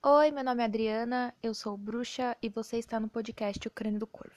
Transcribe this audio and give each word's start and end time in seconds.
Oi, 0.00 0.30
meu 0.30 0.44
nome 0.44 0.62
é 0.62 0.66
Adriana, 0.66 1.34
eu 1.42 1.52
sou 1.52 1.76
bruxa 1.76 2.36
e 2.40 2.48
você 2.48 2.78
está 2.78 3.00
no 3.00 3.08
podcast 3.08 3.66
O 3.66 3.70
Crânio 3.70 3.98
do 3.98 4.06
Corvo. 4.06 4.36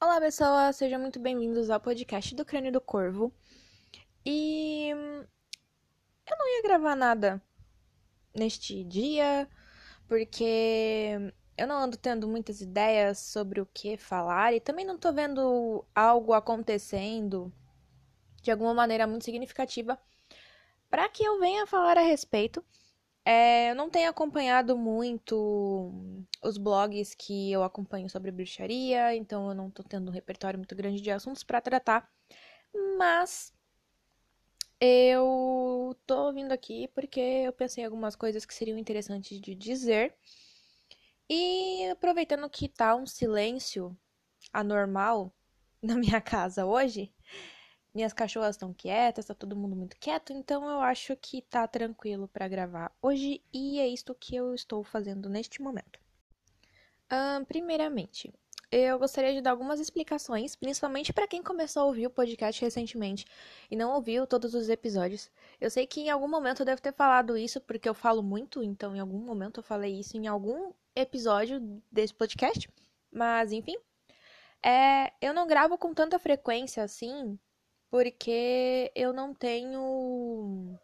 Olá, 0.00 0.18
pessoas, 0.18 0.76
sejam 0.76 0.98
muito 0.98 1.20
bem-vindos 1.20 1.68
ao 1.68 1.78
podcast 1.78 2.34
do 2.34 2.46
Crânio 2.46 2.72
do 2.72 2.80
Corvo. 2.80 3.30
E 4.24 4.90
hum, 4.94 5.26
eu 6.26 6.38
não 6.38 6.48
ia 6.56 6.62
gravar 6.62 6.96
nada 6.96 7.42
neste 8.34 8.82
dia, 8.84 9.46
porque 10.08 11.30
eu 11.58 11.66
não 11.66 11.76
ando 11.76 11.98
tendo 11.98 12.26
muitas 12.26 12.62
ideias 12.62 13.18
sobre 13.18 13.60
o 13.60 13.66
que 13.66 13.98
falar 13.98 14.54
e 14.54 14.60
também 14.60 14.86
não 14.86 14.96
tô 14.96 15.12
vendo 15.12 15.84
algo 15.94 16.32
acontecendo 16.32 17.52
de 18.40 18.50
alguma 18.50 18.72
maneira 18.72 19.06
muito 19.06 19.26
significativa 19.26 19.98
para 20.92 21.08
que 21.08 21.24
eu 21.24 21.40
venha 21.40 21.66
falar 21.66 21.96
a 21.96 22.02
respeito. 22.02 22.62
É, 23.24 23.70
eu 23.70 23.74
não 23.74 23.88
tenho 23.88 24.10
acompanhado 24.10 24.76
muito 24.76 25.90
os 26.42 26.58
blogs 26.58 27.14
que 27.14 27.50
eu 27.50 27.64
acompanho 27.64 28.10
sobre 28.10 28.30
bruxaria, 28.30 29.16
então 29.16 29.48
eu 29.48 29.54
não 29.54 29.70
tô 29.70 29.82
tendo 29.82 30.10
um 30.10 30.12
repertório 30.12 30.58
muito 30.58 30.74
grande 30.76 31.00
de 31.00 31.10
assuntos 31.10 31.42
para 31.42 31.62
tratar, 31.62 32.06
mas 32.98 33.54
eu 34.78 35.96
tô 36.06 36.30
vindo 36.30 36.52
aqui 36.52 36.88
porque 36.88 37.20
eu 37.20 37.54
pensei 37.54 37.84
em 37.84 37.86
algumas 37.86 38.14
coisas 38.14 38.44
que 38.44 38.52
seriam 38.52 38.76
interessantes 38.76 39.40
de 39.40 39.54
dizer. 39.54 40.14
E 41.26 41.88
aproveitando 41.90 42.50
que 42.50 42.68
tá 42.68 42.94
um 42.94 43.06
silêncio 43.06 43.96
anormal 44.52 45.32
na 45.82 45.94
minha 45.94 46.20
casa 46.20 46.66
hoje, 46.66 47.14
minhas 47.94 48.12
cachorras 48.12 48.56
estão 48.56 48.72
quietas, 48.72 49.26
tá 49.26 49.34
todo 49.34 49.56
mundo 49.56 49.76
muito 49.76 49.96
quieto, 49.98 50.32
então 50.32 50.68
eu 50.68 50.80
acho 50.80 51.16
que 51.16 51.42
tá 51.42 51.66
tranquilo 51.66 52.28
para 52.28 52.48
gravar 52.48 52.90
hoje 53.02 53.42
e 53.52 53.78
é 53.78 53.88
isto 53.88 54.14
que 54.14 54.34
eu 54.34 54.54
estou 54.54 54.82
fazendo 54.82 55.28
neste 55.28 55.60
momento. 55.60 56.00
Um, 57.10 57.44
primeiramente, 57.44 58.32
eu 58.70 58.98
gostaria 58.98 59.34
de 59.34 59.42
dar 59.42 59.50
algumas 59.50 59.78
explicações, 59.78 60.56
principalmente 60.56 61.12
para 61.12 61.26
quem 61.26 61.42
começou 61.42 61.82
a 61.82 61.84
ouvir 61.84 62.06
o 62.06 62.10
podcast 62.10 62.58
recentemente 62.62 63.26
e 63.70 63.76
não 63.76 63.92
ouviu 63.92 64.26
todos 64.26 64.54
os 64.54 64.70
episódios. 64.70 65.30
Eu 65.60 65.70
sei 65.70 65.86
que 65.86 66.00
em 66.00 66.08
algum 66.08 66.26
momento 66.26 66.60
eu 66.60 66.66
devo 66.66 66.80
ter 66.80 66.94
falado 66.94 67.36
isso, 67.36 67.60
porque 67.60 67.86
eu 67.86 67.92
falo 67.92 68.22
muito, 68.22 68.62
então 68.62 68.96
em 68.96 69.00
algum 69.00 69.18
momento 69.18 69.60
eu 69.60 69.62
falei 69.62 70.00
isso 70.00 70.16
em 70.16 70.26
algum 70.26 70.72
episódio 70.96 71.60
desse 71.90 72.14
podcast, 72.14 72.66
mas 73.12 73.52
enfim. 73.52 73.76
É, 74.64 75.12
eu 75.20 75.34
não 75.34 75.46
gravo 75.46 75.76
com 75.76 75.92
tanta 75.92 76.18
frequência 76.18 76.82
assim, 76.82 77.38
porque 77.92 78.90
eu 78.94 79.12
não 79.12 79.34
tenho 79.34 80.78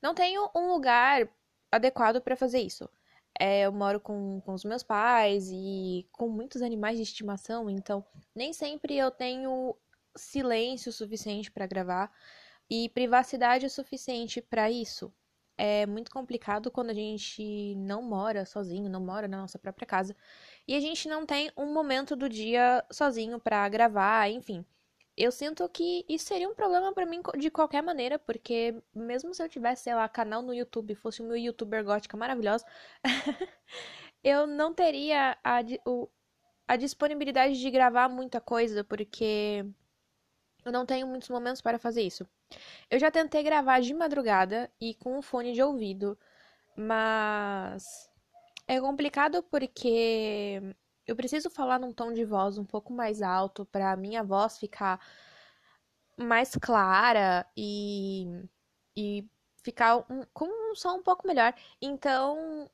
não 0.00 0.14
tenho 0.14 0.50
um 0.56 0.68
lugar 0.72 1.28
adequado 1.70 2.18
para 2.22 2.34
fazer 2.34 2.60
isso. 2.60 2.88
É, 3.38 3.66
eu 3.66 3.72
moro 3.72 4.00
com, 4.00 4.40
com 4.40 4.54
os 4.54 4.64
meus 4.64 4.82
pais 4.82 5.50
e 5.52 6.08
com 6.12 6.30
muitos 6.30 6.62
animais 6.62 6.96
de 6.96 7.02
estimação, 7.02 7.68
então 7.68 8.02
nem 8.34 8.54
sempre 8.54 8.96
eu 8.96 9.10
tenho 9.10 9.76
silêncio 10.16 10.90
suficiente 10.90 11.50
para 11.50 11.66
gravar 11.66 12.10
e 12.70 12.88
privacidade 12.88 13.68
suficiente 13.68 14.40
para 14.40 14.70
isso. 14.70 15.12
É 15.58 15.84
muito 15.84 16.10
complicado 16.10 16.70
quando 16.70 16.90
a 16.90 16.94
gente 16.94 17.74
não 17.76 18.02
mora 18.02 18.46
sozinho, 18.46 18.88
não 18.88 19.00
mora 19.00 19.28
na 19.28 19.38
nossa 19.42 19.58
própria 19.58 19.86
casa 19.86 20.16
e 20.66 20.74
a 20.74 20.80
gente 20.80 21.06
não 21.06 21.26
tem 21.26 21.50
um 21.56 21.72
momento 21.74 22.16
do 22.16 22.30
dia 22.30 22.82
sozinho 22.90 23.38
para 23.38 23.68
gravar, 23.68 24.30
enfim 24.30 24.64
eu 25.16 25.32
sinto 25.32 25.68
que 25.68 26.04
isso 26.08 26.26
seria 26.26 26.48
um 26.48 26.54
problema 26.54 26.92
para 26.92 27.06
mim 27.06 27.22
de 27.38 27.50
qualquer 27.50 27.82
maneira, 27.82 28.18
porque 28.18 28.74
mesmo 28.94 29.34
se 29.34 29.42
eu 29.42 29.48
tivesse, 29.48 29.84
sei 29.84 29.94
lá, 29.94 30.08
canal 30.08 30.42
no 30.42 30.52
YouTube, 30.54 30.94
fosse 30.94 31.22
uma 31.22 31.38
youtuber 31.38 31.82
gótica 31.84 32.16
maravilhosa, 32.16 32.66
eu 34.22 34.46
não 34.46 34.74
teria 34.74 35.38
a, 35.42 35.60
o, 35.86 36.08
a 36.68 36.76
disponibilidade 36.76 37.58
de 37.58 37.70
gravar 37.70 38.08
muita 38.08 38.40
coisa, 38.40 38.84
porque 38.84 39.64
eu 40.64 40.72
não 40.72 40.84
tenho 40.84 41.06
muitos 41.06 41.28
momentos 41.30 41.62
para 41.62 41.78
fazer 41.78 42.02
isso. 42.02 42.28
Eu 42.90 42.98
já 42.98 43.10
tentei 43.10 43.42
gravar 43.42 43.80
de 43.80 43.94
madrugada 43.94 44.70
e 44.80 44.94
com 44.94 45.18
um 45.18 45.22
fone 45.22 45.52
de 45.52 45.62
ouvido, 45.62 46.18
mas 46.76 48.10
é 48.68 48.80
complicado 48.80 49.42
porque 49.44 50.60
eu 51.06 51.14
preciso 51.16 51.48
falar 51.50 51.78
num 51.78 51.92
tom 51.92 52.12
de 52.12 52.24
voz 52.24 52.58
um 52.58 52.64
pouco 52.64 52.92
mais 52.92 53.22
alto 53.22 53.64
para 53.64 53.96
minha 53.96 54.22
voz 54.24 54.58
ficar 54.58 55.00
mais 56.18 56.52
clara 56.56 57.46
e, 57.56 58.26
e 58.96 59.28
ficar 59.62 59.98
um, 60.10 60.24
com 60.32 60.46
um 60.46 60.74
som 60.74 60.96
um 60.96 61.02
pouco 61.02 61.26
melhor. 61.26 61.54
Então, 61.80 62.70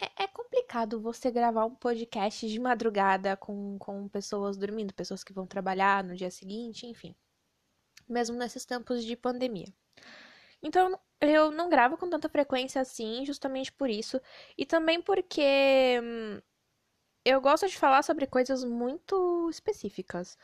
é, 0.00 0.24
é, 0.24 0.26
complicado 0.28 1.00
você 1.00 1.30
gravar 1.30 1.64
um 1.64 1.74
podcast 1.74 2.48
de 2.48 2.60
madrugada 2.60 3.36
com, 3.36 3.78
com 3.78 4.08
pessoas 4.08 4.56
dormindo, 4.56 4.94
pessoas 4.94 5.24
que 5.24 5.32
vão 5.32 5.46
trabalhar 5.46 6.04
no 6.04 6.14
dia 6.14 6.30
seguinte, 6.30 6.86
enfim. 6.86 7.14
Mesmo 8.08 8.36
nesses 8.36 8.64
tempos 8.64 9.04
de 9.04 9.16
pandemia. 9.16 9.72
Então, 10.62 10.98
eu 11.20 11.50
não 11.50 11.68
gravo 11.68 11.96
com 11.96 12.08
tanta 12.10 12.28
frequência 12.28 12.80
assim, 12.80 13.24
justamente 13.24 13.72
por 13.72 13.88
isso. 13.90 14.20
E 14.58 14.66
também 14.66 15.00
porque 15.00 16.00
hum, 16.02 16.40
eu 17.24 17.40
gosto 17.40 17.68
de 17.68 17.78
falar 17.78 18.02
sobre 18.02 18.26
coisas 18.26 18.64
muito 18.64 19.48
específicas. 19.50 20.36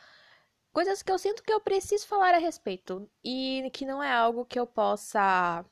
Coisas 0.73 1.03
que 1.03 1.11
eu 1.11 1.19
sinto 1.19 1.43
que 1.43 1.53
eu 1.53 1.61
preciso 1.61 2.07
falar 2.07 2.35
a 2.35 2.39
respeito. 2.39 3.09
E 3.25 3.71
que 3.73 3.85
não 3.87 4.03
é 4.03 4.13
algo 4.13 4.45
que 4.45 4.59
eu 4.59 4.67
possa 4.67 5.65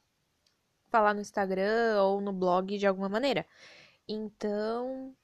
falar 0.88 1.14
no 1.14 1.20
Instagram 1.20 2.02
ou 2.02 2.20
no 2.20 2.32
blog 2.32 2.76
de 2.78 2.86
alguma 2.86 3.08
maneira. 3.08 3.46
Então, 4.08 5.14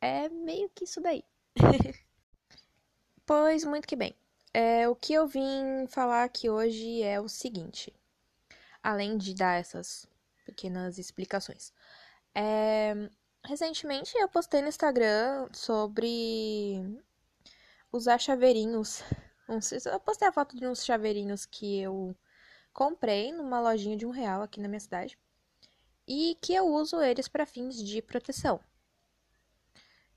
é 0.00 0.28
meio 0.28 0.70
que 0.70 0.84
isso 0.84 1.00
daí. 1.00 1.24
pois, 3.26 3.64
muito 3.64 3.86
que 3.86 3.96
bem. 3.96 4.14
É, 4.54 4.88
o 4.88 4.96
que 4.96 5.12
eu 5.12 5.26
vim 5.26 5.86
falar 5.88 6.24
aqui 6.24 6.48
hoje 6.48 7.02
é 7.02 7.20
o 7.20 7.28
seguinte. 7.28 7.92
Além 8.82 9.18
de 9.18 9.34
dar 9.34 9.60
essas 9.60 10.06
pequenas 10.46 10.98
explicações. 10.98 11.72
É, 12.34 12.94
Recentemente 13.44 14.16
eu 14.18 14.28
postei 14.28 14.60
no 14.60 14.68
Instagram 14.68 15.48
sobre 15.52 17.02
usar 17.92 18.18
chaveirinhos. 18.18 19.02
Eu 19.90 19.98
postei 20.00 20.28
a 20.28 20.32
foto 20.32 20.54
de 20.54 20.66
uns 20.66 20.84
chaveirinhos 20.84 21.46
que 21.46 21.80
eu 21.80 22.14
comprei 22.70 23.32
numa 23.32 23.58
lojinha 23.62 23.96
de 23.96 24.04
um 24.04 24.10
real 24.10 24.42
aqui 24.42 24.60
na 24.60 24.68
minha 24.68 24.78
cidade 24.78 25.18
e 26.06 26.36
que 26.40 26.54
eu 26.54 26.66
uso 26.66 27.00
eles 27.00 27.28
para 27.28 27.46
fins 27.46 27.82
de 27.82 28.02
proteção. 28.02 28.60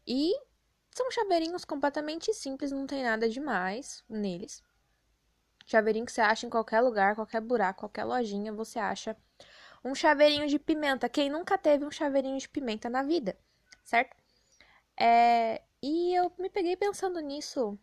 E 0.05 0.33
são 0.89 1.09
chaveirinhos 1.11 1.63
completamente 1.63 2.33
simples, 2.33 2.71
não 2.71 2.85
tem 2.85 3.03
nada 3.03 3.29
demais 3.29 4.03
neles. 4.09 4.61
Chaveirinho 5.65 6.05
que 6.05 6.11
você 6.11 6.21
acha 6.21 6.45
em 6.45 6.49
qualquer 6.49 6.81
lugar, 6.81 7.15
qualquer 7.15 7.41
buraco, 7.41 7.81
qualquer 7.81 8.03
lojinha, 8.03 8.51
você 8.51 8.79
acha 8.79 9.15
um 9.83 9.95
chaveirinho 9.95 10.47
de 10.47 10.59
pimenta. 10.59 11.09
Quem 11.09 11.29
nunca 11.29 11.57
teve 11.57 11.85
um 11.85 11.91
chaveirinho 11.91 12.37
de 12.37 12.47
pimenta 12.49 12.89
na 12.89 13.03
vida, 13.03 13.37
certo? 13.83 14.15
É, 14.99 15.61
e 15.81 16.13
eu 16.15 16.31
me 16.37 16.49
peguei 16.49 16.75
pensando 16.75 17.19
nisso 17.19 17.77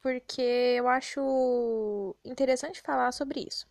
porque 0.00 0.42
eu 0.42 0.88
acho 0.88 2.14
interessante 2.24 2.80
falar 2.80 3.12
sobre 3.12 3.40
isso. 3.40 3.68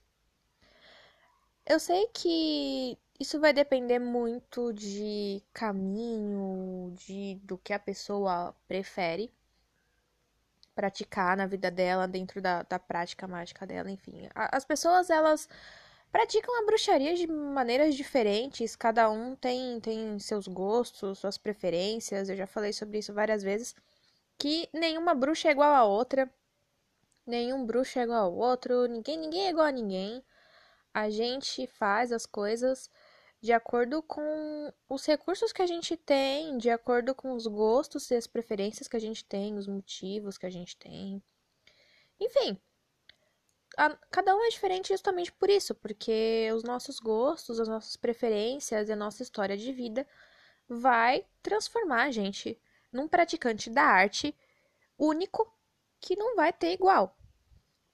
Eu 1.66 1.80
sei 1.80 2.08
que 2.14 2.98
isso 3.20 3.40
vai 3.40 3.54
depender 3.54 4.00
muito 4.00 4.74
de 4.74 5.42
caminho, 5.54 6.94
de 6.96 7.36
do 7.44 7.58
que 7.58 7.74
a 7.74 7.80
pessoa 7.80 8.56
prefere 8.68 9.32
praticar 10.76 11.38
na 11.38 11.48
vida 11.48 11.72
dela, 11.72 12.08
dentro 12.08 12.42
da, 12.42 12.64
da 12.64 12.78
prática 12.78 13.28
mágica 13.28 13.66
dela, 13.66 13.90
enfim. 13.90 14.30
As 14.36 14.66
pessoas, 14.66 15.10
elas 15.10 15.48
praticam 16.12 16.58
a 16.62 16.66
bruxaria 16.66 17.16
de 17.16 17.28
maneiras 17.28 17.96
diferentes, 17.96 18.76
cada 18.76 19.10
um 19.10 19.36
tem, 19.36 19.80
tem 19.80 20.18
seus 20.20 20.48
gostos, 20.48 21.20
suas 21.20 21.38
preferências, 21.38 22.30
eu 22.30 22.36
já 22.36 22.48
falei 22.48 22.74
sobre 22.74 23.00
isso 23.00 23.14
várias 23.14 23.44
vezes, 23.44 23.76
que 24.38 24.70
nenhuma 24.74 25.14
bruxa 25.14 25.50
é 25.50 25.52
igual 25.52 25.74
a 25.74 25.84
outra, 25.84 26.30
nenhum 27.26 27.66
bruxo 27.66 28.00
é 28.00 28.04
igual 28.04 28.26
ao 28.26 28.34
outro, 28.34 28.88
ninguém, 28.88 29.18
ninguém 29.18 29.48
é 29.48 29.50
igual 29.50 29.68
a 29.68 29.72
ninguém. 29.72 30.24
A 30.94 31.10
gente 31.10 31.68
faz 31.68 32.12
as 32.12 32.26
coisas 32.26 32.90
de 33.42 33.52
acordo 33.52 34.02
com 34.02 34.74
os 34.90 35.06
recursos 35.06 35.52
que 35.52 35.62
a 35.62 35.68
gente 35.68 35.96
tem, 35.98 36.58
de 36.58 36.70
acordo 36.70 37.14
com 37.14 37.34
os 37.34 37.46
gostos 37.46 38.10
e 38.10 38.16
as 38.16 38.26
preferências 38.26 38.88
que 38.88 38.96
a 38.96 39.00
gente 39.00 39.24
tem, 39.24 39.58
os 39.58 39.68
motivos 39.68 40.38
que 40.38 40.46
a 40.46 40.50
gente 40.50 40.76
tem. 40.78 41.22
Enfim, 42.20 42.58
a, 43.78 43.96
cada 44.12 44.36
um 44.36 44.44
é 44.44 44.50
diferente 44.50 44.90
justamente 44.90 45.32
por 45.32 45.50
isso, 45.50 45.74
porque 45.76 46.50
os 46.56 46.64
nossos 46.64 47.00
gostos, 47.00 47.60
as 47.60 47.68
nossas 47.68 47.96
preferências 47.96 48.90
e 48.90 48.92
a 48.94 48.96
nossa 48.96 49.24
história 49.24 49.58
de 49.58 49.72
vida 49.72 50.08
vai 50.68 51.26
transformar 51.42 52.04
a 52.04 52.12
gente 52.12 52.60
num 52.92 53.08
praticante 53.08 53.70
da 53.70 53.84
arte 53.84 54.36
único 54.98 55.54
que 56.00 56.16
não 56.16 56.36
vai 56.36 56.54
ter 56.54 56.74
igual. 56.74 57.16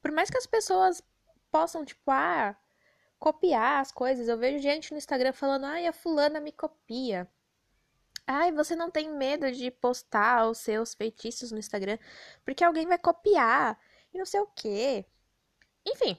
Por 0.02 0.12
mais 0.12 0.30
que 0.30 0.38
as 0.38 0.46
pessoas 0.46 1.04
possam, 1.52 1.86
tipo, 1.86 2.10
ah, 2.10 2.56
copiar 3.22 3.82
as 3.82 3.92
coisas. 3.92 4.28
Eu 4.28 4.38
vejo 4.38 4.58
gente 4.60 4.92
no 4.92 4.98
Instagram 4.98 5.32
falando, 5.32 5.66
ai, 5.66 5.86
a 5.86 5.94
fulana 5.94 6.40
me 6.40 6.52
copia. 6.52 7.30
Ai, 8.26 8.52
você 8.52 8.76
não 8.76 8.90
tem 8.90 9.10
medo 9.10 9.52
de 9.52 9.70
postar 9.70 10.50
os 10.50 10.58
seus 10.58 10.96
feitiços 10.96 11.52
no 11.52 11.60
Instagram 11.60 11.98
porque 12.44 12.64
alguém 12.64 12.88
vai 12.88 12.98
copiar 12.98 13.78
e 14.14 14.18
não 14.18 14.26
sei 14.26 14.40
o 14.40 14.48
quê. 14.48 15.06
Enfim, 15.86 16.18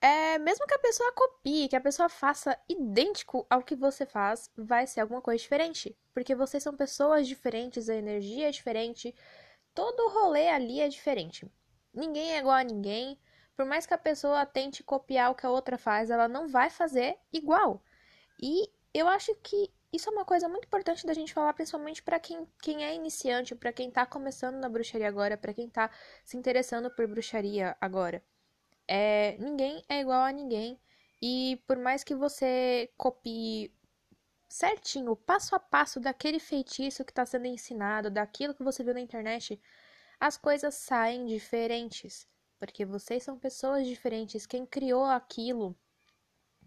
é, 0.00 0.38
mesmo 0.38 0.66
que 0.66 0.74
a 0.74 0.78
pessoa 0.78 1.12
copie, 1.12 1.68
que 1.68 1.76
a 1.76 1.80
pessoa 1.80 2.08
faça 2.08 2.58
idêntico 2.68 3.46
ao 3.50 3.62
que 3.62 3.76
você 3.76 4.06
faz, 4.06 4.50
vai 4.56 4.86
ser 4.86 5.00
alguma 5.00 5.20
coisa 5.20 5.42
diferente. 5.42 5.94
Porque 6.14 6.34
vocês 6.34 6.62
são 6.62 6.74
pessoas 6.74 7.28
diferentes, 7.28 7.88
a 7.88 7.94
energia 7.94 8.48
é 8.48 8.50
diferente, 8.50 9.14
todo 9.74 10.00
o 10.00 10.08
rolê 10.08 10.48
ali 10.48 10.80
é 10.80 10.88
diferente. 10.88 11.46
Ninguém 11.92 12.32
é 12.32 12.38
igual 12.38 12.56
a 12.56 12.64
ninguém. 12.64 13.18
Por 13.54 13.66
mais 13.66 13.84
que 13.84 13.92
a 13.92 13.98
pessoa 13.98 14.46
tente 14.46 14.82
copiar 14.82 15.30
o 15.30 15.34
que 15.34 15.44
a 15.44 15.50
outra 15.50 15.76
faz, 15.76 16.10
ela 16.10 16.28
não 16.28 16.48
vai 16.48 16.70
fazer 16.70 17.18
igual. 17.30 17.82
E 18.42 18.70
eu 18.94 19.06
acho 19.06 19.34
que 19.42 19.70
isso 19.92 20.08
é 20.08 20.12
uma 20.12 20.24
coisa 20.24 20.48
muito 20.48 20.66
importante 20.66 21.06
da 21.06 21.14
gente 21.14 21.32
falar, 21.32 21.52
principalmente 21.52 22.02
para 22.02 22.18
quem, 22.20 22.46
quem 22.62 22.84
é 22.84 22.94
iniciante, 22.94 23.54
para 23.54 23.72
quem 23.72 23.90
tá 23.90 24.06
começando 24.06 24.56
na 24.56 24.68
bruxaria 24.68 25.08
agora, 25.08 25.36
para 25.36 25.52
quem 25.52 25.68
tá 25.68 25.90
se 26.24 26.36
interessando 26.36 26.90
por 26.90 27.06
bruxaria 27.08 27.76
agora. 27.80 28.22
É, 28.86 29.36
ninguém 29.38 29.84
é 29.88 30.00
igual 30.00 30.22
a 30.22 30.32
ninguém. 30.32 30.80
E 31.22 31.62
por 31.66 31.76
mais 31.76 32.04
que 32.04 32.14
você 32.14 32.90
copie 32.96 33.72
certinho, 34.48 35.14
passo 35.16 35.54
a 35.54 35.60
passo 35.60 36.00
daquele 36.00 36.38
feitiço 36.40 37.04
que 37.04 37.12
está 37.12 37.26
sendo 37.26 37.46
ensinado, 37.46 38.10
daquilo 38.10 38.54
que 38.54 38.64
você 38.64 38.82
viu 38.82 38.94
na 38.94 39.00
internet, 39.00 39.60
as 40.18 40.36
coisas 40.36 40.74
saem 40.74 41.26
diferentes. 41.26 42.28
Porque 42.58 42.84
vocês 42.84 43.22
são 43.22 43.38
pessoas 43.38 43.86
diferentes. 43.86 44.46
Quem 44.46 44.66
criou 44.66 45.04
aquilo 45.04 45.76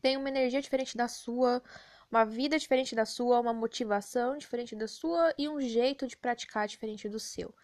tem 0.01 0.17
uma 0.17 0.29
energia 0.29 0.61
diferente 0.61 0.97
da 0.97 1.07
sua, 1.07 1.63
uma 2.13 2.25
vida 2.25 2.59
diferente 2.59 2.93
da 2.93 3.05
sua, 3.05 3.39
uma 3.39 3.53
motivação 3.53 4.37
diferente 4.37 4.75
da 4.75 4.87
sua 4.87 5.33
e 5.35 5.49
um 5.49 5.59
jeito 5.59 6.05
de 6.05 6.15
praticar 6.15 6.67
diferente 6.67 7.09
do 7.09 7.19
seu. 7.19 7.55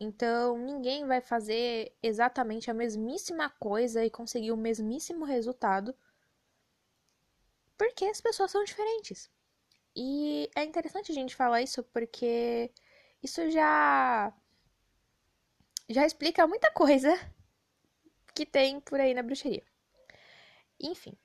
Então, 0.00 0.58
ninguém 0.58 1.06
vai 1.06 1.20
fazer 1.20 1.96
exatamente 2.02 2.68
a 2.68 2.74
mesmíssima 2.74 3.48
coisa 3.48 4.04
e 4.04 4.10
conseguir 4.10 4.50
o 4.50 4.56
mesmíssimo 4.56 5.24
resultado, 5.24 5.94
porque 7.78 8.04
as 8.06 8.20
pessoas 8.20 8.50
são 8.50 8.64
diferentes. 8.64 9.30
E 9.94 10.50
é 10.56 10.64
interessante 10.64 11.12
a 11.12 11.14
gente 11.14 11.36
falar 11.36 11.62
isso 11.62 11.84
porque 11.84 12.72
isso 13.22 13.48
já 13.50 14.34
já 15.88 16.04
explica 16.04 16.44
muita 16.48 16.72
coisa 16.72 17.12
que 18.34 18.44
tem 18.44 18.80
por 18.80 18.98
aí 18.98 19.14
na 19.14 19.22
bruxaria. 19.22 19.64
Enfim, 20.80 21.16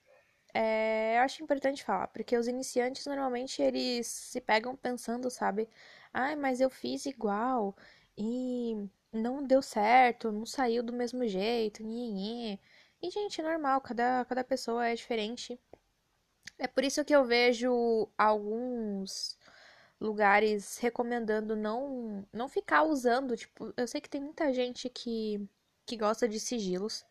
é, 0.54 1.18
eu 1.18 1.22
acho 1.22 1.44
importante 1.44 1.84
falar, 1.84 2.08
porque 2.10 2.38
os 2.38 2.48
iniciantes 2.48 3.06
normalmente 3.06 3.62
eles 3.62 4.08
se 4.08 4.42
pegam 4.42 4.76
pensando, 4.76 5.30
sabe? 5.30 5.70
Ai, 6.14 6.34
ah, 6.34 6.38
mas 6.38 6.62
eu 6.62 6.70
fiz 6.70 7.06
igual, 7.06 7.76
e 8.18 8.76
não 9.12 9.44
deu 9.44 9.62
certo, 9.62 10.32
não 10.32 10.46
saiu 10.46 10.84
do 10.84 10.94
mesmo 10.94 11.26
jeito. 11.28 11.84
E, 13.02 13.10
gente, 13.12 13.42
é 13.42 13.44
normal, 13.44 13.82
cada, 13.82 14.26
cada 14.26 14.44
pessoa 14.44 14.88
é 14.88 14.96
diferente. 14.96 15.60
É 16.58 16.68
por 16.68 16.84
isso 16.84 17.04
que 17.06 17.16
eu 17.16 17.24
vejo 17.26 18.10
alguns 18.18 19.38
lugares 20.00 20.78
recomendando 20.78 21.56
não 21.56 22.28
não 22.34 22.48
ficar 22.48 22.84
usando, 22.84 23.36
tipo, 23.36 23.74
eu 23.78 23.88
sei 23.88 24.00
que 24.02 24.10
tem 24.10 24.22
muita 24.22 24.54
gente 24.54 24.90
que 24.90 25.48
que 25.86 25.98
gosta 25.98 26.28
de 26.28 26.40
sigilos 26.40 27.06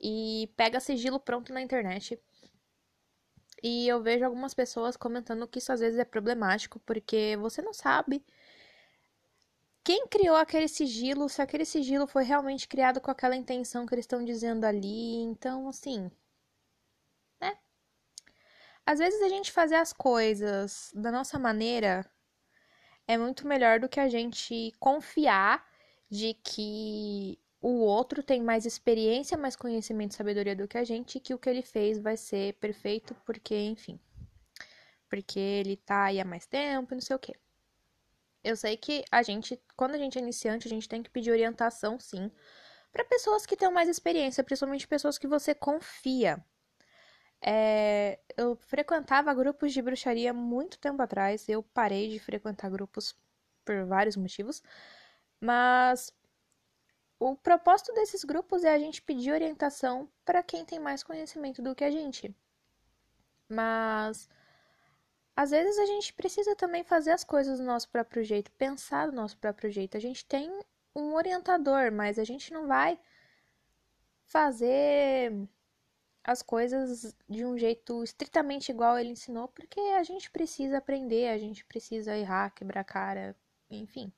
e 0.00 0.50
pega 0.56 0.80
sigilo 0.80 1.20
pronto 1.20 1.52
na 1.52 1.60
internet. 1.62 2.18
E 3.62 3.86
eu 3.88 4.02
vejo 4.02 4.24
algumas 4.24 4.54
pessoas 4.54 4.96
comentando 4.96 5.46
que 5.46 5.58
isso 5.58 5.72
às 5.72 5.80
vezes 5.80 5.98
é 5.98 6.04
problemático 6.04 6.78
porque 6.80 7.36
você 7.40 7.60
não 7.62 7.72
sabe 7.74 8.24
quem 9.82 10.06
criou 10.06 10.36
aquele 10.36 10.68
sigilo, 10.68 11.28
se 11.28 11.42
aquele 11.42 11.64
sigilo 11.64 12.06
foi 12.06 12.24
realmente 12.24 12.68
criado 12.68 13.00
com 13.00 13.10
aquela 13.10 13.36
intenção 13.36 13.86
que 13.86 13.94
eles 13.94 14.04
estão 14.04 14.24
dizendo 14.24 14.64
ali. 14.64 15.16
Então, 15.22 15.68
assim. 15.68 16.10
Né? 17.40 17.58
Às 18.86 18.98
vezes 18.98 19.20
a 19.22 19.28
gente 19.28 19.52
fazer 19.52 19.76
as 19.76 19.92
coisas 19.92 20.92
da 20.94 21.10
nossa 21.10 21.38
maneira 21.38 22.08
é 23.06 23.16
muito 23.18 23.46
melhor 23.46 23.80
do 23.80 23.88
que 23.88 24.00
a 24.00 24.08
gente 24.08 24.72
confiar 24.78 25.66
de 26.10 26.34
que 26.34 27.38
o 27.60 27.80
outro 27.80 28.22
tem 28.22 28.42
mais 28.42 28.64
experiência, 28.64 29.36
mais 29.36 29.54
conhecimento 29.54 30.12
e 30.12 30.16
sabedoria 30.16 30.56
do 30.56 30.66
que 30.66 30.78
a 30.78 30.84
gente 30.84 31.16
e 31.16 31.20
que 31.20 31.34
o 31.34 31.38
que 31.38 31.48
ele 31.48 31.62
fez 31.62 31.98
vai 31.98 32.16
ser 32.16 32.54
perfeito 32.54 33.14
porque, 33.26 33.54
enfim. 33.54 34.00
Porque 35.08 35.38
ele 35.38 35.76
tá 35.76 36.04
aí 36.04 36.20
há 36.20 36.24
mais 36.24 36.46
tempo 36.46 36.94
e 36.94 36.96
não 36.96 37.02
sei 37.02 37.16
o 37.16 37.18
quê. 37.18 37.34
Eu 38.42 38.56
sei 38.56 38.76
que 38.76 39.04
a 39.10 39.22
gente, 39.22 39.60
quando 39.76 39.94
a 39.94 39.98
gente 39.98 40.18
é 40.18 40.22
iniciante, 40.22 40.66
a 40.66 40.70
gente 40.70 40.88
tem 40.88 41.02
que 41.02 41.10
pedir 41.10 41.30
orientação, 41.30 42.00
sim, 42.00 42.30
para 42.90 43.04
pessoas 43.04 43.44
que 43.44 43.56
têm 43.56 43.70
mais 43.70 43.88
experiência, 43.88 44.42
principalmente 44.42 44.88
pessoas 44.88 45.18
que 45.18 45.26
você 45.26 45.54
confia. 45.54 46.42
É, 47.42 48.18
eu 48.36 48.56
frequentava 48.56 49.32
grupos 49.34 49.72
de 49.72 49.82
bruxaria 49.82 50.32
muito 50.32 50.78
tempo 50.78 51.02
atrás, 51.02 51.48
eu 51.48 51.62
parei 51.62 52.08
de 52.10 52.18
frequentar 52.18 52.70
grupos 52.70 53.14
por 53.64 53.84
vários 53.86 54.16
motivos, 54.16 54.62
mas 55.40 56.12
o 57.20 57.36
propósito 57.36 57.92
desses 57.92 58.24
grupos 58.24 58.64
é 58.64 58.72
a 58.72 58.78
gente 58.78 59.02
pedir 59.02 59.30
orientação 59.30 60.08
para 60.24 60.42
quem 60.42 60.64
tem 60.64 60.80
mais 60.80 61.02
conhecimento 61.02 61.60
do 61.60 61.74
que 61.74 61.84
a 61.84 61.90
gente. 61.90 62.34
Mas 63.46 64.28
às 65.36 65.50
vezes 65.50 65.78
a 65.78 65.86
gente 65.86 66.14
precisa 66.14 66.56
também 66.56 66.82
fazer 66.82 67.12
as 67.12 67.22
coisas 67.22 67.58
do 67.58 67.64
nosso 67.64 67.90
próprio 67.90 68.24
jeito, 68.24 68.50
pensar 68.52 69.06
do 69.06 69.12
nosso 69.12 69.36
próprio 69.38 69.70
jeito. 69.70 69.98
A 69.98 70.00
gente 70.00 70.24
tem 70.24 70.50
um 70.96 71.14
orientador, 71.14 71.92
mas 71.92 72.18
a 72.18 72.24
gente 72.24 72.52
não 72.54 72.66
vai 72.66 72.98
fazer 74.24 75.46
as 76.24 76.42
coisas 76.42 77.14
de 77.28 77.44
um 77.44 77.58
jeito 77.58 78.02
estritamente 78.02 78.72
igual 78.72 78.98
ele 78.98 79.10
ensinou, 79.10 79.48
porque 79.48 79.80
a 79.80 80.02
gente 80.02 80.30
precisa 80.30 80.78
aprender, 80.78 81.28
a 81.28 81.38
gente 81.38 81.64
precisa 81.66 82.16
errar, 82.16 82.50
quebrar 82.50 82.84
cara, 82.84 83.36
enfim. 83.68 84.10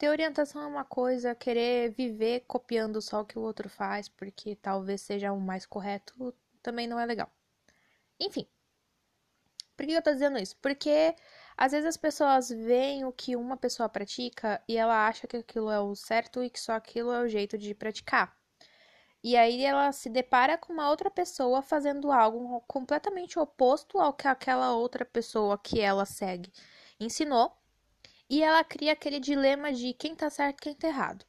Ter 0.00 0.08
orientação 0.08 0.62
é 0.62 0.66
uma 0.66 0.82
coisa, 0.82 1.34
querer 1.34 1.90
viver 1.90 2.44
copiando 2.46 3.02
só 3.02 3.20
o 3.20 3.24
que 3.26 3.38
o 3.38 3.42
outro 3.42 3.68
faz, 3.68 4.08
porque 4.08 4.56
talvez 4.56 5.02
seja 5.02 5.30
o 5.30 5.38
mais 5.38 5.66
correto, 5.66 6.34
também 6.62 6.86
não 6.88 6.98
é 6.98 7.04
legal. 7.04 7.30
Enfim. 8.18 8.48
Por 9.76 9.84
que 9.84 9.92
eu 9.92 10.00
tô 10.00 10.10
dizendo 10.10 10.38
isso? 10.38 10.56
Porque 10.62 11.14
às 11.54 11.72
vezes 11.72 11.86
as 11.86 11.98
pessoas 11.98 12.48
veem 12.48 13.04
o 13.04 13.12
que 13.12 13.36
uma 13.36 13.58
pessoa 13.58 13.90
pratica 13.90 14.62
e 14.66 14.78
ela 14.78 15.06
acha 15.06 15.26
que 15.26 15.36
aquilo 15.36 15.70
é 15.70 15.78
o 15.78 15.94
certo 15.94 16.42
e 16.42 16.48
que 16.48 16.58
só 16.58 16.72
aquilo 16.72 17.12
é 17.12 17.20
o 17.20 17.28
jeito 17.28 17.58
de 17.58 17.74
praticar. 17.74 18.34
E 19.22 19.36
aí 19.36 19.62
ela 19.62 19.92
se 19.92 20.08
depara 20.08 20.56
com 20.56 20.72
uma 20.72 20.88
outra 20.88 21.10
pessoa 21.10 21.60
fazendo 21.60 22.10
algo 22.10 22.62
completamente 22.62 23.38
oposto 23.38 23.98
ao 23.98 24.14
que 24.14 24.26
aquela 24.26 24.72
outra 24.72 25.04
pessoa 25.04 25.58
que 25.58 25.78
ela 25.78 26.06
segue 26.06 26.50
ensinou. 26.98 27.59
E 28.30 28.42
ela 28.44 28.62
cria 28.62 28.92
aquele 28.92 29.18
dilema 29.18 29.72
de 29.72 29.92
quem 29.92 30.14
tá 30.14 30.30
certo 30.30 30.62
quem 30.62 30.74
tá 30.74 30.86
errado. 30.88 31.26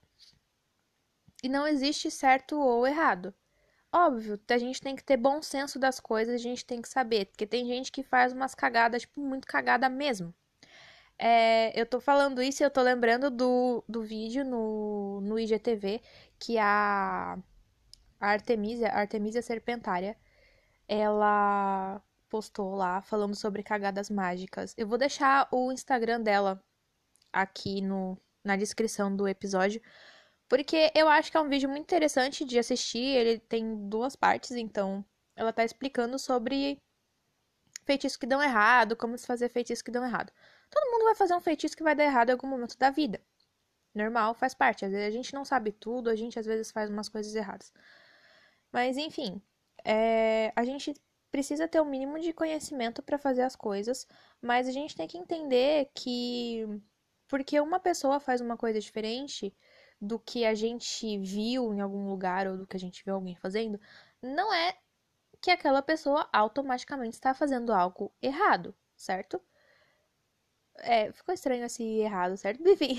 E 1.43 1.49
não 1.49 1.67
existe 1.67 2.11
certo 2.11 2.59
ou 2.59 2.85
errado. 2.85 3.33
Óbvio, 3.91 4.39
a 4.49 4.57
gente 4.57 4.79
tem 4.81 4.95
que 4.95 5.03
ter 5.03 5.17
bom 5.17 5.41
senso 5.41 5.79
das 5.79 5.99
coisas, 5.99 6.35
a 6.35 6.37
gente 6.37 6.65
tem 6.65 6.81
que 6.81 6.87
saber, 6.87 7.25
porque 7.25 7.47
tem 7.47 7.65
gente 7.65 7.91
que 7.91 8.03
faz 8.03 8.31
umas 8.33 8.55
cagadas, 8.55 9.01
tipo, 9.01 9.19
muito 9.19 9.47
cagada 9.47 9.89
mesmo. 9.89 10.33
É, 11.17 11.79
eu 11.79 11.85
tô 11.85 11.99
falando 11.99 12.41
isso 12.41 12.63
e 12.63 12.65
eu 12.65 12.71
tô 12.71 12.81
lembrando 12.81 13.29
do, 13.31 13.83
do 13.87 14.01
vídeo 14.03 14.45
no, 14.45 15.21
no 15.21 15.39
IGTV 15.39 16.01
que 16.39 16.57
a, 16.57 17.37
a 18.19 18.27
Artemisia, 18.27 18.89
a 18.89 18.99
Artemisia 19.01 19.41
Serpentária, 19.41 20.17
ela 20.87 22.01
postou 22.29 22.75
lá 22.75 23.01
falando 23.01 23.35
sobre 23.35 23.63
cagadas 23.63 24.09
mágicas. 24.09 24.73
Eu 24.77 24.87
vou 24.87 24.97
deixar 24.97 25.47
o 25.51 25.71
Instagram 25.71 26.21
dela 26.21 26.63
aqui 27.33 27.81
no, 27.81 28.17
na 28.43 28.55
descrição 28.55 29.15
do 29.15 29.27
episódio 29.27 29.81
porque 30.51 30.91
eu 30.93 31.07
acho 31.07 31.31
que 31.31 31.37
é 31.37 31.39
um 31.39 31.47
vídeo 31.47 31.69
muito 31.69 31.83
interessante 31.83 32.43
de 32.43 32.59
assistir. 32.59 32.99
Ele 32.99 33.39
tem 33.39 33.87
duas 33.87 34.17
partes, 34.17 34.51
então 34.51 35.05
ela 35.33 35.53
tá 35.53 35.63
explicando 35.63 36.19
sobre 36.19 36.77
feitiços 37.85 38.17
que 38.17 38.27
dão 38.27 38.43
errado, 38.43 38.97
como 38.97 39.17
se 39.17 39.25
fazer 39.25 39.47
feitiços 39.47 39.81
que 39.81 39.89
dão 39.89 40.03
errado. 40.03 40.29
Todo 40.69 40.91
mundo 40.91 41.05
vai 41.05 41.15
fazer 41.15 41.33
um 41.35 41.39
feitiço 41.39 41.77
que 41.77 41.83
vai 41.83 41.95
dar 41.95 42.03
errado 42.03 42.27
em 42.27 42.31
algum 42.33 42.47
momento 42.47 42.77
da 42.77 42.89
vida. 42.89 43.21
Normal, 43.95 44.33
faz 44.33 44.53
parte. 44.53 44.83
Às 44.83 44.91
vezes 44.91 45.07
a 45.07 45.11
gente 45.11 45.33
não 45.33 45.45
sabe 45.45 45.71
tudo, 45.71 46.09
a 46.09 46.17
gente 46.17 46.37
às 46.37 46.45
vezes 46.45 46.69
faz 46.69 46.89
umas 46.89 47.07
coisas 47.07 47.33
erradas. 47.33 47.71
Mas 48.73 48.97
enfim, 48.97 49.41
é... 49.85 50.51
a 50.53 50.65
gente 50.65 50.93
precisa 51.31 51.65
ter 51.65 51.79
o 51.79 51.83
um 51.83 51.89
mínimo 51.89 52.19
de 52.19 52.33
conhecimento 52.33 53.01
para 53.01 53.17
fazer 53.17 53.43
as 53.43 53.55
coisas, 53.55 54.05
mas 54.41 54.67
a 54.67 54.71
gente 54.73 54.97
tem 54.97 55.07
que 55.07 55.17
entender 55.17 55.89
que 55.95 56.67
porque 57.31 57.61
uma 57.61 57.79
pessoa 57.79 58.19
faz 58.19 58.41
uma 58.41 58.57
coisa 58.57 58.77
diferente, 58.79 59.55
do 60.01 60.19
que 60.19 60.45
a 60.45 60.53
gente 60.53 61.17
viu 61.19 61.73
em 61.73 61.79
algum 61.79 62.09
lugar 62.09 62.45
ou 62.45 62.57
do 62.57 62.67
que 62.67 62.75
a 62.75 62.79
gente 62.79 63.05
viu 63.05 63.15
alguém 63.15 63.35
fazendo, 63.35 63.79
não 64.21 64.53
é 64.53 64.75
que 65.39 65.49
aquela 65.49 65.81
pessoa 65.81 66.27
automaticamente 66.33 67.15
está 67.15 67.33
fazendo 67.33 67.71
algo 67.71 68.11
errado, 68.21 68.75
certo? 68.97 69.41
É, 70.79 71.11
ficou 71.13 71.33
estranho 71.33 71.63
esse 71.65 71.83
errado, 71.83 72.35
certo? 72.35 72.61
Enfim, 72.67 72.97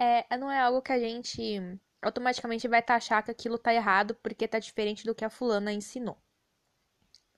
é, 0.00 0.36
não 0.36 0.50
é 0.50 0.58
algo 0.58 0.82
que 0.82 0.92
a 0.92 0.98
gente 0.98 1.60
automaticamente 2.02 2.66
vai 2.66 2.82
taxar 2.82 3.24
que 3.24 3.30
aquilo 3.30 3.56
tá 3.56 3.72
errado 3.72 4.16
porque 4.16 4.48
tá 4.48 4.58
diferente 4.58 5.04
do 5.04 5.14
que 5.14 5.24
a 5.24 5.30
fulana 5.30 5.72
ensinou. 5.72 6.18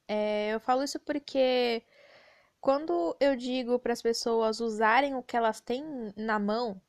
É, 0.09 0.55
eu 0.55 0.61
falo 0.61 0.83
isso 0.83 0.99
porque 1.01 1.85
quando 2.65 3.15
eu 3.21 3.37
digo 3.37 3.79
para 3.79 3.93
as 3.93 4.01
pessoas 4.01 4.59
usarem 4.59 5.15
o 5.15 5.23
que 5.23 5.37
elas 5.37 5.61
têm 5.61 5.85
na 6.17 6.39
mão, 6.39 6.81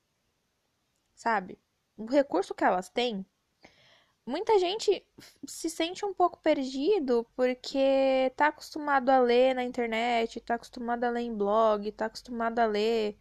sabe? 1.13 1.59
O 1.97 2.05
recurso 2.05 2.55
que 2.55 2.63
elas 2.63 2.87
têm, 2.87 3.25
muita 4.25 4.57
gente 4.57 5.05
se 5.45 5.69
sente 5.69 6.05
um 6.05 6.13
pouco 6.13 6.39
perdido 6.39 7.27
porque 7.35 8.31
tá 8.37 8.47
acostumado 8.47 9.09
a 9.09 9.19
ler 9.19 9.53
na 9.53 9.65
internet, 9.65 10.39
tá 10.39 10.55
acostumado 10.55 11.03
a 11.03 11.09
ler 11.09 11.23
em 11.23 11.35
blog, 11.35 11.91
tá 11.91 12.05
acostumado 12.05 12.59
a 12.59 12.65
ler 12.65 13.19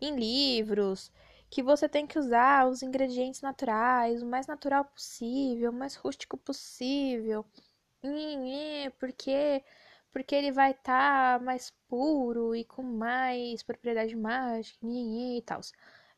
em 0.00 0.14
livros, 0.14 1.10
que 1.50 1.60
você 1.60 1.88
tem 1.88 2.06
que 2.06 2.20
usar 2.20 2.68
os 2.68 2.84
ingredientes 2.84 3.40
naturais, 3.40 4.22
o 4.22 4.26
mais 4.26 4.46
natural 4.46 4.84
possível, 4.84 5.72
o 5.72 5.74
mais 5.74 5.96
rústico 5.96 6.36
possível. 6.36 7.44
Porque 9.00 9.64
porque 10.12 10.34
ele 10.34 10.52
vai 10.52 10.72
estar 10.72 11.38
tá 11.38 11.44
mais 11.44 11.72
puro 11.88 12.54
e 12.54 12.64
com 12.64 12.82
mais 12.82 13.62
propriedade 13.62 14.16
mágica 14.16 14.78
e 14.82 15.42
tal. 15.44 15.60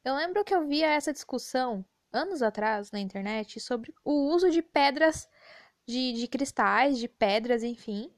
Eu 0.05 0.15
lembro 0.15 0.45
que 0.45 0.55
eu 0.55 0.67
via 0.67 0.89
essa 0.89 1.13
discussão 1.13 1.85
anos 2.13 2.43
atrás 2.43 2.91
na 2.91 3.01
internet 3.01 3.61
sobre 3.61 3.95
o 4.05 4.13
uso 4.33 4.51
de 4.51 4.63
pedras, 4.63 5.29
de, 5.87 6.13
de 6.13 6.29
cristais, 6.29 6.99
de 6.99 7.09
pedras, 7.09 7.63
enfim. 7.63 8.13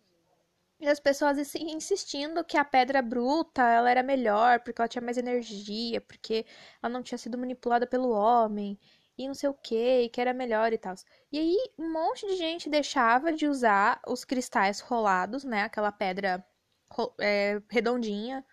E 0.80 0.88
as 0.88 0.98
pessoas 0.98 1.54
insistindo 1.56 2.44
que 2.44 2.56
a 2.56 2.64
pedra 2.64 3.02
bruta 3.02 3.62
ela 3.62 3.90
era 3.90 4.02
melhor 4.02 4.60
porque 4.60 4.80
ela 4.80 4.88
tinha 4.88 5.02
mais 5.02 5.18
energia, 5.18 6.00
porque 6.00 6.46
ela 6.82 6.90
não 6.92 7.02
tinha 7.02 7.18
sido 7.18 7.36
manipulada 7.36 7.86
pelo 7.86 8.10
homem 8.10 8.78
e 9.20 9.26
não 9.28 9.34
sei 9.34 9.48
o 9.50 9.54
que, 9.54 10.08
que 10.08 10.20
era 10.20 10.32
melhor 10.32 10.72
e 10.72 10.78
tal. 10.78 10.94
E 11.30 11.38
aí 11.38 11.56
um 11.78 11.92
monte 11.92 12.26
de 12.26 12.36
gente 12.36 12.70
deixava 12.70 13.32
de 13.32 13.46
usar 13.46 14.00
os 14.06 14.24
cristais 14.24 14.80
rolados, 14.80 15.44
né? 15.44 15.62
Aquela 15.64 15.92
pedra 15.92 16.44
é, 17.20 17.60
redondinha, 17.68 18.44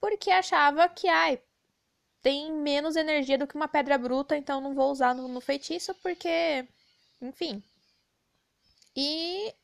porque 0.00 0.30
achava 0.30 0.88
que, 0.88 1.08
ai, 1.08 1.40
tem 2.22 2.52
menos 2.52 2.96
energia 2.96 3.38
do 3.38 3.46
que 3.46 3.56
uma 3.56 3.68
pedra 3.68 3.98
bruta, 3.98 4.36
então 4.36 4.60
não 4.60 4.74
vou 4.74 4.90
usar 4.92 5.14
no, 5.14 5.28
no 5.28 5.40
feitiço, 5.40 5.94
porque, 5.96 6.66
enfim. 7.20 7.62
E 8.96 9.54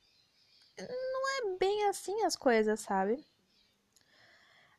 não 0.79 1.55
é 1.55 1.59
bem 1.59 1.85
assim 1.89 2.25
as 2.25 2.37
coisas, 2.37 2.81
sabe? 2.81 3.25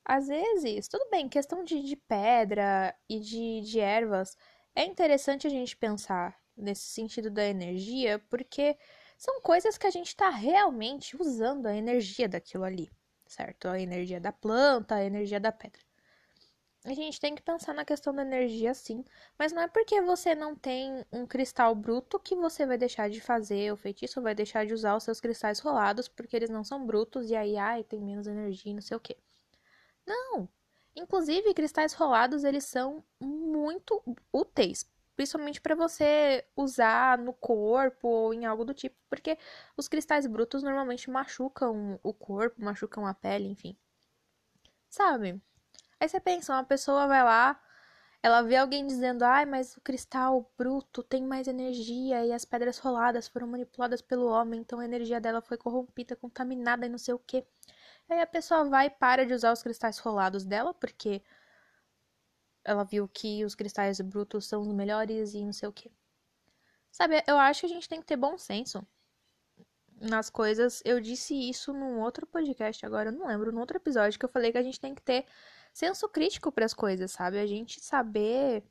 Às 0.04 0.28
vezes, 0.28 0.88
tudo 0.88 1.10
bem, 1.10 1.28
questão 1.28 1.64
de, 1.64 1.82
de 1.82 1.96
pedra 1.96 2.96
e 3.10 3.20
de, 3.20 3.62
de 3.62 3.80
ervas 3.80 4.38
é 4.75 4.86
interessante 4.86 5.48
a 5.48 5.50
gente 5.50 5.75
pensar 5.77 6.39
nesse 6.55 6.84
sentido 6.84 7.29
da 7.32 7.46
energia, 7.46 8.20
porque 8.29 8.77
são 9.17 9.41
coisas 9.41 9.77
que 9.77 9.88
a 9.88 9.91
gente 9.91 10.08
está 10.08 10.29
realmente 10.29 11.15
usando 11.20 11.65
a 11.67 11.75
energia 11.75 12.27
daquilo 12.27 12.63
ali, 12.63 12.91
certo? 13.25 13.67
A 13.67 13.79
energia 13.79 14.20
da 14.20 14.32
planta, 14.32 14.96
a 14.96 15.03
energia 15.03 15.39
da 15.39 15.51
pedra. 15.51 15.82
A 16.86 16.94
gente 16.94 17.20
tem 17.20 17.34
que 17.34 17.41
pensar 17.41 17.74
na 17.74 17.84
questão 17.84 18.13
da 18.13 18.22
energia 18.22 18.74
sim, 18.74 19.03
mas 19.39 19.51
não 19.51 19.63
é 19.63 19.67
porque 19.67 20.00
você 20.01 20.36
não 20.36 20.55
tem 20.55 21.03
um 21.12 21.25
cristal 21.25 21.74
bruto 21.74 22.20
que 22.20 22.36
você 22.36 22.65
vai 22.65 22.77
deixar 22.77 23.10
de 23.10 23.20
fazer 23.20 23.74
o 23.74 23.77
feitiço, 23.77 24.22
vai 24.22 24.36
deixar 24.36 24.65
de 24.67 24.74
usar 24.74 24.96
os 24.96 25.03
seus 25.03 25.20
cristais 25.20 25.60
rolados 25.60 26.08
porque 26.08 26.36
eles 26.36 26.50
não 26.50 26.63
são 26.63 26.86
brutos 26.86 27.29
e 27.32 27.36
aí, 27.36 27.58
ai, 27.58 27.84
tem 27.84 28.00
menos 28.01 28.27
energia, 28.27 28.74
não 28.74 28.82
sei 28.82 28.96
o 28.96 29.00
que. 29.00 29.17
Não! 30.05 30.48
Inclusive, 30.96 31.54
cristais 31.54 31.94
rolados, 31.94 32.44
eles 32.44 32.64
são 32.66 33.04
muito 33.20 34.02
úteis, 34.32 34.90
principalmente 35.16 35.62
para 35.62 35.75
você 35.75 36.46
usar 36.56 37.18
no 37.18 37.34
corpo 37.34 38.08
ou 38.08 38.34
em 38.34 38.46
algo 38.46 38.64
do 38.66 38.74
tipo, 38.74 38.96
porque 39.10 39.38
os 39.78 39.88
cristais 39.88 40.25
brutos 40.25 40.64
normalmente 40.64 41.10
machucam 41.10 42.00
o 42.04 42.14
corpo, 42.14 42.62
machucam 42.64 43.06
a 43.06 43.14
pele, 43.14 43.48
enfim. 43.48 43.78
Sabe? 44.90 45.42
Aí 46.00 46.08
você 46.10 46.20
pensa, 46.20 46.54
uma 46.54 46.64
pessoa 46.64 47.08
vai 47.08 47.24
lá, 47.24 47.62
ela 48.24 48.42
vê 48.42 48.56
alguém 48.58 48.88
dizendo: 48.88 49.24
"Ai, 49.24 49.46
mas 49.46 49.78
o 49.78 49.82
cristal 49.82 50.52
bruto 50.58 51.04
tem 51.04 51.24
mais 51.24 51.48
energia 51.48 52.25
e 52.25 52.34
as 52.34 52.46
pedras 52.46 52.78
roladas 52.80 53.28
foram 53.28 53.48
manipuladas 53.48 54.02
pelo 54.02 54.28
homem, 54.28 54.62
então 54.62 54.80
a 54.80 54.86
energia 54.86 55.22
dela 55.22 55.42
foi 55.42 55.58
corrompida, 55.58 56.16
contaminada 56.16 56.86
e 56.86 56.90
não 56.90 56.98
sei 57.00 57.14
o 57.14 57.20
quê". 57.20 57.46
Aí 58.10 58.22
a 58.22 58.28
pessoa 58.28 58.66
vai 58.66 58.88
e 58.88 58.90
para 58.90 59.26
de 59.26 59.34
usar 59.34 59.52
os 59.52 59.64
cristais 59.64 59.98
rolados 59.98 60.46
dela, 60.46 60.74
porque 60.74 61.24
ela 62.64 62.84
viu 62.84 63.08
que 63.08 63.44
os 63.46 63.56
cristais 63.56 64.00
brutos 64.02 64.46
são 64.48 64.62
os 64.62 64.68
melhores 64.74 65.34
e 65.34 65.44
não 65.44 65.54
sei 65.54 65.70
o 65.70 65.74
que. 65.74 65.92
Sabe, 66.92 67.24
eu 67.28 67.38
acho 67.38 67.62
que 67.62 67.66
a 67.66 67.70
gente 67.70 67.90
tem 67.90 68.00
que 68.00 68.06
ter 68.08 68.16
bom 68.16 68.38
senso 68.38 68.86
nas 70.00 70.30
coisas. 70.30 70.82
Eu 70.86 71.00
disse 71.00 71.34
isso 71.50 71.74
num 71.74 72.00
outro 72.00 72.26
podcast 72.28 72.86
agora, 72.86 73.10
eu 73.10 73.14
não 73.14 73.28
lembro, 73.28 73.52
num 73.52 73.60
outro 73.60 73.78
episódio 73.78 74.20
que 74.20 74.26
eu 74.26 74.30
falei 74.30 74.52
que 74.52 74.58
a 74.58 74.64
gente 74.64 74.80
tem 74.80 74.96
que 74.96 75.02
ter 75.02 75.26
senso 75.74 76.08
crítico 76.10 76.52
para 76.52 76.66
as 76.66 76.74
coisas, 76.74 77.12
sabe? 77.12 77.40
A 77.40 77.46
gente 77.46 77.80
saber 77.82 78.64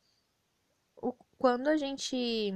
o, 0.95 1.13
quando 1.37 1.67
a 1.67 1.77
gente 1.77 2.53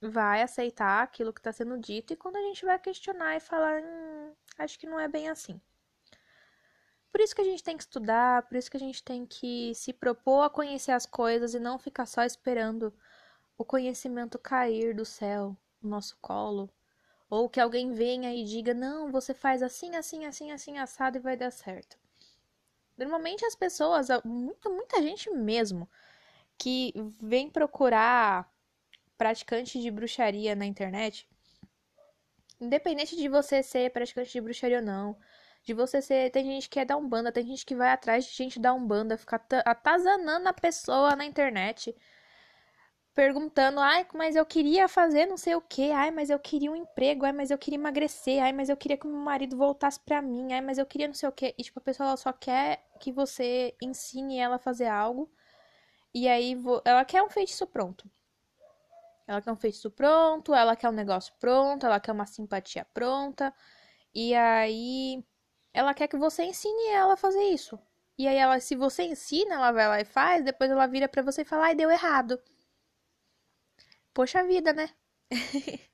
vai 0.00 0.42
aceitar 0.42 1.02
aquilo 1.02 1.32
que 1.32 1.40
está 1.40 1.52
sendo 1.52 1.78
dito 1.78 2.12
e 2.12 2.16
quando 2.16 2.36
a 2.36 2.42
gente 2.42 2.64
vai 2.64 2.78
questionar 2.78 3.36
e 3.36 3.40
falar, 3.40 3.82
hum, 3.82 4.32
acho 4.58 4.78
que 4.78 4.86
não 4.86 4.98
é 4.98 5.06
bem 5.08 5.28
assim. 5.28 5.60
Por 7.12 7.20
isso 7.20 7.34
que 7.34 7.40
a 7.40 7.44
gente 7.44 7.62
tem 7.62 7.76
que 7.76 7.82
estudar, 7.82 8.42
por 8.42 8.56
isso 8.56 8.70
que 8.70 8.76
a 8.76 8.80
gente 8.80 9.02
tem 9.02 9.26
que 9.26 9.74
se 9.74 9.92
propor 9.92 10.42
a 10.42 10.50
conhecer 10.50 10.92
as 10.92 11.04
coisas 11.04 11.54
e 11.54 11.60
não 11.60 11.78
ficar 11.78 12.06
só 12.06 12.22
esperando 12.24 12.94
o 13.58 13.64
conhecimento 13.64 14.38
cair 14.38 14.94
do 14.94 15.04
céu 15.04 15.56
no 15.82 15.90
nosso 15.90 16.16
colo. 16.20 16.70
Ou 17.28 17.48
que 17.48 17.60
alguém 17.60 17.92
venha 17.92 18.34
e 18.34 18.44
diga, 18.44 18.72
não, 18.72 19.10
você 19.10 19.34
faz 19.34 19.62
assim, 19.62 19.96
assim, 19.96 20.24
assim, 20.24 20.50
assim, 20.50 20.78
assado 20.78 21.18
e 21.18 21.20
vai 21.20 21.36
dar 21.36 21.50
certo. 21.50 21.98
Normalmente 22.96 23.44
as 23.44 23.54
pessoas, 23.54 24.08
muita, 24.24 24.68
muita 24.68 25.02
gente 25.02 25.30
mesmo, 25.30 25.88
que 26.58 26.92
vem 27.20 27.48
procurar 27.50 28.50
praticante 29.20 29.78
de 29.78 29.90
bruxaria 29.90 30.54
na 30.56 30.64
internet, 30.64 31.28
independente 32.58 33.14
de 33.14 33.28
você 33.28 33.62
ser 33.62 33.90
praticante 33.90 34.32
de 34.32 34.40
bruxaria 34.40 34.78
ou 34.78 34.82
não, 34.82 35.14
de 35.62 35.74
você 35.74 36.00
ser. 36.00 36.30
Tem 36.30 36.42
gente 36.42 36.70
que 36.70 36.80
é 36.80 36.86
da 36.86 36.96
Umbanda, 36.96 37.30
tem 37.30 37.46
gente 37.46 37.66
que 37.66 37.76
vai 37.76 37.90
atrás 37.90 38.24
de 38.24 38.32
gente 38.34 38.58
da 38.58 38.72
Umbanda, 38.72 39.18
ficar 39.18 39.44
atazanando 39.66 40.48
a 40.48 40.54
pessoa 40.54 41.14
na 41.14 41.26
internet, 41.26 41.94
perguntando: 43.14 43.78
ai, 43.78 44.06
mas 44.14 44.36
eu 44.36 44.46
queria 44.46 44.88
fazer 44.88 45.26
não 45.26 45.36
sei 45.36 45.54
o 45.54 45.60
que, 45.60 45.90
ai, 45.92 46.10
mas 46.10 46.30
eu 46.30 46.38
queria 46.38 46.72
um 46.72 46.76
emprego, 46.76 47.26
ai, 47.26 47.32
mas 47.32 47.50
eu 47.50 47.58
queria 47.58 47.78
emagrecer, 47.78 48.42
ai, 48.42 48.52
mas 48.54 48.70
eu 48.70 48.76
queria 48.76 48.96
que 48.96 49.06
meu 49.06 49.18
marido 49.18 49.54
voltasse 49.54 50.00
pra 50.00 50.22
mim, 50.22 50.50
ai, 50.54 50.62
mas 50.62 50.78
eu 50.78 50.86
queria 50.86 51.08
não 51.08 51.14
sei 51.14 51.28
o 51.28 51.32
que. 51.32 51.54
E, 51.58 51.62
tipo, 51.62 51.78
a 51.78 51.82
pessoa 51.82 52.16
só 52.16 52.32
quer 52.32 52.82
que 52.98 53.12
você 53.12 53.74
ensine 53.82 54.38
ela 54.38 54.56
a 54.56 54.58
fazer 54.58 54.86
algo. 54.86 55.30
E 56.14 56.28
aí 56.28 56.56
ela 56.84 57.04
quer 57.04 57.22
um 57.22 57.30
feitiço 57.30 57.66
pronto. 57.66 58.10
Ela 59.30 59.40
quer 59.40 59.52
um 59.52 59.56
feitiço 59.56 59.92
pronto, 59.92 60.52
ela 60.52 60.74
quer 60.74 60.88
um 60.88 60.92
negócio 60.92 61.32
pronto, 61.38 61.86
ela 61.86 62.00
quer 62.00 62.10
uma 62.10 62.26
simpatia 62.26 62.84
pronta. 62.92 63.54
E 64.14 64.34
aí 64.34 65.24
ela 65.72 65.94
quer 65.94 66.08
que 66.08 66.16
você 66.16 66.42
ensine 66.44 66.88
ela 66.88 67.14
a 67.14 67.16
fazer 67.16 67.44
isso. 67.44 67.78
E 68.18 68.26
aí 68.28 68.36
ela, 68.36 68.58
se 68.60 68.74
você 68.76 69.04
ensina, 69.04 69.54
ela 69.54 69.72
vai 69.72 69.88
lá 69.88 70.00
e 70.00 70.04
faz, 70.04 70.44
depois 70.44 70.70
ela 70.70 70.86
vira 70.88 71.08
para 71.08 71.22
você 71.22 71.42
e 71.42 71.44
fala: 71.44 71.66
"Ai, 71.66 71.76
deu 71.76 71.90
errado". 71.90 72.40
Poxa 74.14 74.44
vida, 74.44 74.72
né? 74.72 74.88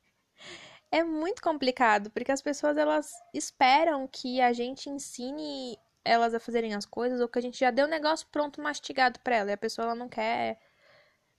é 0.90 1.04
muito 1.04 1.42
complicado, 1.42 2.10
porque 2.10 2.32
as 2.32 2.42
pessoas 2.42 2.76
elas 2.76 3.12
esperam 3.34 4.08
que 4.08 4.40
a 4.40 4.52
gente 4.52 4.88
ensine 4.90 5.78
elas 6.04 6.34
a 6.34 6.40
fazerem 6.40 6.74
as 6.74 6.86
coisas 6.86 7.20
ou 7.20 7.28
que 7.28 7.38
a 7.38 7.42
gente 7.42 7.58
já 7.58 7.70
deu 7.70 7.86
o 7.86 7.90
negócio 7.90 8.26
pronto 8.32 8.62
mastigado 8.62 9.20
para 9.20 9.36
ela, 9.36 9.50
e 9.50 9.54
a 9.54 9.58
pessoa 9.58 9.86
ela 9.86 9.94
não 9.94 10.08
quer 10.08 10.58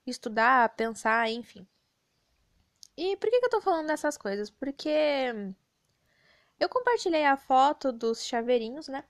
estudar, 0.07 0.69
pensar, 0.75 1.29
enfim. 1.29 1.67
E 2.97 3.15
por 3.17 3.29
que, 3.29 3.39
que 3.39 3.45
eu 3.45 3.49
tô 3.49 3.61
falando 3.61 3.87
dessas 3.87 4.17
coisas? 4.17 4.49
Porque 4.49 4.89
eu 6.59 6.67
compartilhei 6.69 7.25
a 7.25 7.37
foto 7.37 7.91
dos 7.91 8.25
chaveirinhos, 8.25 8.87
né? 8.87 9.03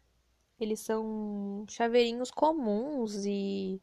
Eles 0.60 0.80
são 0.82 1.66
chaveirinhos 1.70 2.32
comuns 2.32 3.26
e. 3.26 3.82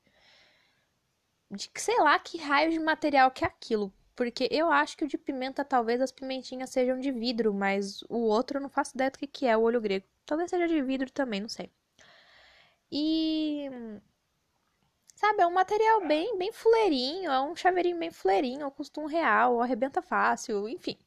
De 1.51 1.71
sei 1.77 1.99
lá 2.01 2.19
que 2.19 2.37
raio 2.39 2.71
de 2.71 2.79
material 2.79 3.31
que 3.31 3.45
é 3.45 3.49
aquilo. 3.49 3.93
Porque 4.17 4.49
eu 4.51 4.71
acho 4.71 4.97
que 4.97 5.05
o 5.05 5.09
de 5.09 5.19
pimenta, 5.19 5.65
talvez 5.65 6.01
as 6.01 6.13
pimentinhas 6.13 6.71
sejam 6.71 7.01
de 7.01 7.11
vidro, 7.11 7.53
mas 7.55 8.03
o 8.09 8.19
outro 8.19 8.59
eu 8.59 8.63
não 8.63 8.69
faço 8.69 8.95
ideia 8.95 9.11
do 9.11 9.19
que, 9.19 9.27
que 9.27 9.47
é, 9.47 9.57
o 9.57 9.63
olho 9.63 9.81
grego. 9.81 10.07
Talvez 10.27 10.51
seja 10.51 10.69
de 10.69 10.83
vidro 10.83 11.11
também, 11.11 11.41
não 11.41 11.49
sei. 11.49 11.71
E. 12.91 13.69
Sabe, 15.25 15.41
é 15.41 15.47
um 15.47 15.53
material 15.53 16.07
bem, 16.07 16.37
bem 16.37 16.53
fuleirinho, 16.53 17.33
é 17.33 17.41
um 17.41 17.57
chaveirinho 17.57 17.99
bem 17.99 18.11
fuleirinho, 18.11 18.71
custa 18.71 19.01
um 19.01 19.07
real, 19.07 19.63
arrebenta 19.63 20.03
fácil, 20.03 20.69
enfim. 20.69 20.99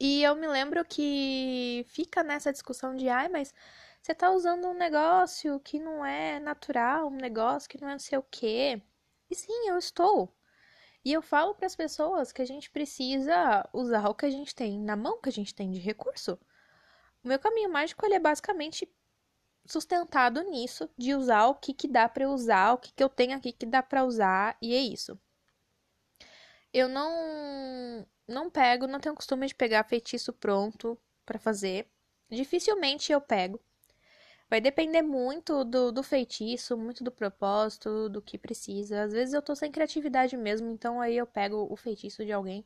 E 0.00 0.22
eu 0.22 0.34
me 0.34 0.46
lembro 0.46 0.82
que 0.82 1.84
fica 1.90 2.22
nessa 2.22 2.50
discussão 2.50 2.96
de, 2.96 3.06
ai, 3.06 3.28
mas 3.28 3.52
você 4.00 4.14
tá 4.14 4.30
usando 4.30 4.66
um 4.66 4.72
negócio 4.72 5.60
que 5.60 5.78
não 5.78 6.06
é 6.06 6.40
natural, 6.40 7.08
um 7.08 7.16
negócio 7.16 7.68
que 7.68 7.78
não 7.78 7.88
é 7.88 7.92
não 7.92 7.98
sei 7.98 8.16
o 8.16 8.24
quê. 8.30 8.80
E 9.30 9.34
sim, 9.34 9.68
eu 9.68 9.76
estou. 9.76 10.34
E 11.04 11.12
eu 11.12 11.20
falo 11.20 11.54
para 11.54 11.66
as 11.66 11.76
pessoas 11.76 12.32
que 12.32 12.40
a 12.40 12.46
gente 12.46 12.70
precisa 12.70 13.68
usar 13.74 14.08
o 14.08 14.14
que 14.14 14.24
a 14.24 14.30
gente 14.30 14.54
tem 14.54 14.80
na 14.80 14.96
mão, 14.96 15.20
que 15.20 15.28
a 15.28 15.32
gente 15.32 15.54
tem 15.54 15.70
de 15.70 15.80
recurso. 15.80 16.38
O 17.22 17.28
meu 17.28 17.38
caminho 17.38 17.70
mágico 17.70 18.06
ele 18.06 18.14
é 18.14 18.20
basicamente 18.20 18.90
sustentado 19.66 20.42
nisso, 20.42 20.88
de 20.96 21.14
usar 21.14 21.46
o 21.46 21.54
que, 21.54 21.72
que 21.74 21.88
dá 21.88 22.08
para 22.08 22.28
usar, 22.28 22.74
o 22.74 22.78
que, 22.78 22.92
que 22.92 23.02
eu 23.02 23.08
tenho 23.08 23.36
aqui 23.36 23.52
que 23.52 23.66
dá 23.66 23.82
para 23.82 24.04
usar, 24.04 24.56
e 24.60 24.74
é 24.74 24.80
isso. 24.80 25.18
Eu 26.72 26.88
não 26.88 28.06
não 28.26 28.50
pego, 28.50 28.86
não 28.86 29.00
tenho 29.00 29.14
costume 29.14 29.46
de 29.46 29.54
pegar 29.54 29.84
feitiço 29.84 30.32
pronto 30.32 30.98
para 31.24 31.38
fazer. 31.38 31.88
Dificilmente 32.30 33.12
eu 33.12 33.20
pego. 33.20 33.60
Vai 34.48 34.60
depender 34.60 35.02
muito 35.02 35.64
do, 35.64 35.90
do 35.92 36.02
feitiço, 36.02 36.76
muito 36.76 37.02
do 37.02 37.10
propósito, 37.10 38.08
do 38.08 38.22
que 38.22 38.38
precisa. 38.38 39.02
Às 39.02 39.12
vezes 39.12 39.34
eu 39.34 39.42
tô 39.42 39.54
sem 39.54 39.70
criatividade 39.70 40.36
mesmo, 40.36 40.70
então 40.70 41.00
aí 41.00 41.16
eu 41.16 41.26
pego 41.26 41.66
o 41.70 41.76
feitiço 41.76 42.24
de 42.24 42.32
alguém 42.32 42.64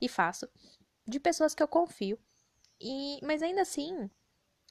e 0.00 0.08
faço. 0.08 0.48
De 1.06 1.20
pessoas 1.20 1.54
que 1.54 1.62
eu 1.62 1.68
confio. 1.68 2.18
E, 2.80 3.18
mas 3.24 3.42
ainda 3.42 3.62
assim, 3.62 4.10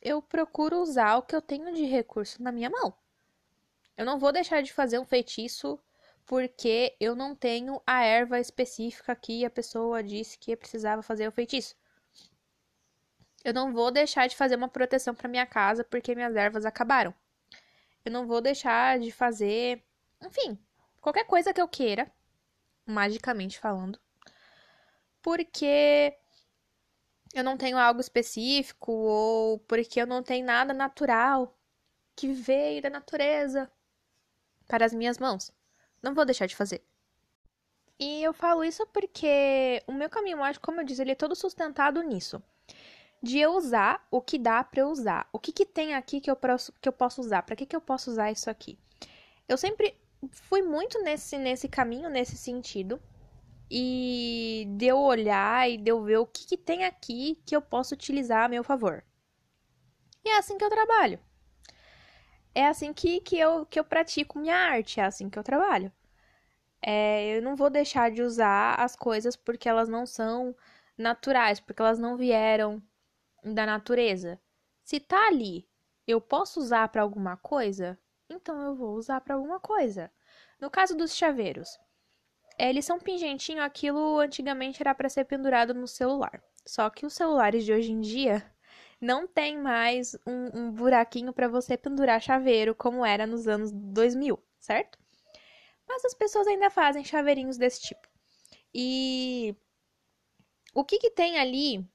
eu 0.07 0.21
procuro 0.21 0.77
usar 0.77 1.17
o 1.17 1.21
que 1.21 1.35
eu 1.35 1.41
tenho 1.41 1.73
de 1.73 1.83
recurso 1.83 2.41
na 2.41 2.49
minha 2.49 2.69
mão. 2.69 2.93
Eu 3.97 4.05
não 4.05 4.17
vou 4.17 4.31
deixar 4.31 4.63
de 4.63 4.71
fazer 4.71 4.97
um 4.97 5.03
feitiço 5.05 5.77
porque 6.25 6.95
eu 6.99 7.13
não 7.13 7.35
tenho 7.35 7.81
a 7.85 8.03
erva 8.03 8.39
específica 8.39 9.13
que 9.15 9.43
a 9.43 9.49
pessoa 9.49 10.01
disse 10.01 10.37
que 10.37 10.55
precisava 10.55 11.01
fazer 11.01 11.27
o 11.27 11.31
feitiço. 11.31 11.75
Eu 13.43 13.53
não 13.53 13.73
vou 13.73 13.91
deixar 13.91 14.27
de 14.27 14.35
fazer 14.35 14.55
uma 14.55 14.69
proteção 14.69 15.13
para 15.13 15.27
minha 15.27 15.45
casa 15.45 15.83
porque 15.83 16.15
minhas 16.15 16.35
ervas 16.35 16.65
acabaram. 16.65 17.13
Eu 18.05 18.11
não 18.11 18.25
vou 18.25 18.39
deixar 18.39 18.99
de 18.99 19.11
fazer, 19.11 19.83
enfim, 20.23 20.57
qualquer 21.01 21.25
coisa 21.25 21.53
que 21.53 21.61
eu 21.61 21.67
queira, 21.67 22.09
magicamente 22.85 23.59
falando, 23.59 23.99
porque 25.21 26.17
eu 27.37 27.43
não 27.43 27.57
tenho 27.57 27.77
algo 27.77 28.01
específico 28.01 28.91
ou 28.91 29.59
porque 29.59 30.01
eu 30.01 30.07
não 30.07 30.23
tenho 30.23 30.45
nada 30.45 30.73
natural 30.73 31.55
que 32.15 32.31
veio 32.33 32.81
da 32.81 32.89
natureza 32.89 33.71
para 34.67 34.85
as 34.85 34.93
minhas 34.93 35.17
mãos. 35.19 35.51
Não 36.01 36.13
vou 36.13 36.25
deixar 36.25 36.47
de 36.47 36.55
fazer. 36.55 36.83
E 37.99 38.23
eu 38.23 38.33
falo 38.33 38.63
isso 38.63 38.85
porque 38.87 39.81
o 39.87 39.91
meu 39.91 40.09
caminho 40.09 40.37
mágico, 40.37 40.65
como 40.65 40.81
eu 40.81 40.85
disse, 40.85 41.01
ele 41.01 41.11
é 41.11 41.15
todo 41.15 41.35
sustentado 41.35 42.01
nisso. 42.01 42.41
De 43.21 43.39
eu 43.39 43.53
usar 43.53 44.05
o 44.11 44.21
que 44.21 44.37
dá 44.37 44.63
para 44.63 44.81
eu 44.81 44.89
usar. 44.89 45.27
O 45.31 45.39
que, 45.39 45.51
que 45.51 45.65
tem 45.65 45.95
aqui 45.95 46.21
que 46.21 46.29
eu 46.29 46.35
posso, 46.35 46.71
que 46.81 46.87
eu 46.87 46.93
posso 46.93 47.21
usar? 47.21 47.41
Para 47.43 47.55
que, 47.55 47.65
que 47.65 47.75
eu 47.75 47.81
posso 47.81 48.11
usar 48.11 48.31
isso 48.31 48.49
aqui? 48.49 48.77
Eu 49.47 49.57
sempre 49.57 49.95
fui 50.29 50.61
muito 50.61 51.01
nesse, 51.01 51.37
nesse 51.37 51.67
caminho, 51.67 52.09
nesse 52.09 52.37
sentido 52.37 53.01
e 53.69 54.65
de 54.77 54.85
eu 54.87 54.99
olhar 54.99 55.69
e 55.69 55.77
de 55.77 55.91
eu 55.91 56.03
ver 56.03 56.17
o 56.17 56.25
que, 56.25 56.45
que 56.47 56.57
tem 56.57 56.85
aqui 56.85 57.41
que 57.45 57.55
eu 57.55 57.61
posso 57.61 57.93
utilizar 57.93 58.45
a 58.45 58.49
meu 58.49 58.63
favor. 58.63 59.03
E 60.23 60.29
é 60.29 60.37
assim 60.37 60.57
que 60.57 60.63
eu 60.63 60.69
trabalho. 60.69 61.19
É 62.53 62.67
assim 62.67 62.91
que, 62.93 63.21
que, 63.21 63.37
eu, 63.37 63.65
que 63.65 63.79
eu 63.79 63.83
pratico 63.83 64.39
minha 64.39 64.55
arte, 64.55 64.99
é 64.99 65.05
assim 65.05 65.29
que 65.29 65.37
eu 65.37 65.43
trabalho. 65.43 65.91
É, 66.81 67.37
eu 67.37 67.41
não 67.41 67.55
vou 67.55 67.69
deixar 67.69 68.11
de 68.11 68.21
usar 68.21 68.75
as 68.75 68.95
coisas 68.95 69.35
porque 69.35 69.67
elas 69.69 69.89
não 69.89 70.05
são 70.05 70.55
naturais, 70.97 71.59
porque 71.59 71.81
elas 71.81 71.99
não 71.99 72.17
vieram 72.17 72.81
da 73.43 73.65
natureza. 73.65 74.39
Se 74.83 74.99
tá 74.99 75.27
ali, 75.27 75.67
eu 76.07 76.21
posso 76.21 76.59
usar 76.59 76.87
para 76.89 77.01
alguma 77.01 77.37
coisa, 77.37 77.99
então 78.29 78.61
eu 78.61 78.75
vou 78.75 78.95
usar 78.95 79.21
para 79.21 79.35
alguma 79.35 79.59
coisa. 79.59 80.11
No 80.59 80.69
caso 80.71 80.95
dos 80.95 81.15
chaveiros, 81.15 81.77
eles 82.57 82.85
são 82.85 82.99
pingentinho, 82.99 83.61
aquilo 83.61 84.19
antigamente 84.19 84.81
era 84.81 84.95
para 84.95 85.09
ser 85.09 85.25
pendurado 85.25 85.73
no 85.73 85.87
celular. 85.87 86.41
Só 86.65 86.89
que 86.89 87.05
os 87.05 87.13
celulares 87.13 87.63
de 87.63 87.71
hoje 87.73 87.91
em 87.91 88.01
dia 88.01 88.43
não 88.99 89.27
tem 89.27 89.57
mais 89.57 90.15
um, 90.25 90.59
um 90.59 90.71
buraquinho 90.71 91.31
para 91.31 91.47
você 91.47 91.77
pendurar 91.77 92.21
chaveiro 92.21 92.73
como 92.75 93.05
era 93.05 93.27
nos 93.27 93.47
anos 93.47 93.71
2000, 93.71 94.41
certo? 94.59 94.97
Mas 95.87 96.03
as 96.03 96.13
pessoas 96.13 96.47
ainda 96.47 96.69
fazem 96.69 97.03
chaveirinhos 97.03 97.57
desse 97.57 97.81
tipo. 97.81 98.07
E 98.73 99.55
o 100.73 100.83
que, 100.83 100.99
que 100.99 101.09
tem 101.09 101.37
ali 101.37 101.87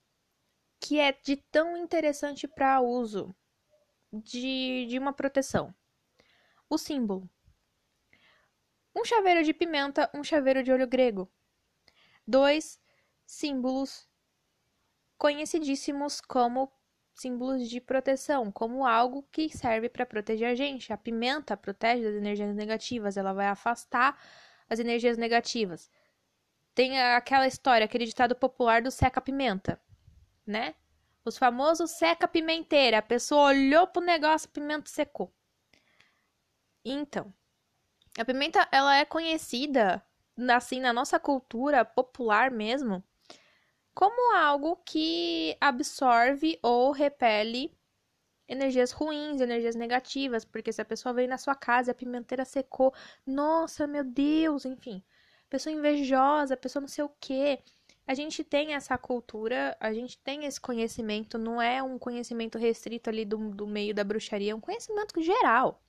que 0.80 0.98
é 0.98 1.12
de 1.12 1.36
tão 1.36 1.76
interessante 1.76 2.48
para 2.48 2.80
uso 2.80 3.34
de, 4.12 4.86
de 4.88 4.98
uma 4.98 5.12
proteção? 5.12 5.74
O 6.68 6.78
símbolo. 6.78 7.28
Um 8.94 9.04
chaveiro 9.04 9.42
de 9.42 9.52
pimenta, 9.54 10.10
um 10.14 10.22
chaveiro 10.22 10.62
de 10.62 10.70
olho 10.72 10.86
grego. 10.86 11.30
Dois 12.26 12.80
símbolos 13.24 14.08
conhecidíssimos 15.16 16.20
como 16.20 16.70
símbolos 17.14 17.68
de 17.68 17.80
proteção, 17.80 18.50
como 18.50 18.86
algo 18.86 19.22
que 19.30 19.48
serve 19.48 19.88
para 19.88 20.06
proteger 20.06 20.48
a 20.48 20.54
gente. 20.54 20.92
A 20.92 20.96
pimenta 20.96 21.56
protege 21.56 22.02
das 22.02 22.14
energias 22.14 22.54
negativas, 22.54 23.16
ela 23.16 23.32
vai 23.32 23.46
afastar 23.46 24.18
as 24.68 24.78
energias 24.78 25.16
negativas. 25.16 25.90
Tem 26.74 27.00
aquela 27.00 27.46
história, 27.46 27.84
aquele 27.84 28.06
ditado 28.06 28.34
popular 28.34 28.82
do 28.82 28.90
seca-pimenta, 28.90 29.80
né? 30.46 30.74
Os 31.24 31.36
famosos 31.38 31.90
seca-pimenteira. 31.92 32.98
A 32.98 33.02
pessoa 33.02 33.48
olhou 33.48 33.86
pro 33.86 34.02
negócio, 34.02 34.48
a 34.48 34.52
pimenta 34.52 34.88
secou. 34.88 35.32
Então, 36.84 37.32
a 38.18 38.24
pimenta, 38.24 38.68
ela 38.70 38.96
é 38.96 39.04
conhecida, 39.04 40.02
assim, 40.50 40.80
na 40.80 40.92
nossa 40.92 41.18
cultura 41.18 41.84
popular 41.84 42.50
mesmo, 42.50 43.02
como 43.94 44.36
algo 44.36 44.76
que 44.84 45.56
absorve 45.60 46.58
ou 46.62 46.92
repele 46.92 47.74
energias 48.48 48.92
ruins, 48.92 49.40
energias 49.40 49.74
negativas, 49.74 50.44
porque 50.44 50.72
se 50.72 50.82
a 50.82 50.84
pessoa 50.84 51.12
veio 51.14 51.28
na 51.28 51.38
sua 51.38 51.54
casa 51.54 51.90
e 51.90 51.92
a 51.92 51.94
pimenteira 51.94 52.44
secou, 52.44 52.92
nossa, 53.26 53.86
meu 53.86 54.04
Deus, 54.04 54.64
enfim, 54.64 55.02
pessoa 55.48 55.72
invejosa, 55.72 56.56
pessoa 56.56 56.80
não 56.80 56.88
sei 56.88 57.04
o 57.04 57.12
quê. 57.20 57.60
A 58.06 58.14
gente 58.14 58.42
tem 58.44 58.74
essa 58.74 58.98
cultura, 58.98 59.76
a 59.80 59.92
gente 59.92 60.18
tem 60.18 60.44
esse 60.44 60.60
conhecimento, 60.60 61.38
não 61.38 61.62
é 61.62 61.82
um 61.82 61.98
conhecimento 61.98 62.58
restrito 62.58 63.08
ali 63.08 63.24
do, 63.24 63.36
do 63.50 63.66
meio 63.66 63.94
da 63.94 64.04
bruxaria, 64.04 64.52
é 64.52 64.54
um 64.54 64.60
conhecimento 64.60 65.20
geral. 65.22 65.80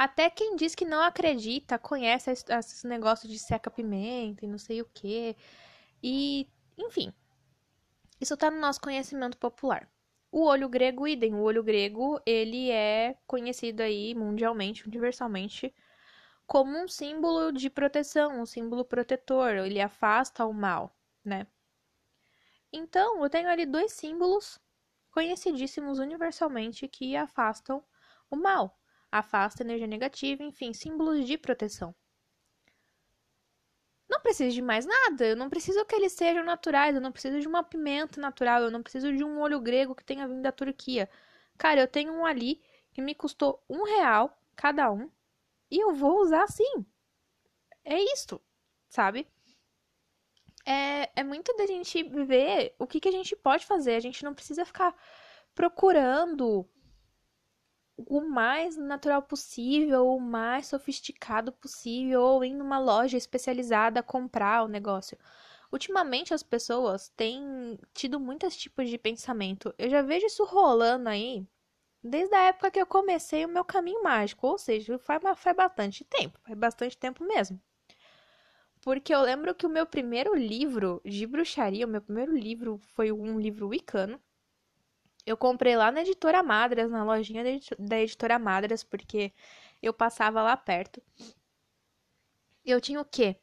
Até 0.00 0.30
quem 0.30 0.56
diz 0.56 0.74
que 0.74 0.86
não 0.86 1.02
acredita 1.02 1.78
conhece 1.78 2.30
esses 2.30 2.84
negócios 2.84 3.30
de 3.30 3.38
seca-pimenta 3.38 4.46
e 4.46 4.48
não 4.48 4.56
sei 4.56 4.80
o 4.80 4.86
que. 4.86 5.36
E, 6.02 6.48
enfim, 6.78 7.12
isso 8.18 8.32
está 8.32 8.50
no 8.50 8.58
nosso 8.58 8.80
conhecimento 8.80 9.36
popular. 9.36 9.86
O 10.32 10.46
olho 10.46 10.70
grego, 10.70 11.06
idem. 11.06 11.34
O 11.34 11.42
olho 11.42 11.62
grego, 11.62 12.18
ele 12.24 12.70
é 12.70 13.18
conhecido 13.26 13.82
aí 13.82 14.14
mundialmente, 14.14 14.88
universalmente, 14.88 15.74
como 16.46 16.78
um 16.82 16.88
símbolo 16.88 17.52
de 17.52 17.68
proteção, 17.68 18.40
um 18.40 18.46
símbolo 18.46 18.86
protetor. 18.86 19.50
Ele 19.56 19.82
afasta 19.82 20.46
o 20.46 20.54
mal, 20.54 20.96
né? 21.22 21.46
Então, 22.72 23.22
eu 23.22 23.28
tenho 23.28 23.50
ali 23.50 23.66
dois 23.66 23.92
símbolos 23.92 24.58
conhecidíssimos 25.10 25.98
universalmente 25.98 26.88
que 26.88 27.14
afastam 27.14 27.84
o 28.30 28.36
mal 28.36 28.79
afasta 29.10 29.62
energia 29.62 29.86
negativa, 29.86 30.42
enfim, 30.42 30.72
símbolos 30.72 31.26
de 31.26 31.36
proteção. 31.38 31.94
Não 34.08 34.20
preciso 34.20 34.54
de 34.54 34.62
mais 34.62 34.84
nada, 34.84 35.26
eu 35.26 35.36
não 35.36 35.48
preciso 35.48 35.84
que 35.84 35.94
eles 35.94 36.12
sejam 36.12 36.44
naturais, 36.44 36.94
eu 36.94 37.00
não 37.00 37.12
preciso 37.12 37.40
de 37.40 37.46
uma 37.46 37.62
pimenta 37.62 38.20
natural, 38.20 38.62
eu 38.62 38.70
não 38.70 38.82
preciso 38.82 39.16
de 39.16 39.22
um 39.22 39.40
olho 39.40 39.60
grego 39.60 39.94
que 39.94 40.04
tenha 40.04 40.26
vindo 40.26 40.42
da 40.42 40.50
Turquia. 40.52 41.08
Cara, 41.56 41.80
eu 41.80 41.88
tenho 41.88 42.12
um 42.12 42.26
ali 42.26 42.60
que 42.92 43.00
me 43.00 43.14
custou 43.14 43.62
um 43.68 43.84
real 43.84 44.36
cada 44.56 44.90
um 44.90 45.10
e 45.70 45.78
eu 45.78 45.94
vou 45.94 46.20
usar 46.20 46.42
assim. 46.42 46.84
É 47.84 47.98
isto, 48.12 48.40
sabe? 48.88 49.26
É, 50.66 51.10
é 51.20 51.22
muito 51.24 51.54
da 51.56 51.66
gente 51.66 52.02
ver 52.02 52.74
o 52.78 52.86
que, 52.86 53.00
que 53.00 53.08
a 53.08 53.12
gente 53.12 53.34
pode 53.36 53.64
fazer. 53.66 53.94
A 53.94 54.00
gente 54.00 54.24
não 54.24 54.34
precisa 54.34 54.64
ficar 54.64 54.94
procurando 55.54 56.68
o 58.08 58.20
mais 58.20 58.76
natural 58.76 59.22
possível, 59.22 60.06
o 60.06 60.20
mais 60.20 60.66
sofisticado 60.66 61.52
possível, 61.52 62.22
ou 62.22 62.44
ir 62.44 62.54
numa 62.54 62.78
loja 62.78 63.16
especializada 63.16 64.02
comprar 64.02 64.64
o 64.64 64.68
negócio. 64.68 65.18
Ultimamente 65.72 66.34
as 66.34 66.42
pessoas 66.42 67.08
têm 67.16 67.78
tido 67.94 68.18
muitos 68.18 68.56
tipos 68.56 68.88
de 68.88 68.98
pensamento. 68.98 69.74
Eu 69.78 69.88
já 69.88 70.02
vejo 70.02 70.26
isso 70.26 70.44
rolando 70.44 71.08
aí 71.08 71.46
desde 72.02 72.34
a 72.34 72.42
época 72.44 72.70
que 72.70 72.80
eu 72.80 72.86
comecei 72.86 73.44
o 73.44 73.48
meu 73.48 73.64
caminho 73.64 74.02
mágico, 74.02 74.46
ou 74.46 74.58
seja, 74.58 74.98
faz, 74.98 75.22
faz 75.36 75.56
bastante 75.56 76.04
tempo, 76.04 76.38
faz 76.42 76.58
bastante 76.58 76.96
tempo 76.96 77.24
mesmo. 77.24 77.60
Porque 78.82 79.14
eu 79.14 79.20
lembro 79.20 79.54
que 79.54 79.66
o 79.66 79.70
meu 79.70 79.86
primeiro 79.86 80.34
livro 80.34 81.00
de 81.04 81.26
bruxaria, 81.26 81.86
o 81.86 81.88
meu 81.88 82.00
primeiro 82.00 82.34
livro 82.34 82.78
foi 82.78 83.12
um 83.12 83.38
livro 83.38 83.68
wicano. 83.68 84.18
Eu 85.26 85.36
comprei 85.36 85.76
lá 85.76 85.90
na 85.92 86.00
editora 86.00 86.42
Madras, 86.42 86.90
na 86.90 87.04
lojinha 87.04 87.44
da 87.78 88.00
editora 88.00 88.38
Madras, 88.38 88.82
porque 88.82 89.32
eu 89.82 89.92
passava 89.92 90.42
lá 90.42 90.56
perto. 90.56 91.02
Eu 92.64 92.80
tinha 92.80 93.00
o 93.00 93.04
quê? 93.04 93.36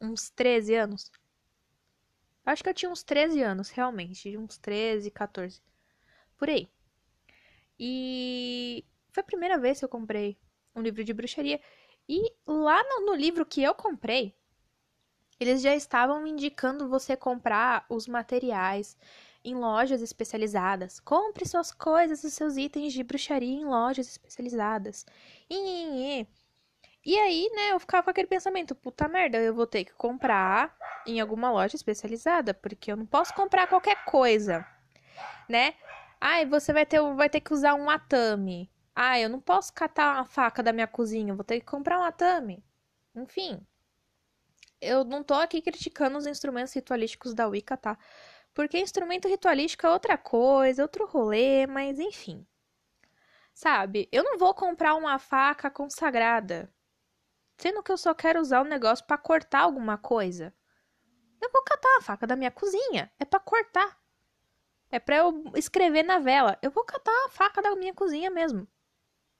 Uns 0.00 0.30
13 0.30 0.74
anos? 0.74 1.10
Acho 2.44 2.62
que 2.62 2.68
eu 2.68 2.74
tinha 2.74 2.90
uns 2.90 3.02
13 3.02 3.42
anos, 3.42 3.70
realmente. 3.70 4.36
Uns 4.36 4.58
13, 4.58 5.10
14. 5.10 5.62
Por 6.36 6.48
aí. 6.48 6.68
E 7.78 8.84
foi 9.10 9.22
a 9.22 9.26
primeira 9.26 9.58
vez 9.58 9.78
que 9.78 9.84
eu 9.84 9.88
comprei 9.88 10.38
um 10.74 10.82
livro 10.82 11.04
de 11.04 11.12
bruxaria. 11.12 11.60
E 12.08 12.32
lá 12.46 12.82
no, 12.82 13.06
no 13.06 13.14
livro 13.14 13.46
que 13.46 13.62
eu 13.62 13.74
comprei, 13.74 14.34
eles 15.38 15.62
já 15.62 15.74
estavam 15.74 16.26
indicando 16.26 16.88
você 16.88 17.16
comprar 17.16 17.84
os 17.88 18.06
materiais 18.06 18.96
em 19.44 19.54
lojas 19.54 20.02
especializadas. 20.02 21.00
Compre 21.00 21.46
suas 21.46 21.72
coisas 21.72 22.24
e 22.24 22.30
seus 22.30 22.56
itens 22.56 22.92
de 22.92 23.02
bruxaria 23.02 23.54
em 23.54 23.64
lojas 23.64 24.08
especializadas. 24.08 25.04
E, 25.50 26.26
e 27.04 27.18
aí, 27.18 27.50
né, 27.54 27.72
eu 27.72 27.80
ficava 27.80 28.04
com 28.04 28.10
aquele 28.10 28.28
pensamento, 28.28 28.74
puta 28.74 29.08
merda, 29.08 29.38
eu 29.38 29.54
vou 29.54 29.66
ter 29.66 29.84
que 29.84 29.92
comprar 29.94 30.76
em 31.06 31.20
alguma 31.20 31.50
loja 31.50 31.76
especializada, 31.76 32.54
porque 32.54 32.92
eu 32.92 32.96
não 32.96 33.06
posso 33.06 33.34
comprar 33.34 33.66
qualquer 33.66 34.04
coisa, 34.04 34.66
né? 35.48 35.74
Ai, 36.20 36.46
você 36.46 36.72
vai 36.72 36.86
ter, 36.86 37.00
vai 37.14 37.28
ter 37.28 37.40
que 37.40 37.52
usar 37.52 37.74
um 37.74 37.90
atame. 37.90 38.70
Ah, 38.94 39.18
eu 39.18 39.28
não 39.28 39.40
posso 39.40 39.72
catar 39.72 40.14
uma 40.16 40.24
faca 40.24 40.62
da 40.62 40.72
minha 40.72 40.86
cozinha, 40.86 41.34
vou 41.34 41.44
ter 41.44 41.60
que 41.60 41.66
comprar 41.66 41.98
um 41.98 42.04
atame. 42.04 42.64
Enfim, 43.16 43.66
eu 44.82 45.04
não 45.04 45.22
tô 45.22 45.34
aqui 45.34 45.62
criticando 45.62 46.18
os 46.18 46.26
instrumentos 46.26 46.72
ritualísticos 46.74 47.34
da 47.34 47.46
Wicca, 47.46 47.76
tá? 47.76 47.96
Porque 48.54 48.78
instrumento 48.78 49.28
ritualístico 49.28 49.86
é 49.86 49.90
outra 49.90 50.18
coisa, 50.18 50.82
outro 50.82 51.06
rolê, 51.06 51.66
mas 51.66 51.98
enfim. 51.98 52.46
Sabe, 53.54 54.08
eu 54.12 54.24
não 54.24 54.38
vou 54.38 54.54
comprar 54.54 54.94
uma 54.94 55.18
faca 55.18 55.70
consagrada, 55.70 56.72
sendo 57.58 57.82
que 57.82 57.92
eu 57.92 57.98
só 57.98 58.14
quero 58.14 58.40
usar 58.40 58.60
o 58.62 58.64
negócio 58.64 59.04
para 59.06 59.18
cortar 59.18 59.60
alguma 59.60 59.98
coisa. 59.98 60.54
Eu 61.40 61.50
vou 61.52 61.62
catar 61.64 61.98
a 61.98 62.02
faca 62.02 62.26
da 62.26 62.36
minha 62.36 62.50
cozinha, 62.50 63.12
é 63.18 63.24
para 63.24 63.40
cortar. 63.40 63.98
É 64.90 65.00
para 65.00 65.16
eu 65.16 65.44
escrever 65.56 66.02
na 66.02 66.18
vela. 66.18 66.58
Eu 66.62 66.70
vou 66.70 66.84
catar 66.84 67.12
a 67.26 67.30
faca 67.30 67.62
da 67.62 67.74
minha 67.76 67.94
cozinha 67.94 68.30
mesmo. 68.30 68.68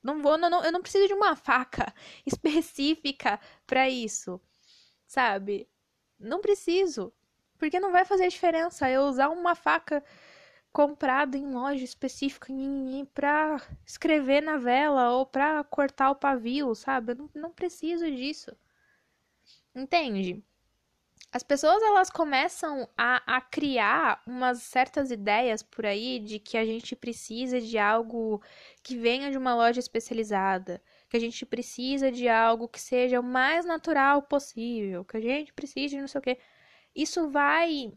Não 0.02 0.22
vou, 0.22 0.38
não, 0.38 0.64
eu 0.64 0.72
não 0.72 0.82
preciso 0.82 1.08
de 1.08 1.14
uma 1.14 1.36
faca 1.36 1.94
específica 2.26 3.40
para 3.66 3.88
isso 3.88 4.40
sabe? 5.12 5.68
Não 6.18 6.40
preciso. 6.40 7.12
Porque 7.62 7.78
não 7.78 7.92
vai 7.92 8.04
fazer 8.04 8.26
diferença 8.26 8.90
eu 8.90 9.02
usar 9.02 9.28
uma 9.28 9.54
faca 9.54 10.02
comprada 10.72 11.38
em 11.38 11.54
loja 11.54 11.84
específica 11.84 12.52
para 13.14 13.62
escrever 13.86 14.42
na 14.42 14.56
vela 14.56 15.12
ou 15.12 15.24
para 15.24 15.62
cortar 15.62 16.10
o 16.10 16.16
pavio, 16.16 16.74
sabe? 16.74 17.12
Eu 17.12 17.16
não, 17.16 17.30
não 17.36 17.52
preciso 17.52 18.10
disso. 18.10 18.50
Entende? 19.72 20.42
As 21.30 21.44
pessoas 21.44 21.80
elas 21.84 22.10
começam 22.10 22.88
a, 22.98 23.36
a 23.36 23.40
criar 23.40 24.20
umas 24.26 24.60
certas 24.62 25.12
ideias 25.12 25.62
por 25.62 25.86
aí 25.86 26.18
de 26.18 26.40
que 26.40 26.58
a 26.58 26.64
gente 26.64 26.96
precisa 26.96 27.60
de 27.60 27.78
algo 27.78 28.42
que 28.82 28.96
venha 28.96 29.30
de 29.30 29.38
uma 29.38 29.54
loja 29.54 29.78
especializada, 29.78 30.82
que 31.08 31.16
a 31.16 31.20
gente 31.20 31.46
precisa 31.46 32.10
de 32.10 32.28
algo 32.28 32.66
que 32.66 32.80
seja 32.80 33.20
o 33.20 33.22
mais 33.22 33.64
natural 33.64 34.20
possível, 34.22 35.04
que 35.04 35.16
a 35.16 35.20
gente 35.20 35.52
precisa 35.52 35.94
de 35.94 36.00
não 36.00 36.08
sei 36.08 36.18
o 36.18 36.22
quê. 36.22 36.38
Isso 36.94 37.30
vai 37.30 37.92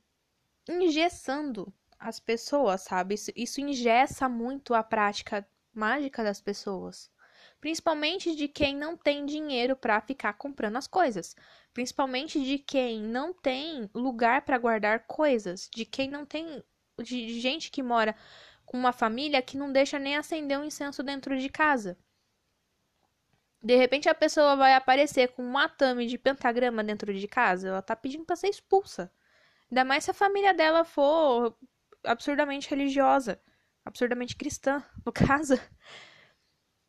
engessando 0.67 1.73
as 1.99 2.19
pessoas, 2.19 2.81
sabe? 2.81 3.15
Isso, 3.15 3.31
isso 3.35 3.61
engessa 3.61 4.27
muito 4.29 4.73
a 4.73 4.83
prática 4.83 5.47
mágica 5.73 6.23
das 6.23 6.41
pessoas. 6.41 7.11
Principalmente 7.59 8.35
de 8.35 8.47
quem 8.47 8.75
não 8.75 8.95
tem 8.97 9.25
dinheiro 9.25 9.75
para 9.75 10.01
ficar 10.01 10.33
comprando 10.33 10.77
as 10.77 10.87
coisas. 10.87 11.35
Principalmente 11.73 12.41
de 12.43 12.59
quem 12.59 13.01
não 13.01 13.33
tem 13.33 13.89
lugar 13.93 14.43
para 14.43 14.57
guardar 14.57 15.05
coisas. 15.07 15.69
De 15.73 15.85
quem 15.85 16.09
não 16.09 16.25
tem. 16.25 16.63
De 17.01 17.39
gente 17.39 17.71
que 17.71 17.83
mora 17.83 18.15
com 18.65 18.77
uma 18.77 18.93
família 18.93 19.41
que 19.41 19.57
não 19.57 19.71
deixa 19.71 19.99
nem 19.99 20.15
acender 20.15 20.59
um 20.59 20.63
incenso 20.63 21.03
dentro 21.03 21.37
de 21.37 21.49
casa. 21.49 21.97
De 23.65 23.75
repente 23.75 24.07
a 24.07 24.13
pessoa 24.13 24.55
vai 24.55 24.75
aparecer 24.75 25.29
com 25.29 25.43
um 25.43 25.57
atame 25.57 26.05
de 26.05 26.19
pentagrama 26.19 26.83
dentro 26.83 27.11
de 27.11 27.27
casa, 27.27 27.69
ela 27.69 27.81
tá 27.81 27.95
pedindo 27.95 28.23
para 28.23 28.35
ser 28.35 28.47
expulsa. 28.47 29.11
Ainda 29.71 29.83
mais 29.83 30.03
se 30.03 30.11
a 30.11 30.13
família 30.13 30.53
dela 30.53 30.85
for 30.85 31.57
absurdamente 32.03 32.69
religiosa, 32.69 33.41
absurdamente 33.83 34.35
cristã, 34.35 34.83
no 35.03 35.09
caso. 35.11 35.59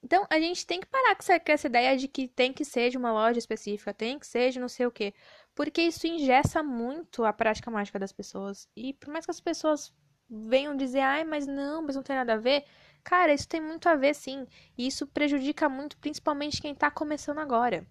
Então, 0.03 0.27
a 0.29 0.39
gente 0.39 0.67
tem 0.67 0.79
que 0.79 0.87
parar 0.87 1.17
com 1.17 1.23
essa, 1.51 1.67
ideia 1.67 1.97
de 1.97 2.07
que 2.09 2.29
tem 2.29 2.53
que 2.53 2.63
ser 2.63 2.91
de 2.91 2.99
uma 2.99 3.11
loja 3.11 3.39
específica, 3.39 3.95
tem 3.95 4.19
que 4.19 4.27
ser 4.27 4.51
de 4.51 4.61
não 4.61 4.69
sei 4.69 4.85
o 4.85 4.91
quê. 4.91 5.15
Porque 5.55 5.81
isso 5.81 6.07
ingessa 6.07 6.63
muito 6.63 7.25
a 7.25 7.33
prática 7.33 7.71
mágica 7.71 7.99
das 7.99 8.13
pessoas. 8.13 8.69
E 8.77 8.93
por 8.93 9.09
mais 9.09 9.25
que 9.25 9.31
as 9.31 9.41
pessoas 9.41 9.95
venham 10.29 10.77
dizer, 10.77 11.01
ai, 11.01 11.25
mas 11.25 11.47
não, 11.47 11.81
mas 11.81 11.97
não 11.97 12.03
tem 12.03 12.15
nada 12.17 12.35
a 12.35 12.37
ver, 12.37 12.67
Cara, 13.07 13.33
isso 13.33 13.47
tem 13.47 13.61
muito 13.61 13.89
a 13.89 13.95
ver, 13.95 14.15
sim. 14.15 14.49
E 14.77 14.85
isso 14.85 15.07
prejudica 15.07 15.69
muito, 15.69 15.97
principalmente 15.99 16.61
quem 16.61 16.75
tá 16.75 16.91
começando 16.91 17.39
agora. 17.39 17.87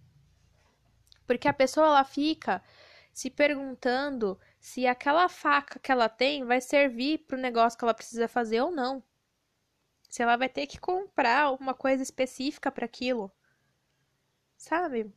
Porque 1.26 1.48
a 1.48 1.54
pessoa 1.54 1.88
ela 1.88 2.04
fica 2.04 2.62
se 3.14 3.30
perguntando 3.30 4.38
se 4.60 4.86
aquela 4.86 5.30
faca 5.30 5.80
que 5.80 5.90
ela 5.90 6.10
tem 6.10 6.44
vai 6.44 6.60
servir 6.60 7.20
pro 7.20 7.38
negócio 7.38 7.80
que 7.80 7.86
ela 7.86 7.94
precisa 7.94 8.28
fazer 8.28 8.60
ou 8.60 8.72
não. 8.72 9.02
Se 10.10 10.22
ela 10.22 10.36
vai 10.36 10.50
ter 10.50 10.68
que 10.68 10.78
comprar 10.82 11.54
uma 11.54 11.74
coisa 11.74 12.04
específica 12.04 12.70
para 12.70 12.84
aquilo. 12.84 13.32
Sabe? 14.58 15.10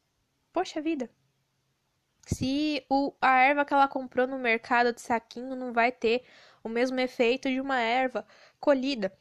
Poxa 0.53 0.81
vida. 0.81 1.11
Se 2.25 2.87
o, 2.89 3.17
a 3.21 3.41
erva 3.41 3.65
que 3.65 3.75
ela 3.75 3.89
comprou 3.89 4.29
no 4.29 4.39
mercado 4.39 4.93
de 4.93 5.01
saquinho 5.01 5.57
não 5.57 5.73
vai 5.73 5.91
ter 5.91 6.25
o 6.63 6.69
mesmo 6.69 7.01
efeito 7.01 7.49
de 7.49 7.61
uma 7.61 7.81
erva 7.81 8.25
colhida 8.61 9.13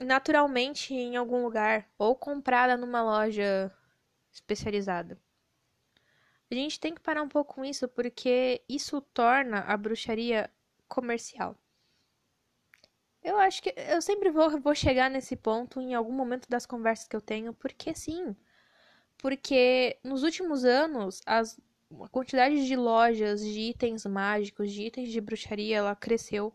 naturalmente 0.00 0.94
em 0.94 1.16
algum 1.16 1.42
lugar 1.42 1.88
ou 1.98 2.14
comprada 2.14 2.76
numa 2.76 3.02
loja 3.02 3.72
especializada. 4.32 5.18
A 6.50 6.54
gente 6.54 6.78
tem 6.78 6.94
que 6.94 7.00
parar 7.00 7.22
um 7.22 7.28
pouco 7.28 7.54
com 7.54 7.64
isso 7.64 7.88
porque 7.88 8.62
isso 8.68 9.00
torna 9.00 9.60
a 9.60 9.76
bruxaria 9.76 10.50
comercial. 10.86 11.56
Eu 13.22 13.38
acho 13.38 13.62
que 13.62 13.72
eu 13.76 14.02
sempre 14.02 14.30
vou, 14.30 14.60
vou 14.60 14.74
chegar 14.74 15.10
nesse 15.10 15.36
ponto 15.36 15.80
em 15.80 15.94
algum 15.94 16.12
momento 16.12 16.48
das 16.48 16.66
conversas 16.66 17.06
que 17.08 17.16
eu 17.16 17.20
tenho, 17.20 17.54
porque 17.54 17.94
sim. 17.94 18.36
Porque 19.18 19.98
nos 20.04 20.22
últimos 20.24 20.64
anos, 20.64 21.22
as, 21.24 21.58
a 22.02 22.08
quantidade 22.08 22.66
de 22.66 22.76
lojas 22.76 23.40
de 23.40 23.60
itens 23.60 24.04
mágicos, 24.04 24.72
de 24.72 24.82
itens 24.82 25.10
de 25.10 25.20
bruxaria, 25.20 25.78
ela 25.78 25.96
cresceu 25.96 26.52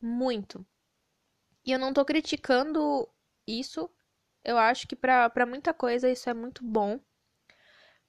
muito. 0.00 0.66
E 1.64 1.72
eu 1.72 1.78
não 1.78 1.92
tô 1.92 2.04
criticando 2.04 3.08
isso. 3.46 3.90
Eu 4.44 4.58
acho 4.58 4.86
que 4.88 4.96
para 4.96 5.46
muita 5.46 5.72
coisa 5.72 6.10
isso 6.10 6.28
é 6.28 6.34
muito 6.34 6.64
bom. 6.64 7.00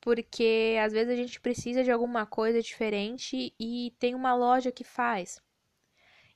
Porque 0.01 0.77
às 0.83 0.91
vezes 0.91 1.13
a 1.13 1.15
gente 1.15 1.39
precisa 1.39 1.83
de 1.83 1.91
alguma 1.91 2.25
coisa 2.25 2.61
diferente 2.61 3.53
e 3.59 3.95
tem 3.99 4.15
uma 4.15 4.33
loja 4.35 4.71
que 4.71 4.83
faz. 4.83 5.39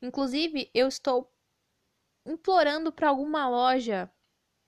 Inclusive, 0.02 0.70
eu 0.74 0.88
estou 0.88 1.32
implorando 2.26 2.92
para 2.92 3.10
alguma 3.10 3.50
loja 3.50 4.10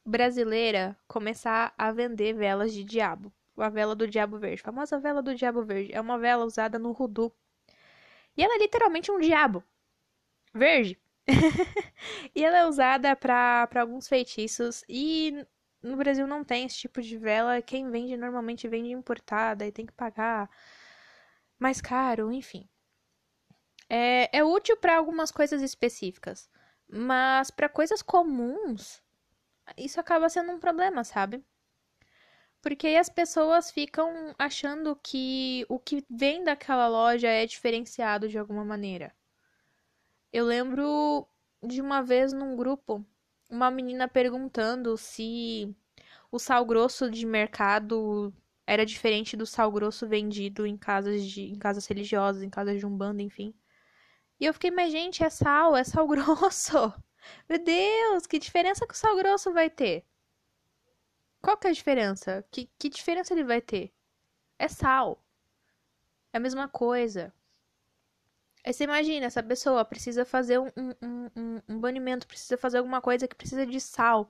brasileira 0.05 0.97
começar 1.07 1.73
a 1.77 1.91
vender 1.91 2.33
velas 2.33 2.73
de 2.73 2.83
diabo. 2.83 3.31
A 3.55 3.69
vela 3.69 3.95
do 3.95 4.07
diabo 4.07 4.37
verde, 4.37 4.61
a 4.61 4.65
famosa 4.65 4.99
vela 4.99 5.21
do 5.21 5.35
diabo 5.35 5.63
verde. 5.63 5.93
É 5.93 5.99
uma 6.01 6.17
vela 6.17 6.45
usada 6.45 6.79
no 6.79 6.91
Rudu. 6.91 7.31
E 8.35 8.43
ela 8.43 8.55
é 8.55 8.57
literalmente 8.57 9.11
um 9.11 9.19
diabo 9.19 9.63
verde. 10.53 10.97
e 12.35 12.43
ela 12.43 12.57
é 12.59 12.65
usada 12.67 13.15
para 13.15 13.67
alguns 13.81 14.07
feitiços 14.07 14.83
e 14.89 15.33
no 15.81 15.95
Brasil 15.97 16.27
não 16.27 16.43
tem 16.43 16.65
esse 16.65 16.77
tipo 16.77 17.01
de 17.01 17.17
vela. 17.17 17.61
Quem 17.61 17.89
vende 17.89 18.17
normalmente 18.17 18.67
vende 18.67 18.91
importada 18.91 19.65
e 19.65 19.71
tem 19.71 19.85
que 19.85 19.93
pagar 19.93 20.49
mais 21.57 21.79
caro, 21.79 22.31
enfim. 22.33 22.67
É, 23.87 24.37
é 24.39 24.43
útil 24.43 24.77
para 24.77 24.97
algumas 24.97 25.31
coisas 25.31 25.61
específicas, 25.61 26.49
mas 26.87 27.51
para 27.51 27.69
coisas 27.69 28.01
comuns, 28.01 29.01
isso 29.77 29.99
acaba 29.99 30.29
sendo 30.29 30.51
um 30.53 30.59
problema, 30.59 31.03
sabe? 31.03 31.43
Porque 32.61 32.87
as 32.89 33.09
pessoas 33.09 33.69
ficam 33.69 34.33
achando 34.39 34.95
que 34.95 35.65
o 35.69 35.77
que 35.77 36.05
vem 36.09 36.41
daquela 36.43 36.87
loja 36.87 37.27
é 37.27 37.45
diferenciado 37.45 38.29
de 38.29 38.37
alguma 38.37 38.63
maneira. 38.63 39.13
Eu 40.31 40.45
lembro 40.45 41.27
de 41.63 41.81
uma 41.81 42.01
vez 42.01 42.33
num 42.33 42.55
grupo 42.55 43.05
uma 43.49 43.71
menina 43.71 44.07
perguntando 44.07 44.95
se 44.97 45.75
o 46.31 46.39
sal 46.39 46.65
grosso 46.65 47.09
de 47.09 47.25
mercado 47.25 48.33
era 48.67 48.85
diferente 48.85 49.35
do 49.35 49.45
sal 49.45 49.71
grosso 49.71 50.07
vendido 50.07 50.65
em 50.67 50.77
casas 50.77 51.25
de 51.25 51.43
em 51.43 51.57
casas 51.57 51.87
religiosas, 51.87 52.43
em 52.43 52.49
casas 52.49 52.79
de 52.79 52.85
umbanda, 52.85 53.21
enfim. 53.23 53.53
E 54.39 54.45
eu 54.45 54.53
fiquei, 54.53 54.71
mas 54.71 54.91
gente, 54.91 55.23
é 55.23 55.29
sal, 55.29 55.75
é 55.75 55.83
sal 55.83 56.07
grosso. 56.09 56.93
Meu 57.49 57.63
Deus, 57.63 58.25
que 58.27 58.39
diferença 58.39 58.87
que 58.87 58.93
o 58.93 58.97
sal 58.97 59.15
grosso 59.15 59.51
vai 59.53 59.69
ter? 59.69 60.05
Qual 61.41 61.57
que 61.57 61.67
é 61.67 61.69
a 61.71 61.73
diferença? 61.73 62.45
Que, 62.51 62.69
que 62.77 62.89
diferença 62.89 63.33
ele 63.33 63.43
vai 63.43 63.61
ter? 63.61 63.93
É 64.59 64.67
sal. 64.67 65.23
É 66.33 66.37
a 66.37 66.39
mesma 66.39 66.67
coisa. 66.67 67.33
Aí 68.69 68.73
você 68.73 68.83
imagina, 68.83 69.25
essa 69.25 69.41
pessoa 69.41 69.83
precisa 69.83 70.23
fazer 70.23 70.59
um, 70.59 70.67
um, 70.77 71.27
um, 71.35 71.61
um 71.67 71.79
banimento, 71.79 72.27
precisa 72.27 72.55
fazer 72.55 72.77
alguma 72.77 73.01
coisa 73.01 73.27
que 73.27 73.35
precisa 73.35 73.65
de 73.65 73.81
sal. 73.81 74.29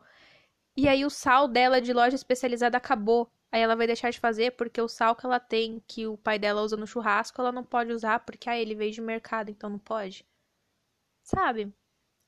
E 0.77 0.87
aí 0.87 1.03
o 1.03 1.09
sal 1.09 1.45
dela 1.45 1.81
de 1.81 1.91
loja 1.91 2.15
especializada 2.15 2.77
acabou. 2.77 3.29
Aí 3.51 3.59
ela 3.59 3.75
vai 3.75 3.85
deixar 3.85 4.11
de 4.11 4.17
fazer 4.17 4.51
porque 4.51 4.79
o 4.79 4.87
sal 4.87 5.13
que 5.13 5.25
ela 5.25 5.41
tem, 5.41 5.83
que 5.85 6.07
o 6.07 6.17
pai 6.17 6.39
dela 6.39 6.61
usa 6.61 6.77
no 6.77 6.87
churrasco, 6.87 7.41
ela 7.41 7.51
não 7.51 7.65
pode 7.65 7.91
usar 7.91 8.21
porque 8.21 8.49
ah, 8.49 8.57
ele 8.57 8.75
veio 8.75 8.93
de 8.93 9.01
mercado, 9.01 9.51
então 9.51 9.69
não 9.69 9.77
pode. 9.79 10.25
Sabe? 11.21 11.73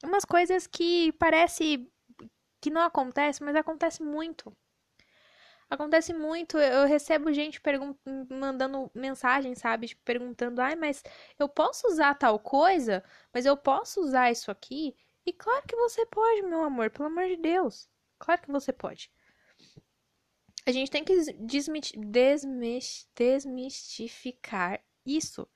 Umas 0.04 0.26
coisas 0.26 0.68
que 0.68 1.14
parece 1.14 1.90
que 2.62 2.70
não 2.70 2.82
acontece, 2.82 3.42
mas 3.42 3.56
acontece 3.56 4.04
muito. 4.04 4.52
Acontece 5.72 6.14
muito, 6.14 6.58
eu 6.58 6.86
recebo 6.86 7.32
gente 7.32 7.62
mandando 8.30 8.92
mensagem, 8.94 9.56
sabe? 9.56 9.88
Tipo, 9.88 10.02
perguntando, 10.04 10.62
ai, 10.62 10.76
mas 10.76 11.02
eu 11.40 11.48
posso 11.48 11.88
usar 11.88 12.14
tal 12.16 12.38
coisa? 12.38 13.02
Mas 13.34 13.46
eu 13.46 13.56
posso 13.56 14.02
usar 14.02 14.30
isso 14.30 14.52
aqui? 14.52 14.94
E 15.26 15.32
claro 15.32 15.66
que 15.66 15.78
você 15.78 16.06
pode, 16.06 16.42
meu 16.42 16.62
amor, 16.64 16.90
pelo 16.90 17.08
amor 17.08 17.26
de 17.26 17.38
Deus. 17.38 17.90
Claro 18.20 18.42
que 18.42 18.52
você 18.52 18.74
pode. 18.74 19.10
A 20.66 20.74
gente 20.74 20.92
tem 20.92 21.06
que 21.06 21.16
desmistificar 23.16 24.84
isso. 25.06 25.48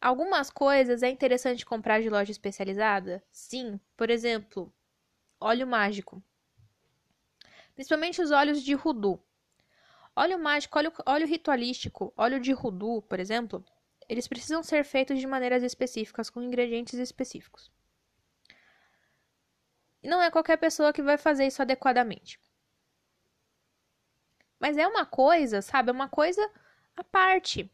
Algumas 0.00 0.50
coisas 0.50 1.02
é 1.02 1.10
interessante 1.10 1.66
comprar 1.66 2.00
de 2.00 2.08
loja 2.08 2.30
especializada? 2.30 3.20
Sim. 3.32 3.80
Por 3.96 4.08
exemplo, 4.08 4.72
óleo 5.40 5.66
mágico. 5.66 6.22
Principalmente 7.80 8.20
os 8.20 8.30
óleos 8.30 8.62
de 8.62 8.74
Rudu. 8.74 9.18
Óleo 10.14 10.38
mágico, 10.38 10.78
óleo, 10.78 10.92
óleo 11.06 11.26
ritualístico, 11.26 12.12
óleo 12.14 12.38
de 12.38 12.52
Rudu, 12.52 13.00
por 13.00 13.18
exemplo, 13.18 13.64
eles 14.06 14.28
precisam 14.28 14.62
ser 14.62 14.84
feitos 14.84 15.18
de 15.18 15.26
maneiras 15.26 15.62
específicas, 15.62 16.28
com 16.28 16.42
ingredientes 16.42 16.98
específicos. 16.98 17.72
E 20.02 20.08
não 20.08 20.20
é 20.20 20.30
qualquer 20.30 20.58
pessoa 20.58 20.92
que 20.92 21.00
vai 21.00 21.16
fazer 21.16 21.46
isso 21.46 21.62
adequadamente. 21.62 22.38
Mas 24.58 24.76
é 24.76 24.86
uma 24.86 25.06
coisa, 25.06 25.62
sabe? 25.62 25.88
É 25.88 25.92
uma 25.92 26.10
coisa 26.10 26.52
à 26.94 27.02
parte. 27.02 27.72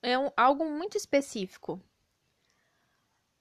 É 0.00 0.18
um, 0.18 0.30
algo 0.34 0.64
muito 0.64 0.96
específico. 0.96 1.78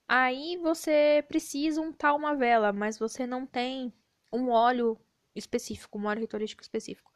Aí 0.05 0.57
você 0.57 1.23
precisa 1.29 1.79
untar 1.79 2.13
uma 2.13 2.35
vela, 2.35 2.73
mas 2.73 2.99
você 2.99 3.25
não 3.25 3.45
tem 3.45 3.93
um 4.31 4.49
óleo 4.49 4.99
específico, 5.35 5.97
um 5.97 6.05
óleo 6.05 6.21
ritualístico 6.21 6.61
específico. 6.61 7.11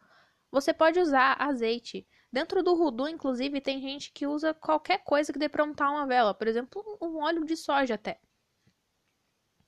Você 0.52 0.74
pode 0.74 1.00
usar 1.00 1.36
azeite. 1.42 2.08
Dentro 2.32 2.64
do 2.64 2.74
Rudu, 2.76 3.08
inclusive, 3.08 3.62
tem 3.62 3.82
gente 3.82 4.12
que 4.12 4.28
usa 4.28 4.54
qualquer 4.54 5.04
coisa 5.04 5.32
que 5.32 5.40
dê 5.40 5.50
pra 5.50 5.64
untar 5.64 5.90
uma 5.90 6.06
vela. 6.06 6.34
Por 6.34 6.48
exemplo, 6.48 6.84
um 7.02 7.18
óleo 7.22 7.46
de 7.46 7.56
soja 7.56 7.96
até. 7.96 8.20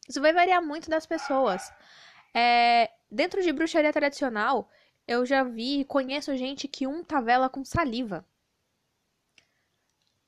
Isso 0.07 0.21
vai 0.21 0.33
variar 0.33 0.61
muito 0.61 0.89
das 0.89 1.05
pessoas. 1.05 1.71
É, 2.33 2.91
dentro 3.09 3.41
de 3.41 3.51
bruxaria 3.51 3.91
tradicional, 3.91 4.69
eu 5.07 5.25
já 5.25 5.43
vi 5.43 5.81
e 5.81 5.85
conheço 5.85 6.35
gente 6.37 6.67
que 6.67 6.87
unta 6.87 7.21
vela 7.21 7.49
com 7.49 7.63
saliva. 7.63 8.25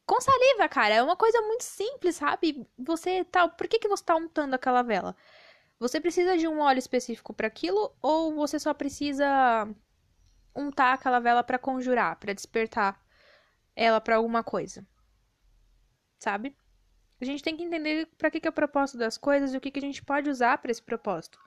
Com 0.06 0.20
saliva, 0.20 0.68
cara, 0.68 0.96
é 0.96 1.04
uma 1.04 1.16
coisa 1.16 1.42
muito 1.42 1.64
simples, 1.64 2.16
sabe? 2.16 2.66
Você 2.78 3.24
tá. 3.26 3.48
Por 3.48 3.68
que, 3.68 3.80
que 3.80 3.88
você 3.88 4.04
tá 4.04 4.16
untando 4.16 4.56
aquela 4.56 4.82
vela? 4.82 5.16
Você 5.80 6.02
precisa 6.02 6.38
de 6.38 6.48
um 6.48 6.60
óleo 6.60 6.80
específico 6.80 7.34
para 7.34 7.48
aquilo 7.48 7.96
ou 8.02 8.36
você 8.36 8.60
só 8.60 8.74
precisa 8.74 9.68
untar 10.54 10.94
aquela 10.94 11.20
vela 11.20 11.42
para 11.42 11.58
conjurar, 11.58 12.18
para 12.18 12.34
despertar 12.34 13.02
ela 13.76 14.02
para 14.02 14.18
alguma 14.18 14.44
coisa? 14.44 14.86
Sabe? 16.20 16.54
A 17.22 17.26
gente 17.26 17.42
tem 17.42 17.56
que 17.56 17.64
entender 17.64 18.08
para 18.18 18.30
que, 18.30 18.42
que 18.42 18.48
é 18.48 18.52
o 18.52 18.54
propósito 18.54 18.98
das 18.98 19.18
coisas 19.18 19.54
e 19.54 19.58
o 19.58 19.62
que, 19.62 19.72
que 19.72 19.80
a 19.80 19.82
gente 19.82 20.04
pode 20.04 20.30
usar 20.30 20.58
para 20.58 20.72
esse 20.72 20.82
propósito. 20.82 21.40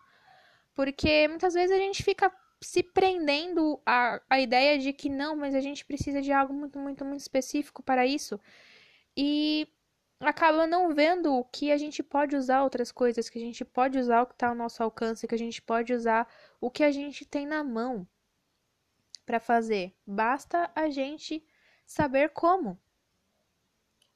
Porque 0.75 1.29
muitas 1.29 1.53
vezes 1.53 1.75
a 1.75 1.79
gente 1.79 2.03
fica 2.03 2.33
se 2.63 2.83
prendendo 2.83 3.81
à, 3.85 4.21
à 4.31 4.41
ideia 4.41 4.79
de 4.79 4.93
que 4.93 5.11
não, 5.11 5.37
mas 5.37 5.55
a 5.55 5.61
gente 5.61 5.85
precisa 5.85 6.23
de 6.23 6.33
algo 6.33 6.55
muito, 6.55 6.79
muito, 6.79 7.05
muito 7.05 7.21
específico 7.21 7.83
para 7.83 8.07
isso. 8.07 8.41
E 9.17 9.69
acaba 10.29 10.67
não 10.67 10.95
vendo 10.95 11.45
que 11.53 11.73
a 11.73 11.77
gente 11.77 12.03
pode 12.03 12.37
usar 12.37 12.63
outras 12.63 12.93
coisas, 12.93 13.29
que 13.29 13.39
a 13.39 13.41
gente 13.41 13.65
pode 13.65 13.99
usar 13.99 14.23
o 14.23 14.27
que 14.27 14.35
está 14.35 14.49
ao 14.49 14.55
nosso 14.55 14.83
alcance, 14.83 15.27
que 15.27 15.35
a 15.35 15.39
gente 15.39 15.61
pode 15.61 15.93
usar 15.93 16.29
o 16.61 16.71
que 16.71 16.85
a 16.85 16.93
gente 16.93 17.25
tem 17.25 17.47
na 17.47 17.65
mão 17.65 18.07
para 19.27 19.41
fazer. 19.41 19.95
Basta 20.07 20.71
a 20.75 20.89
gente 20.91 21.45
saber 21.85 22.31
como. 22.31 22.79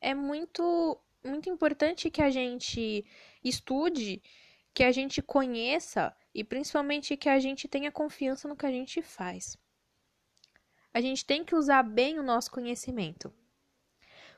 É 0.01 0.14
muito 0.14 1.01
muito 1.25 1.51
importante 1.51 2.09
que 2.09 2.23
a 2.23 2.31
gente 2.31 3.05
estude, 3.42 4.23
que 4.73 4.85
a 4.85 4.92
gente 4.92 5.21
conheça 5.21 6.14
e 6.33 6.45
principalmente 6.45 7.16
que 7.16 7.29
a 7.29 7.38
gente 7.40 7.66
tenha 7.66 7.90
confiança 7.90 8.47
no 8.47 8.57
que 8.57 8.66
a 8.66 8.71
gente 8.71 9.03
faz. 9.03 9.57
A 10.95 11.01
gente 11.01 11.27
tem 11.27 11.45
que 11.45 11.55
usar 11.55 11.83
bem 11.83 12.19
o 12.19 12.23
nosso 12.23 12.51
conhecimento. 12.51 13.35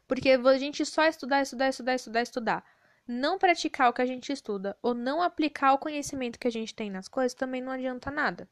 Porque 0.09 0.31
a 0.31 0.59
gente 0.59 0.85
só 0.87 1.05
estudar, 1.05 1.43
estudar, 1.43 1.69
estudar, 1.69 1.95
estudar, 1.95 2.23
estudar, 2.23 2.65
não 3.07 3.39
praticar 3.39 3.91
o 3.91 3.93
que 3.93 4.01
a 4.01 4.07
gente 4.07 4.33
estuda 4.33 4.77
ou 4.83 4.95
não 4.95 5.23
aplicar 5.23 5.75
o 5.75 5.79
conhecimento 5.79 6.39
que 6.39 6.49
a 6.49 6.51
gente 6.51 6.75
tem 6.75 6.91
nas 6.91 7.09
coisas 7.09 7.35
também 7.35 7.61
não 7.61 7.71
adianta 7.71 8.11
nada. 8.11 8.49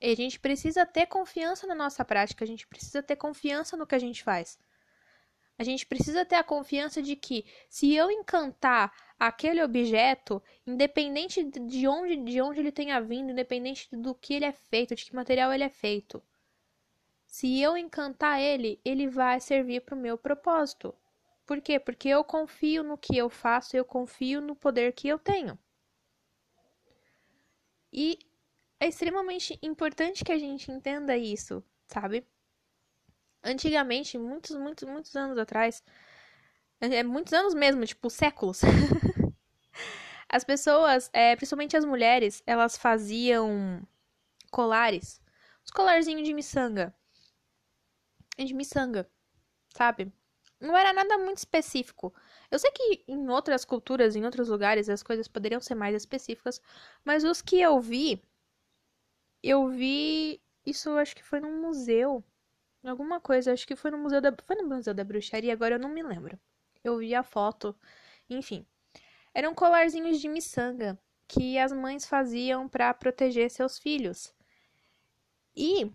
E 0.00 0.12
a 0.12 0.14
gente 0.14 0.38
precisa 0.38 0.86
ter 0.86 1.06
confiança 1.06 1.66
na 1.66 1.74
nossa 1.74 2.04
prática, 2.04 2.44
a 2.44 2.46
gente 2.46 2.66
precisa 2.66 3.02
ter 3.02 3.16
confiança 3.16 3.76
no 3.76 3.86
que 3.86 3.94
a 3.94 3.98
gente 3.98 4.22
faz. 4.22 4.56
A 5.58 5.64
gente 5.64 5.84
precisa 5.84 6.24
ter 6.24 6.36
a 6.36 6.44
confiança 6.44 7.02
de 7.02 7.14
que 7.16 7.44
se 7.68 7.92
eu 7.94 8.10
encantar 8.10 8.94
aquele 9.18 9.62
objeto, 9.62 10.42
independente 10.66 11.42
de 11.42 11.86
onde, 11.86 12.16
de 12.16 12.40
onde 12.40 12.60
ele 12.60 12.72
tenha 12.72 12.98
vindo, 13.00 13.32
independente 13.32 13.88
do 13.94 14.14
que 14.14 14.34
ele 14.34 14.46
é 14.46 14.52
feito, 14.52 14.94
de 14.94 15.04
que 15.04 15.14
material 15.14 15.52
ele 15.52 15.64
é 15.64 15.68
feito, 15.68 16.22
se 17.30 17.60
eu 17.62 17.76
encantar 17.76 18.40
ele, 18.40 18.80
ele 18.84 19.08
vai 19.08 19.40
servir 19.40 19.82
para 19.82 19.94
o 19.94 19.98
meu 19.98 20.18
propósito. 20.18 20.92
Por 21.46 21.60
quê? 21.60 21.78
Porque 21.78 22.08
eu 22.08 22.24
confio 22.24 22.82
no 22.82 22.98
que 22.98 23.16
eu 23.16 23.30
faço, 23.30 23.76
eu 23.76 23.84
confio 23.84 24.40
no 24.40 24.56
poder 24.56 24.92
que 24.92 25.06
eu 25.06 25.16
tenho. 25.16 25.56
E 27.92 28.18
é 28.80 28.88
extremamente 28.88 29.56
importante 29.62 30.24
que 30.24 30.32
a 30.32 30.38
gente 30.38 30.72
entenda 30.72 31.16
isso, 31.16 31.62
sabe? 31.86 32.26
Antigamente, 33.44 34.18
muitos, 34.18 34.56
muitos, 34.56 34.88
muitos 34.88 35.14
anos 35.14 35.38
atrás, 35.38 35.84
é 36.80 37.04
muitos 37.04 37.32
anos 37.32 37.54
mesmo, 37.54 37.86
tipo 37.86 38.10
séculos. 38.10 38.60
as 40.28 40.42
pessoas, 40.42 41.08
é, 41.12 41.36
principalmente 41.36 41.76
as 41.76 41.84
mulheres, 41.84 42.42
elas 42.44 42.76
faziam 42.76 43.80
colares, 44.50 45.22
os 45.64 45.70
colarzinhos 45.70 46.26
de 46.26 46.34
miçanga 46.34 46.92
de 48.44 48.54
miçanga, 48.54 49.08
sabe? 49.74 50.12
Não 50.60 50.76
era 50.76 50.92
nada 50.92 51.16
muito 51.18 51.38
específico. 51.38 52.14
Eu 52.50 52.58
sei 52.58 52.70
que 52.70 53.04
em 53.08 53.28
outras 53.30 53.64
culturas, 53.64 54.14
em 54.14 54.24
outros 54.24 54.48
lugares, 54.48 54.88
as 54.88 55.02
coisas 55.02 55.26
poderiam 55.28 55.60
ser 55.60 55.74
mais 55.74 55.94
específicas, 55.94 56.60
mas 57.04 57.24
os 57.24 57.40
que 57.40 57.60
eu 57.60 57.80
vi, 57.80 58.22
eu 59.42 59.68
vi 59.68 60.42
isso 60.64 60.90
acho 60.98 61.16
que 61.16 61.22
foi 61.22 61.40
num 61.40 61.60
museu, 61.62 62.22
alguma 62.84 63.20
coisa, 63.20 63.52
acho 63.52 63.66
que 63.66 63.76
foi 63.76 63.90
no 63.90 63.98
museu 63.98 64.20
da, 64.20 64.34
foi 64.44 64.56
no 64.56 64.68
museu 64.68 64.94
da 64.94 65.04
bruxaria, 65.04 65.52
agora 65.52 65.76
eu 65.76 65.78
não 65.78 65.88
me 65.88 66.02
lembro. 66.02 66.38
Eu 66.84 66.98
vi 66.98 67.14
a 67.14 67.22
foto, 67.22 67.76
enfim. 68.28 68.66
Eram 69.34 69.54
colarzinhos 69.54 70.20
de 70.20 70.28
miçanga 70.28 70.98
que 71.28 71.58
as 71.58 71.72
mães 71.72 72.06
faziam 72.06 72.68
para 72.68 72.92
proteger 72.94 73.50
seus 73.50 73.78
filhos. 73.78 74.34
E 75.54 75.90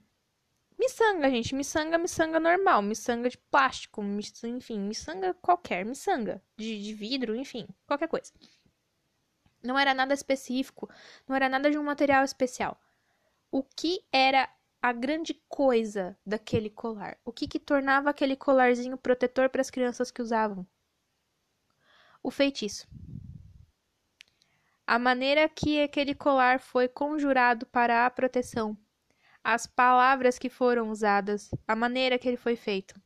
Miçanga, 0.78 1.30
gente. 1.30 1.56
Miçanga, 1.56 1.98
miçanga 1.98 2.40
normal. 2.40 2.82
Miçanga 2.82 3.30
de 3.30 3.38
plástico. 3.38 4.02
Miçanga, 4.04 4.58
enfim, 4.58 4.80
miçanga 4.80 5.34
qualquer. 5.36 5.86
Miçanga. 5.86 6.42
De, 6.58 6.82
de 6.84 6.94
vidro, 6.94 7.36
enfim. 7.36 7.68
Qualquer 7.88 8.08
coisa. 8.08 8.32
Não 9.64 9.78
era 9.80 9.94
nada 9.94 10.14
específico. 10.14 10.90
Não 11.28 11.36
era 11.36 11.50
nada 11.50 11.70
de 11.72 11.78
um 11.78 11.84
material 11.84 12.24
especial. 12.24 12.80
O 13.52 13.64
que 13.64 14.04
era 14.12 14.50
a 14.82 14.92
grande 14.94 15.34
coisa 15.50 16.18
daquele 16.26 16.70
colar? 16.70 17.18
O 17.26 17.32
que 17.32 17.48
que 17.48 17.60
tornava 17.60 18.10
aquele 18.10 18.36
colarzinho 18.36 18.98
protetor 18.98 19.50
para 19.50 19.62
as 19.62 19.70
crianças 19.72 20.12
que 20.12 20.22
usavam? 20.22 20.68
O 22.22 22.30
feitiço. 22.32 22.88
a 24.88 25.00
maneira 25.00 25.50
que 25.50 25.82
aquele 25.82 26.14
colar 26.14 26.60
foi 26.60 26.88
conjurado 26.88 27.66
para 27.66 28.06
a 28.06 28.10
proteção, 28.10 28.78
as 29.46 29.68
palavras 29.68 30.40
que 30.40 30.50
foram 30.50 30.90
usadas, 30.90 31.52
a 31.68 31.76
maneira 31.76 32.18
que 32.18 32.28
ele 32.28 32.36
foi 32.36 32.56
feito. 32.56 33.00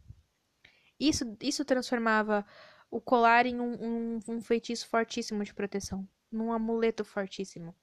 Isso, 0.97 1.36
isso 1.41 1.65
transformava 1.65 2.45
o 2.89 3.02
colar 3.02 3.45
em 3.45 3.60
um, 3.60 3.73
um, 3.73 4.19
um 4.25 4.41
feitiço 4.41 4.88
fortíssimo 4.88 5.43
de 5.43 5.54
proteção, 5.54 6.08
num 6.32 6.54
amuleto 6.54 7.04
fortíssimo. 7.04 7.75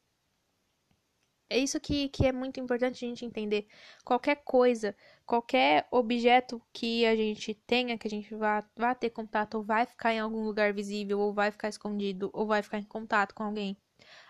É 1.50 1.58
isso 1.58 1.78
que, 1.78 2.08
que 2.08 2.26
é 2.26 2.32
muito 2.32 2.58
importante 2.58 3.04
a 3.04 3.08
gente 3.08 3.26
entender. 3.26 3.68
Qualquer 4.02 4.36
coisa, 4.36 4.96
qualquer 5.26 5.86
objeto 5.90 6.60
que 6.72 7.04
a 7.04 7.14
gente 7.14 7.52
tenha, 7.54 7.98
que 7.98 8.08
a 8.08 8.10
gente 8.10 8.34
vá, 8.34 8.64
vá 8.74 8.94
ter 8.94 9.10
contato, 9.10 9.56
ou 9.56 9.62
vai 9.64 9.84
ficar 9.84 10.14
em 10.14 10.18
algum 10.18 10.42
lugar 10.42 10.72
visível, 10.72 11.20
ou 11.20 11.34
vai 11.34 11.50
ficar 11.50 11.68
escondido, 11.68 12.30
ou 12.32 12.46
vai 12.46 12.62
ficar 12.62 12.78
em 12.78 12.84
contato 12.84 13.34
com 13.34 13.42
alguém. 13.42 13.76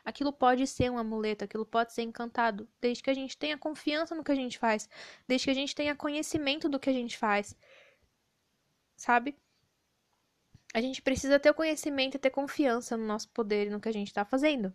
Aquilo 0.06 0.32
pode 0.32 0.66
ser 0.68 0.88
um 0.88 0.98
amuleto, 0.98 1.44
aquilo 1.44 1.66
pode 1.66 1.92
ser 1.92 2.02
encantado, 2.02 2.68
desde 2.80 3.02
que 3.02 3.10
a 3.10 3.14
gente 3.14 3.36
tenha 3.36 3.58
confiança 3.58 4.14
no 4.14 4.22
que 4.22 4.30
a 4.30 4.36
gente 4.36 4.56
faz, 4.56 4.88
desde 5.26 5.46
que 5.46 5.50
a 5.50 5.54
gente 5.54 5.74
tenha 5.74 5.96
conhecimento 5.96 6.68
do 6.68 6.78
que 6.78 6.88
a 6.88 6.92
gente 6.92 7.18
faz. 7.18 7.56
Sabe? 8.96 9.36
A 10.72 10.80
gente 10.80 11.02
precisa 11.02 11.40
ter 11.40 11.50
o 11.50 11.54
conhecimento 11.54 12.14
e 12.14 12.20
ter 12.20 12.30
confiança 12.30 12.96
no 12.96 13.04
nosso 13.04 13.28
poder 13.30 13.66
e 13.66 13.70
no 13.70 13.80
que 13.80 13.88
a 13.88 13.92
gente 13.92 14.06
está 14.06 14.24
fazendo. 14.24 14.72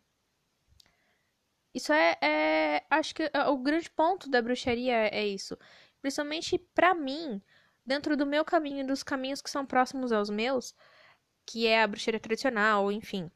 Isso 1.73 1.93
é, 1.93 2.17
é, 2.21 2.85
acho 2.89 3.15
que 3.15 3.23
é, 3.33 3.45
o 3.47 3.57
grande 3.57 3.89
ponto 3.89 4.29
da 4.29 4.41
bruxaria 4.41 5.07
é 5.07 5.25
isso. 5.25 5.57
Principalmente 6.01 6.57
para 6.75 6.93
mim, 6.93 7.41
dentro 7.85 8.17
do 8.17 8.25
meu 8.25 8.43
caminho 8.43 8.81
e 8.81 8.87
dos 8.87 9.01
caminhos 9.01 9.41
que 9.41 9.49
são 9.49 9.65
próximos 9.65 10.11
aos 10.11 10.29
meus, 10.29 10.75
que 11.45 11.67
é 11.67 11.81
a 11.83 11.87
bruxaria 11.87 12.19
tradicional, 12.19 12.91
enfim. 12.91 13.31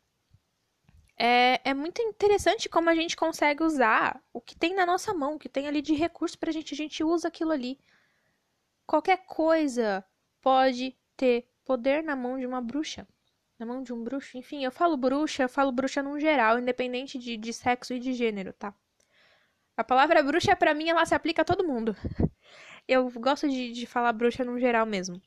É, 1.18 1.70
é 1.70 1.74
muito 1.74 2.02
interessante 2.02 2.68
como 2.68 2.90
a 2.90 2.96
gente 2.96 3.16
consegue 3.16 3.64
usar 3.64 4.22
o 4.34 4.42
que 4.42 4.56
tem 4.56 4.76
na 4.76 4.86
nossa 4.86 5.14
mão, 5.14 5.36
o 5.36 5.40
que 5.40 5.48
tem 5.48 5.68
ali 5.68 5.82
de 5.82 5.94
recurso 5.94 6.38
pra 6.38 6.52
gente, 6.52 6.74
a 6.74 6.78
gente 6.78 7.04
usa 7.04 7.28
aquilo 7.28 7.52
ali. 7.52 7.80
Qualquer 8.86 9.26
coisa 9.26 10.06
pode 10.42 10.96
ter 11.16 11.48
poder 11.64 12.04
na 12.04 12.16
mão 12.16 12.38
de 12.38 12.46
uma 12.46 12.62
bruxa 12.62 13.08
na 13.58 13.66
mão 13.66 13.82
de 13.82 13.94
um 13.94 14.04
bruxo. 14.04 14.38
Enfim, 14.38 14.64
eu 14.64 14.72
falo 14.72 14.98
bruxa, 14.98 15.44
eu 15.44 15.50
falo 15.50 15.72
bruxa 15.72 16.04
num 16.04 16.20
geral, 16.20 16.60
independente 16.60 17.18
de, 17.18 17.38
de 17.38 17.54
sexo 17.54 17.94
e 17.94 18.00
de 18.00 18.14
gênero, 18.14 18.54
tá? 18.54 18.74
A 19.78 19.84
palavra 19.84 20.24
bruxa, 20.24 20.56
para 20.56 20.74
mim, 20.74 20.90
ela 20.90 21.06
se 21.06 21.16
aplica 21.16 21.42
a 21.42 21.46
todo 21.46 21.68
mundo. 21.68 21.96
Eu 22.88 23.10
gosto 23.12 23.50
de, 23.50 23.72
de 23.72 23.88
falar 23.88 24.14
bruxa 24.14 24.46
num 24.46 24.60
geral 24.60 24.86
mesmo. 24.86 25.20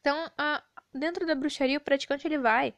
Então, 0.00 0.30
a, 0.36 0.62
dentro 0.92 1.24
da 1.24 1.34
bruxaria, 1.34 1.78
o 1.78 1.80
praticante 1.80 2.26
ele 2.26 2.36
vai 2.36 2.74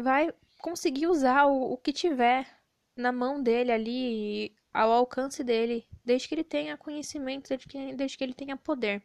vai 0.00 0.32
conseguir 0.58 1.06
usar 1.06 1.46
o, 1.46 1.72
o 1.72 1.76
que 1.76 1.92
tiver 1.92 2.46
na 2.94 3.12
mão 3.12 3.42
dele 3.42 3.72
ali, 3.72 4.56
ao 4.72 4.90
alcance 4.92 5.42
dele, 5.42 5.86
desde 6.04 6.28
que 6.28 6.34
ele 6.34 6.44
tenha 6.44 6.76
conhecimento, 6.76 7.48
desde 7.48 7.66
que, 7.66 7.94
desde 7.94 8.18
que 8.18 8.24
ele 8.24 8.34
tenha 8.34 8.56
poder. 8.56 9.02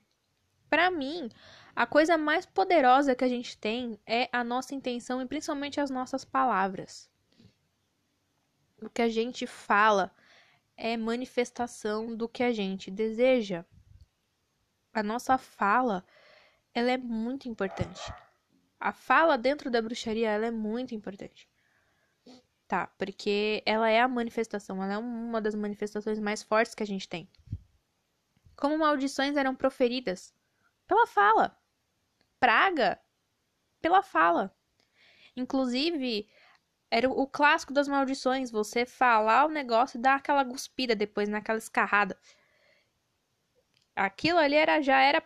Para 0.70 0.90
mim, 0.90 1.30
a 1.76 1.86
coisa 1.86 2.18
mais 2.18 2.46
poderosa 2.46 3.16
que 3.16 3.24
a 3.24 3.28
gente 3.28 3.58
tem 3.58 4.00
é 4.06 4.30
a 4.32 4.44
nossa 4.44 4.74
intenção 4.74 5.22
e 5.22 5.26
principalmente 5.26 5.80
as 5.80 5.90
nossas 5.90 6.24
palavras. 6.24 7.10
O 8.82 8.90
que 8.90 9.02
a 9.02 9.10
gente 9.10 9.46
fala 9.46 10.14
é 10.76 10.98
manifestação 10.98 12.16
do 12.16 12.28
que 12.28 12.44
a 12.44 12.52
gente 12.52 12.90
deseja. 12.90 13.66
A 14.94 15.04
nossa 15.04 15.38
fala, 15.38 16.04
ela 16.74 16.92
é 16.92 16.98
muito 16.98 17.48
importante. 17.48 18.02
A 18.82 18.92
fala 18.92 19.38
dentro 19.38 19.70
da 19.72 19.82
bruxaria, 19.82 20.30
ela 20.30 20.48
é 20.48 20.52
muito 20.52 20.94
importante. 20.94 21.48
Tá, 22.68 22.88
porque 22.98 23.64
ela 23.66 23.90
é 23.90 24.02
a 24.02 24.08
manifestação, 24.08 24.84
ela 24.84 24.94
é 24.94 24.98
uma 24.98 25.40
das 25.40 25.56
manifestações 25.56 26.20
mais 26.20 26.44
fortes 26.44 26.76
que 26.76 26.84
a 26.84 26.88
gente 26.88 27.08
tem. 27.08 27.30
Como 28.56 28.78
maldições 28.78 29.38
eram 29.38 29.56
proferidas 29.56 30.34
pela 30.88 31.08
fala 31.08 31.58
praga 32.42 33.00
pela 33.80 34.02
fala. 34.02 34.54
Inclusive, 35.38 36.28
era 36.90 37.10
o 37.10 37.28
clássico 37.28 37.72
das 37.72 37.88
maldições, 37.88 38.52
você 38.52 38.86
falar 38.86 39.46
o 39.46 39.50
negócio 39.50 39.98
e 39.98 40.02
dar 40.02 40.16
aquela 40.16 40.44
guspida 40.44 40.96
depois 40.96 41.30
naquela 41.30 41.60
escarrada. 41.60 42.18
Aquilo 43.96 44.40
ali 44.40 44.56
era, 44.56 44.82
já 44.82 45.00
era 45.00 45.24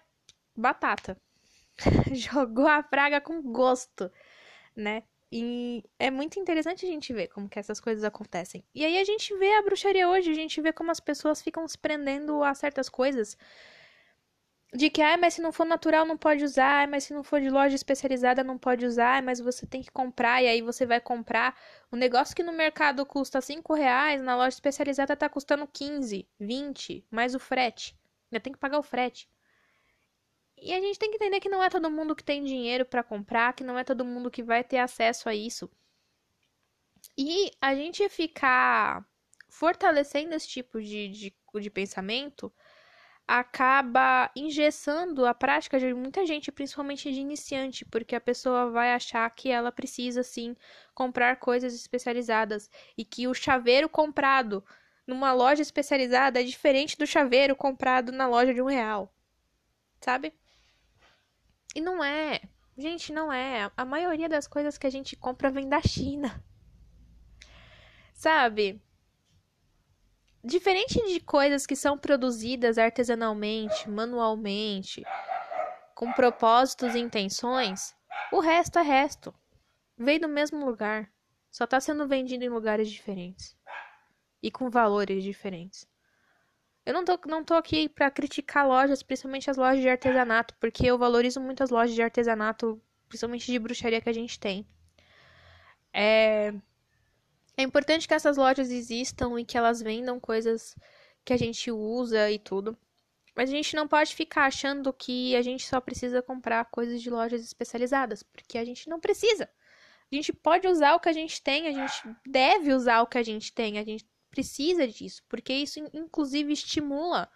batata. 0.56 1.18
Jogou 2.14 2.68
a 2.68 2.82
praga 2.84 3.20
com 3.22 3.42
gosto, 3.42 4.12
né? 4.76 5.04
E 5.32 5.84
é 6.00 6.12
muito 6.12 6.40
interessante 6.40 6.86
a 6.86 6.90
gente 6.90 7.12
ver 7.14 7.28
como 7.28 7.50
que 7.50 7.60
essas 7.60 7.80
coisas 7.80 8.04
acontecem. 8.04 8.64
E 8.74 8.86
aí 8.86 8.98
a 8.98 9.04
gente 9.04 9.36
vê 9.38 9.54
a 9.56 9.62
bruxaria 9.62 10.08
hoje, 10.08 10.32
a 10.32 10.36
gente 10.36 10.62
vê 10.62 10.72
como 10.72 10.92
as 10.92 11.00
pessoas 11.00 11.42
ficam 11.42 11.68
se 11.68 11.78
prendendo 11.78 12.44
a 12.44 12.54
certas 12.56 12.88
coisas 12.90 13.38
de 14.74 14.90
que, 14.90 15.02
ah, 15.02 15.18
mas 15.18 15.36
se 15.36 15.42
não 15.42 15.52
for 15.52 15.66
natural 15.66 16.06
não 16.06 16.18
pode 16.18 16.44
usar, 16.44 16.88
mas 16.88 17.06
se 17.06 17.14
não 17.14 17.24
for 17.24 17.40
de 17.42 17.50
loja 17.50 17.76
especializada 17.76 18.44
não 18.44 18.58
pode 18.58 18.86
usar, 18.86 19.22
mas 19.24 19.40
você 19.40 19.66
tem 19.66 19.82
que 19.82 19.92
comprar, 19.92 20.44
e 20.44 20.48
aí 20.48 20.62
você 20.62 20.86
vai 20.86 21.00
comprar 21.00 21.58
um 21.92 21.96
negócio 21.98 22.36
que 22.36 22.44
no 22.44 22.52
mercado 22.52 23.06
custa 23.06 23.40
5 23.42 23.74
reais, 23.74 24.22
na 24.22 24.36
loja 24.36 24.50
especializada 24.50 25.16
tá 25.16 25.30
custando 25.30 25.68
15, 25.68 26.28
20, 26.40 27.06
mais 27.10 27.34
o 27.36 27.40
frete. 27.40 27.98
Ainda 28.32 28.42
tem 28.42 28.52
que 28.54 28.60
pagar 28.60 28.80
o 28.80 28.84
frete. 28.84 29.30
E 30.58 30.74
a 30.74 30.82
gente 30.82 30.98
tem 31.00 31.10
que 31.10 31.18
entender 31.18 31.40
que 31.40 31.50
não 31.50 31.64
é 31.64 31.70
todo 31.70 31.92
mundo 31.92 32.16
que 32.16 32.24
tem 32.24 32.44
dinheiro 32.44 32.86
para 32.86 33.04
comprar, 33.04 33.54
que 33.54 33.64
não 33.64 33.78
é 33.78 33.84
todo 33.84 34.06
mundo 34.06 34.32
que 34.32 34.44
vai 34.44 34.64
ter 34.64 34.78
acesso 34.78 35.30
a 35.30 35.36
isso. 35.36 35.70
E 37.18 37.52
a 37.62 37.76
gente 37.76 38.08
ficar 38.10 39.06
fortalecendo 39.50 40.34
esse 40.34 40.48
tipo 40.48 40.82
de, 40.82 41.10
de, 41.10 41.36
de 41.62 41.70
pensamento 41.70 42.52
acaba 43.28 44.30
engessando 44.36 45.26
a 45.26 45.34
prática 45.34 45.80
de 45.80 45.94
muita 45.94 46.26
gente, 46.26 46.52
principalmente 46.52 47.12
de 47.12 47.20
iniciante, 47.20 47.84
porque 47.86 48.16
a 48.16 48.22
pessoa 48.22 48.70
vai 48.70 48.94
achar 48.94 49.28
que 49.32 49.50
ela 49.50 49.72
precisa 49.72 50.22
sim 50.24 50.56
comprar 50.94 51.38
coisas 51.38 51.74
especializadas 51.74 52.70
e 52.98 53.04
que 53.04 53.28
o 53.28 53.34
chaveiro 53.34 53.90
comprado 53.90 54.64
numa 55.08 55.34
loja 55.34 55.62
especializada 55.62 56.40
é 56.40 56.44
diferente 56.44 56.98
do 56.98 57.08
chaveiro 57.08 57.56
comprado 57.56 58.12
na 58.12 58.28
loja 58.28 58.54
de 58.54 58.62
um 58.62 58.66
real, 58.68 59.12
sabe? 60.02 60.34
E 61.76 61.82
não 61.82 62.02
é, 62.02 62.42
gente, 62.78 63.12
não 63.12 63.32
é. 63.32 63.70
A 63.76 63.84
maioria 63.84 64.30
das 64.30 64.48
coisas 64.48 64.78
que 64.78 64.88
a 64.88 64.90
gente 64.90 65.16
compra 65.18 65.52
vem 65.52 65.68
da 65.68 65.82
China, 65.82 66.42
sabe? 68.14 68.82
Diferente 70.42 71.06
de 71.06 71.20
coisas 71.20 71.66
que 71.66 71.76
são 71.76 71.98
produzidas 71.98 72.78
artesanalmente, 72.78 73.90
manualmente, 73.90 75.04
com 75.94 76.14
propósitos 76.14 76.96
e 76.96 77.00
intenções, 77.00 77.94
o 78.32 78.40
resto 78.40 78.80
é 78.80 78.82
resto. 78.82 79.34
Veio 79.98 80.22
do 80.22 80.30
mesmo 80.30 80.66
lugar, 80.66 81.12
só 81.52 81.66
está 81.66 81.82
sendo 81.82 82.08
vendido 82.08 82.46
em 82.46 82.50
lugares 82.50 82.90
diferentes 82.90 83.58
e 84.42 84.50
com 84.50 84.70
valores 84.70 85.24
diferentes. 85.24 85.88
Eu 86.86 86.94
não 86.94 87.04
tô, 87.04 87.20
não 87.28 87.44
tô 87.44 87.56
aqui 87.56 87.90
para 87.90 88.12
criticar 88.12 88.68
lojas, 88.68 89.02
principalmente 89.02 89.50
as 89.50 89.58
lojas 89.58 89.82
de 89.82 89.90
artesanato, 89.90 90.54
porque 90.60 90.86
eu 90.86 90.98
valorizo 90.98 91.42
muito 91.42 91.64
as 91.64 91.72
lojas 91.72 91.96
de 91.96 92.02
artesanato, 92.02 92.80
principalmente 93.08 93.52
de 93.52 93.58
bruxaria 93.58 94.00
que 94.00 94.10
a 94.10 94.14
gente 94.14 94.40
tem. 94.40 94.68
É, 95.92 96.54
é 97.58 97.64
importante 97.64 98.08
que 98.08 98.14
essas 98.14 98.38
lojas 98.38 98.70
existam 98.70 99.40
e 99.40 99.46
que 99.46 99.58
elas 99.58 99.82
vendam 99.82 100.20
coisas 100.20 100.76
que 101.24 101.34
a 101.34 101.38
gente 101.38 101.72
usa 101.72 102.30
e 102.30 102.38
tudo. 102.38 102.78
Mas 103.36 103.50
a 103.50 103.54
gente 103.54 103.76
não 103.76 103.88
pode 103.88 104.16
ficar 104.16 104.46
achando 104.46 104.94
que 104.94 105.36
a 105.36 105.42
gente 105.42 105.66
só 105.68 105.82
precisa 105.82 106.22
comprar 106.22 106.66
coisas 106.66 107.02
de 107.02 107.10
lojas 107.10 107.42
especializadas, 107.44 108.24
porque 108.24 108.58
a 108.58 108.64
gente 108.64 108.88
não 108.88 109.00
precisa. 109.00 109.50
A 110.12 110.16
gente 110.16 110.32
pode 110.32 110.68
usar 110.68 110.94
o 110.94 111.00
que 111.00 111.10
a 111.10 111.14
gente 111.14 111.42
tem, 111.42 111.68
a 111.68 111.72
gente 111.72 112.16
deve 112.26 112.74
usar 112.74 113.02
o 113.02 113.08
que 113.08 113.18
a 113.18 113.24
gente 113.24 113.52
tem, 113.52 113.80
a 113.80 113.84
gente 113.84 114.06
precisa 114.36 114.86
disso, 114.86 115.24
porque 115.30 115.54
isso 115.54 115.80
inclusive 115.94 116.52
estimula 116.52 117.30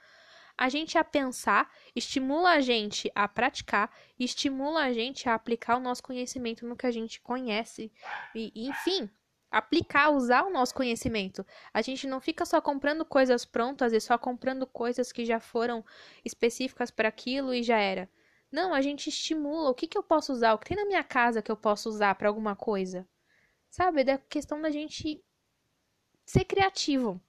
a 0.57 0.67
gente 0.67 0.97
a 0.97 1.03
pensar, 1.05 1.71
estimula 1.95 2.49
a 2.49 2.59
gente 2.59 3.09
a 3.15 3.29
praticar, 3.29 3.89
estimula 4.19 4.81
a 4.81 4.91
gente 4.91 5.29
a 5.29 5.33
aplicar 5.33 5.77
o 5.77 5.79
nosso 5.79 6.03
conhecimento 6.03 6.67
no 6.67 6.75
que 6.75 6.85
a 6.85 6.91
gente 6.91 7.21
conhece. 7.21 7.89
E, 8.35 8.51
enfim, 8.67 9.09
aplicar, 9.49 10.09
usar 10.09 10.43
o 10.43 10.49
nosso 10.49 10.75
conhecimento. 10.75 11.45
A 11.73 11.81
gente 11.81 12.05
não 12.05 12.19
fica 12.19 12.45
só 12.45 12.59
comprando 12.59 13.05
coisas 13.05 13.45
prontas 13.45 13.93
e 13.93 14.01
só 14.01 14.17
comprando 14.17 14.67
coisas 14.67 15.13
que 15.13 15.23
já 15.23 15.39
foram 15.39 15.83
específicas 16.25 16.91
para 16.91 17.07
aquilo 17.07 17.53
e 17.53 17.63
já 17.63 17.77
era. 17.77 18.09
Não, 18.51 18.73
a 18.73 18.81
gente 18.81 19.07
estimula 19.07 19.69
o 19.69 19.73
que, 19.73 19.87
que 19.87 19.97
eu 19.97 20.03
posso 20.03 20.33
usar, 20.33 20.53
o 20.53 20.57
que 20.57 20.67
tem 20.67 20.77
na 20.77 20.85
minha 20.85 21.05
casa 21.05 21.41
que 21.41 21.51
eu 21.51 21.57
posso 21.57 21.87
usar 21.87 22.15
para 22.15 22.27
alguma 22.27 22.53
coisa. 22.53 23.07
Sabe? 23.69 24.01
É 24.01 24.17
questão 24.17 24.59
da 24.59 24.71
gente 24.71 25.23
ser 26.31 26.45
criativo. 26.45 27.19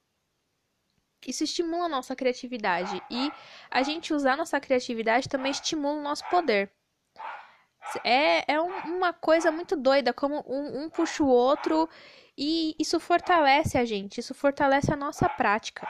Isso 1.25 1.43
estimula 1.43 1.85
a 1.85 1.89
nossa 1.89 2.15
criatividade. 2.15 3.01
E 3.09 3.31
a 3.71 3.81
gente 3.81 4.13
usar 4.13 4.37
nossa 4.37 4.59
criatividade 4.59 5.27
também 5.27 5.51
estimula 5.51 5.97
o 5.99 6.03
nosso 6.03 6.23
poder. 6.29 6.71
É, 8.03 8.53
é 8.53 8.61
um- 8.61 8.97
uma 8.97 9.11
coisa 9.13 9.51
muito 9.51 9.75
doida, 9.75 10.13
como 10.13 10.43
um, 10.47 10.83
um 10.83 10.89
puxa 10.89 11.23
o 11.23 11.27
outro 11.27 11.89
e 12.37 12.75
isso 12.79 12.99
fortalece 12.99 13.77
a 13.77 13.85
gente, 13.85 14.19
isso 14.19 14.33
fortalece 14.33 14.93
a 14.93 14.95
nossa 14.95 15.27
prática. 15.27 15.87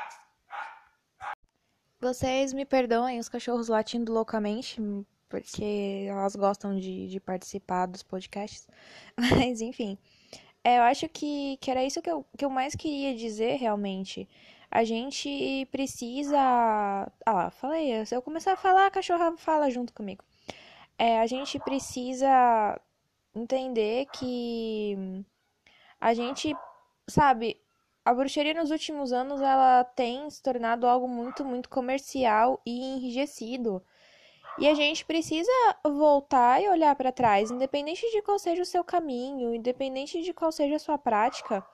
Vocês 2.01 2.51
me 2.51 2.65
perdoem 2.65 3.19
os 3.19 3.29
cachorros 3.29 3.67
latindo 3.69 4.11
loucamente, 4.11 4.81
porque 5.29 6.05
elas 6.09 6.35
gostam 6.35 6.77
de, 6.77 7.07
de 7.07 7.19
participar 7.19 7.85
dos 7.85 8.03
podcasts. 8.03 8.67
Mas, 9.17 9.61
enfim, 9.61 9.97
é, 10.63 10.77
eu 10.77 10.83
acho 10.83 11.09
que, 11.09 11.57
que 11.57 11.71
era 11.71 11.83
isso 11.83 12.01
que 12.01 12.09
eu, 12.09 12.25
que 12.37 12.45
eu 12.45 12.49
mais 12.49 12.75
queria 12.75 13.15
dizer 13.15 13.55
realmente. 13.57 14.27
A 14.69 14.83
gente 14.83 15.67
precisa. 15.71 16.37
Ah 17.25 17.33
lá, 17.33 17.49
falei. 17.51 18.05
Se 18.05 18.15
eu 18.15 18.21
começar 18.21 18.53
a 18.53 18.57
falar, 18.57 18.87
a 18.87 18.91
cachorra 18.91 19.35
fala 19.37 19.69
junto 19.69 19.93
comigo. 19.93 20.23
É, 20.97 21.19
a 21.19 21.27
gente 21.27 21.59
precisa 21.59 22.79
entender 23.35 24.07
que 24.13 25.25
a 25.99 26.13
gente, 26.13 26.55
sabe, 27.09 27.59
a 28.05 28.13
bruxaria 28.13 28.53
nos 28.53 28.71
últimos 28.71 29.13
anos 29.13 29.41
ela 29.41 29.83
tem 29.83 30.29
se 30.29 30.41
tornado 30.41 30.87
algo 30.87 31.07
muito, 31.07 31.45
muito 31.45 31.69
comercial 31.69 32.61
e 32.65 32.95
enrijecido. 32.95 33.83
E 34.57 34.67
a 34.67 34.73
gente 34.73 35.05
precisa 35.05 35.51
voltar 35.83 36.61
e 36.61 36.69
olhar 36.69 36.95
para 36.95 37.11
trás, 37.11 37.49
independente 37.49 38.09
de 38.11 38.21
qual 38.21 38.37
seja 38.37 38.61
o 38.61 38.65
seu 38.65 38.83
caminho, 38.83 39.53
independente 39.55 40.21
de 40.21 40.33
qual 40.33 40.51
seja 40.51 40.75
a 40.75 40.79
sua 40.79 40.97
prática. 40.97 41.65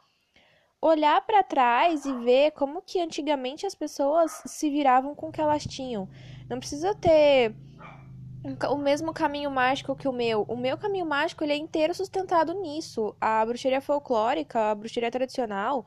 Olhar 0.80 1.26
para 1.26 1.42
trás 1.42 2.06
e 2.06 2.14
ver 2.20 2.52
como 2.52 2.84
que 2.84 3.02
antigamente 3.02 3.66
as 3.66 3.74
pessoas 3.74 4.44
se 4.46 4.70
viravam 4.70 5.16
com 5.16 5.30
o 5.30 5.32
que 5.32 5.42
elas 5.42 5.64
tinham. 5.64 6.08
Não 6.48 6.60
precisa 6.60 6.94
ter 6.94 7.56
o 8.70 8.78
mesmo 8.78 9.12
caminho 9.12 9.50
mágico 9.50 9.96
que 9.96 10.08
o 10.08 10.14
meu. 10.14 10.44
O 10.44 10.56
meu 10.56 10.78
caminho 10.78 11.06
mágico 11.06 11.44
ele 11.44 11.54
é 11.54 11.58
inteiro 11.58 11.94
sustentado 11.94 12.54
nisso. 12.54 13.16
A 13.20 13.46
bruxaria 13.46 13.82
folclórica, 13.82 14.72
a 14.72 14.76
bruxaria 14.76 15.12
tradicional, 15.12 15.86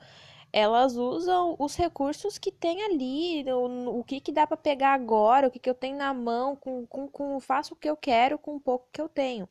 elas 0.52 0.96
usam 0.96 1.56
os 1.58 1.76
recursos 1.76 2.38
que 2.38 2.50
tem 2.50 2.82
ali, 2.84 3.44
o, 3.52 4.00
o 4.00 4.04
que 4.04 4.20
que 4.20 4.32
dá 4.32 4.46
para 4.46 4.56
pegar 4.56 4.94
agora, 4.94 5.48
o 5.48 5.50
que 5.50 5.58
que 5.58 5.70
eu 5.70 5.74
tenho 5.74 5.96
na 5.96 6.12
mão, 6.12 6.56
com, 6.56 6.86
com, 6.86 7.08
com 7.08 7.40
faço 7.40 7.74
o 7.74 7.76
que 7.76 7.88
eu 7.88 7.96
quero 7.96 8.38
com 8.38 8.56
o 8.56 8.60
pouco 8.60 8.88
que 8.92 9.00
eu 9.00 9.08
tenho. 9.08 9.48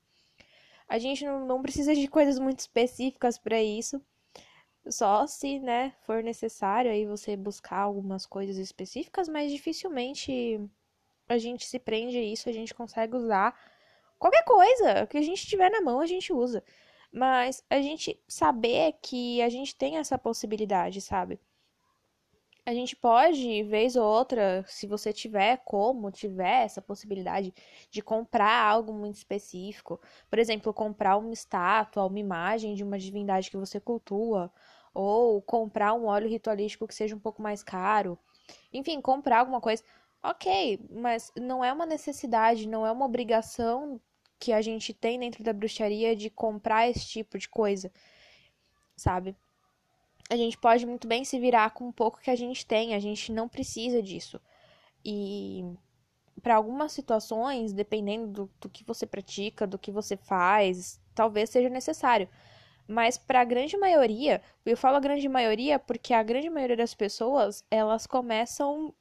A 0.87 0.97
gente 0.99 1.23
não, 1.25 1.45
não 1.45 1.61
precisa 1.61 1.95
de 1.95 2.07
coisas 2.07 2.39
muito 2.39 2.59
específicas 2.59 3.37
para 3.37 3.61
isso. 3.61 4.01
Só 4.89 5.27
se, 5.27 5.59
né, 5.59 5.93
for 6.01 6.23
necessário 6.23 6.91
aí 6.91 7.05
você 7.05 7.35
buscar 7.37 7.77
algumas 7.79 8.25
coisas 8.25 8.57
específicas, 8.57 9.29
mas 9.29 9.51
dificilmente 9.51 10.59
a 11.27 11.37
gente 11.37 11.65
se 11.67 11.77
prende 11.79 12.17
a 12.17 12.23
isso, 12.23 12.49
a 12.49 12.51
gente 12.51 12.73
consegue 12.73 13.15
usar 13.15 13.55
qualquer 14.17 14.43
coisa 14.43 15.05
que 15.07 15.17
a 15.17 15.21
gente 15.21 15.45
tiver 15.47 15.69
na 15.69 15.81
mão, 15.81 15.99
a 16.01 16.07
gente 16.07 16.33
usa. 16.33 16.63
Mas 17.11 17.63
a 17.69 17.81
gente 17.81 18.19
saber 18.27 18.93
que 19.01 19.41
a 19.41 19.49
gente 19.49 19.75
tem 19.75 19.97
essa 19.97 20.17
possibilidade, 20.17 21.01
sabe? 21.01 21.39
A 22.65 22.73
gente 22.73 22.95
pode, 22.95 23.63
vez 23.63 23.95
ou 23.95 24.03
outra, 24.05 24.63
se 24.67 24.85
você 24.85 25.11
tiver 25.11 25.57
como, 25.65 26.11
tiver 26.11 26.65
essa 26.65 26.79
possibilidade 26.81 27.51
de 27.89 28.01
comprar 28.01 28.63
algo 28.63 28.93
muito 28.93 29.15
específico, 29.15 29.99
por 30.29 30.37
exemplo, 30.37 30.71
comprar 30.71 31.17
uma 31.17 31.33
estátua, 31.33 32.05
uma 32.05 32.19
imagem 32.19 32.75
de 32.75 32.83
uma 32.83 32.99
divindade 32.99 33.49
que 33.49 33.57
você 33.57 33.79
cultua, 33.79 34.51
ou 34.93 35.41
comprar 35.41 35.93
um 35.95 36.05
óleo 36.05 36.29
ritualístico 36.29 36.87
que 36.87 36.93
seja 36.93 37.15
um 37.15 37.19
pouco 37.19 37.41
mais 37.41 37.63
caro. 37.63 38.19
Enfim, 38.71 39.01
comprar 39.01 39.39
alguma 39.39 39.61
coisa. 39.61 39.83
Ok, 40.21 40.79
mas 40.91 41.31
não 41.35 41.63
é 41.63 41.71
uma 41.73 41.85
necessidade, 41.85 42.67
não 42.67 42.85
é 42.85 42.91
uma 42.91 43.05
obrigação 43.05 43.99
que 44.39 44.53
a 44.53 44.61
gente 44.61 44.93
tem 44.93 45.19
dentro 45.19 45.43
da 45.43 45.51
bruxaria 45.51 46.15
de 46.15 46.29
comprar 46.29 46.89
esse 46.89 47.05
tipo 47.05 47.37
de 47.37 47.49
coisa, 47.49 47.91
sabe? 48.95 49.35
A 50.29 50.37
gente 50.37 50.57
pode 50.57 50.85
muito 50.85 51.07
bem 51.07 51.25
se 51.25 51.39
virar 51.39 51.71
com 51.71 51.87
um 51.87 51.91
pouco 51.91 52.21
que 52.21 52.31
a 52.31 52.35
gente 52.35 52.65
tem, 52.65 52.95
a 52.95 52.99
gente 52.99 53.31
não 53.31 53.49
precisa 53.49 54.01
disso. 54.01 54.39
E 55.03 55.65
para 56.41 56.55
algumas 56.55 56.91
situações, 56.91 57.73
dependendo 57.73 58.27
do, 58.27 58.51
do, 58.61 58.69
que 58.69 58.83
você 58.85 59.05
pratica, 59.05 59.67
do 59.67 59.77
que 59.77 59.91
você 59.91 60.15
faz, 60.15 61.01
talvez 61.13 61.49
seja 61.49 61.67
necessário. 61.67 62.29
Mas 62.87 63.17
para 63.17 63.41
a 63.41 63.45
grande 63.45 63.77
maioria, 63.77 64.41
eu 64.65 64.77
falo 64.77 64.97
a 64.97 65.01
grande 65.01 65.27
maioria 65.27 65.77
porque 65.77 66.13
a 66.13 66.23
grande 66.23 66.49
maioria 66.49 66.77
das 66.77 66.93
pessoas, 66.93 67.63
elas 67.69 68.07
começam 68.07 68.93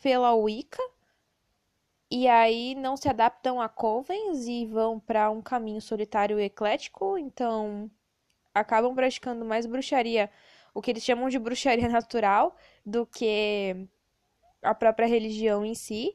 pela 0.00 0.34
Wicca 0.34 0.82
e 2.14 2.28
aí 2.28 2.74
não 2.74 2.94
se 2.94 3.08
adaptam 3.08 3.58
a 3.58 3.70
covens 3.70 4.46
e 4.46 4.66
vão 4.66 5.00
para 5.00 5.30
um 5.30 5.40
caminho 5.40 5.80
solitário 5.80 6.38
e 6.38 6.44
eclético, 6.44 7.16
então 7.16 7.90
acabam 8.54 8.94
praticando 8.94 9.46
mais 9.46 9.64
bruxaria, 9.64 10.30
o 10.74 10.82
que 10.82 10.90
eles 10.90 11.02
chamam 11.02 11.30
de 11.30 11.38
bruxaria 11.38 11.88
natural, 11.88 12.54
do 12.84 13.06
que 13.06 13.88
a 14.62 14.74
própria 14.74 15.06
religião 15.08 15.64
em 15.64 15.74
si. 15.74 16.14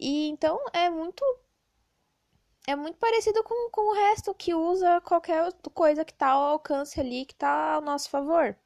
E 0.00 0.26
então 0.28 0.58
é 0.72 0.88
muito 0.88 1.22
é 2.66 2.74
muito 2.74 2.96
parecido 2.98 3.44
com, 3.44 3.70
com 3.70 3.90
o 3.90 3.94
resto 3.94 4.34
que 4.34 4.54
usa 4.54 5.02
qualquer 5.02 5.52
coisa 5.74 6.02
que 6.02 6.14
tá 6.14 6.28
ao 6.30 6.44
alcance 6.52 6.98
ali, 6.98 7.26
que 7.26 7.34
tá 7.34 7.74
ao 7.74 7.82
nosso 7.82 8.08
favor. 8.08 8.56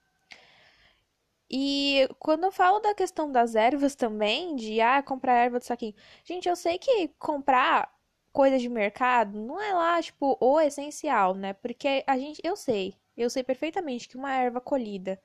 E 1.56 2.08
quando 2.18 2.42
eu 2.42 2.50
falo 2.50 2.80
da 2.80 2.96
questão 2.96 3.30
das 3.30 3.54
ervas 3.54 3.94
também, 3.94 4.56
de 4.56 4.80
ah, 4.80 5.00
comprar 5.00 5.34
erva 5.34 5.60
do 5.60 5.64
saquinho. 5.64 5.94
Gente, 6.24 6.48
eu 6.48 6.56
sei 6.56 6.78
que 6.78 7.06
comprar 7.16 7.94
coisa 8.32 8.58
de 8.58 8.68
mercado 8.68 9.38
não 9.38 9.60
é 9.60 9.72
lá, 9.72 10.02
tipo, 10.02 10.36
o 10.40 10.60
essencial, 10.60 11.32
né? 11.32 11.52
Porque 11.52 12.02
a 12.08 12.18
gente, 12.18 12.40
eu 12.42 12.56
sei, 12.56 12.96
eu 13.16 13.30
sei 13.30 13.44
perfeitamente 13.44 14.08
que 14.08 14.16
uma 14.16 14.34
erva 14.34 14.60
colhida 14.60 15.20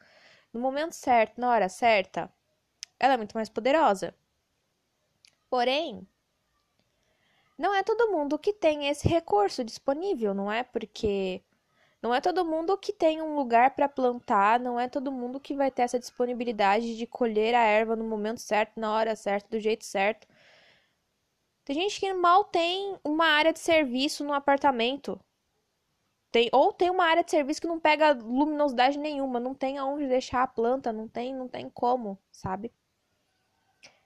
no 0.53 0.59
momento 0.59 0.93
certo, 0.93 1.41
na 1.41 1.49
hora 1.49 1.67
certa, 1.67 2.32
ela 2.99 3.15
é 3.15 3.17
muito 3.17 3.34
mais 3.34 3.49
poderosa. 3.49 4.13
Porém, 5.49 6.07
não 7.57 7.73
é 7.73 7.82
todo 7.82 8.11
mundo 8.11 8.38
que 8.38 8.53
tem 8.53 8.88
esse 8.88 9.07
recurso 9.07 9.63
disponível, 9.63 10.36
não 10.36 10.51
é? 10.51 10.61
Porque 10.63 11.41
não 12.01 12.13
é 12.15 12.21
todo 12.21 12.45
mundo 12.45 12.77
que 12.77 12.93
tem 12.93 13.21
um 13.21 13.35
lugar 13.35 13.71
para 13.75 13.89
plantar, 13.89 14.59
não 14.59 14.79
é 14.79 14.87
todo 14.87 15.11
mundo 15.11 15.39
que 15.39 15.55
vai 15.55 15.69
ter 15.69 15.81
essa 15.83 15.99
disponibilidade 15.99 16.97
de 16.97 17.05
colher 17.05 17.53
a 17.53 17.63
erva 17.63 17.95
no 17.95 18.05
momento 18.05 18.39
certo, 18.39 18.79
na 18.79 18.93
hora 18.93 19.15
certa, 19.15 19.49
do 19.49 19.59
jeito 19.59 19.85
certo. 19.85 20.27
Tem 21.65 21.75
gente 21.75 21.99
que 21.99 22.13
mal 22.13 22.45
tem 22.45 22.97
uma 23.03 23.25
área 23.25 23.53
de 23.53 23.59
serviço 23.59 24.23
no 24.23 24.33
apartamento. 24.33 25.19
Tem, 26.31 26.49
ou 26.53 26.71
tem 26.71 26.89
uma 26.89 27.05
área 27.05 27.23
de 27.23 27.31
serviço 27.31 27.61
que 27.61 27.67
não 27.67 27.79
pega 27.79 28.13
luminosidade 28.13 28.97
nenhuma, 28.97 29.39
não 29.39 29.53
tem 29.53 29.77
aonde 29.77 30.07
deixar 30.07 30.43
a 30.43 30.47
planta, 30.47 30.93
não 30.93 31.07
tem, 31.07 31.33
não 31.33 31.47
tem 31.47 31.69
como, 31.69 32.17
sabe? 32.31 32.71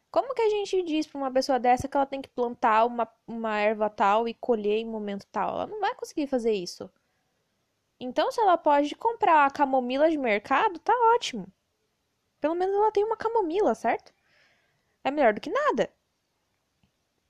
Como 0.09 0.33
que 0.33 0.41
a 0.41 0.49
gente 0.49 0.81
diz 0.83 1.07
para 1.07 1.17
uma 1.17 1.31
pessoa 1.31 1.59
dessa 1.59 1.87
que 1.87 1.97
ela 1.97 2.05
tem 2.05 2.21
que 2.21 2.29
plantar 2.29 2.85
uma, 2.85 3.07
uma 3.27 3.59
erva 3.59 3.89
tal 3.89 4.27
e 4.27 4.33
colher 4.33 4.77
em 4.77 4.85
momento 4.85 5.25
tal? 5.31 5.49
Ela 5.49 5.67
não 5.67 5.79
vai 5.79 5.93
conseguir 5.95 6.27
fazer 6.27 6.53
isso. 6.53 6.89
Então, 8.05 8.29
se 8.33 8.41
ela 8.41 8.57
pode 8.57 8.93
comprar 8.95 9.45
a 9.45 9.49
camomila 9.49 10.11
de 10.11 10.17
mercado, 10.17 10.77
tá 10.77 10.93
ótimo. 11.15 11.47
Pelo 12.41 12.53
menos 12.53 12.75
ela 12.75 12.91
tem 12.91 13.01
uma 13.05 13.15
camomila, 13.15 13.73
certo? 13.73 14.13
É 15.05 15.09
melhor 15.09 15.33
do 15.33 15.39
que 15.39 15.49
nada. 15.49 15.89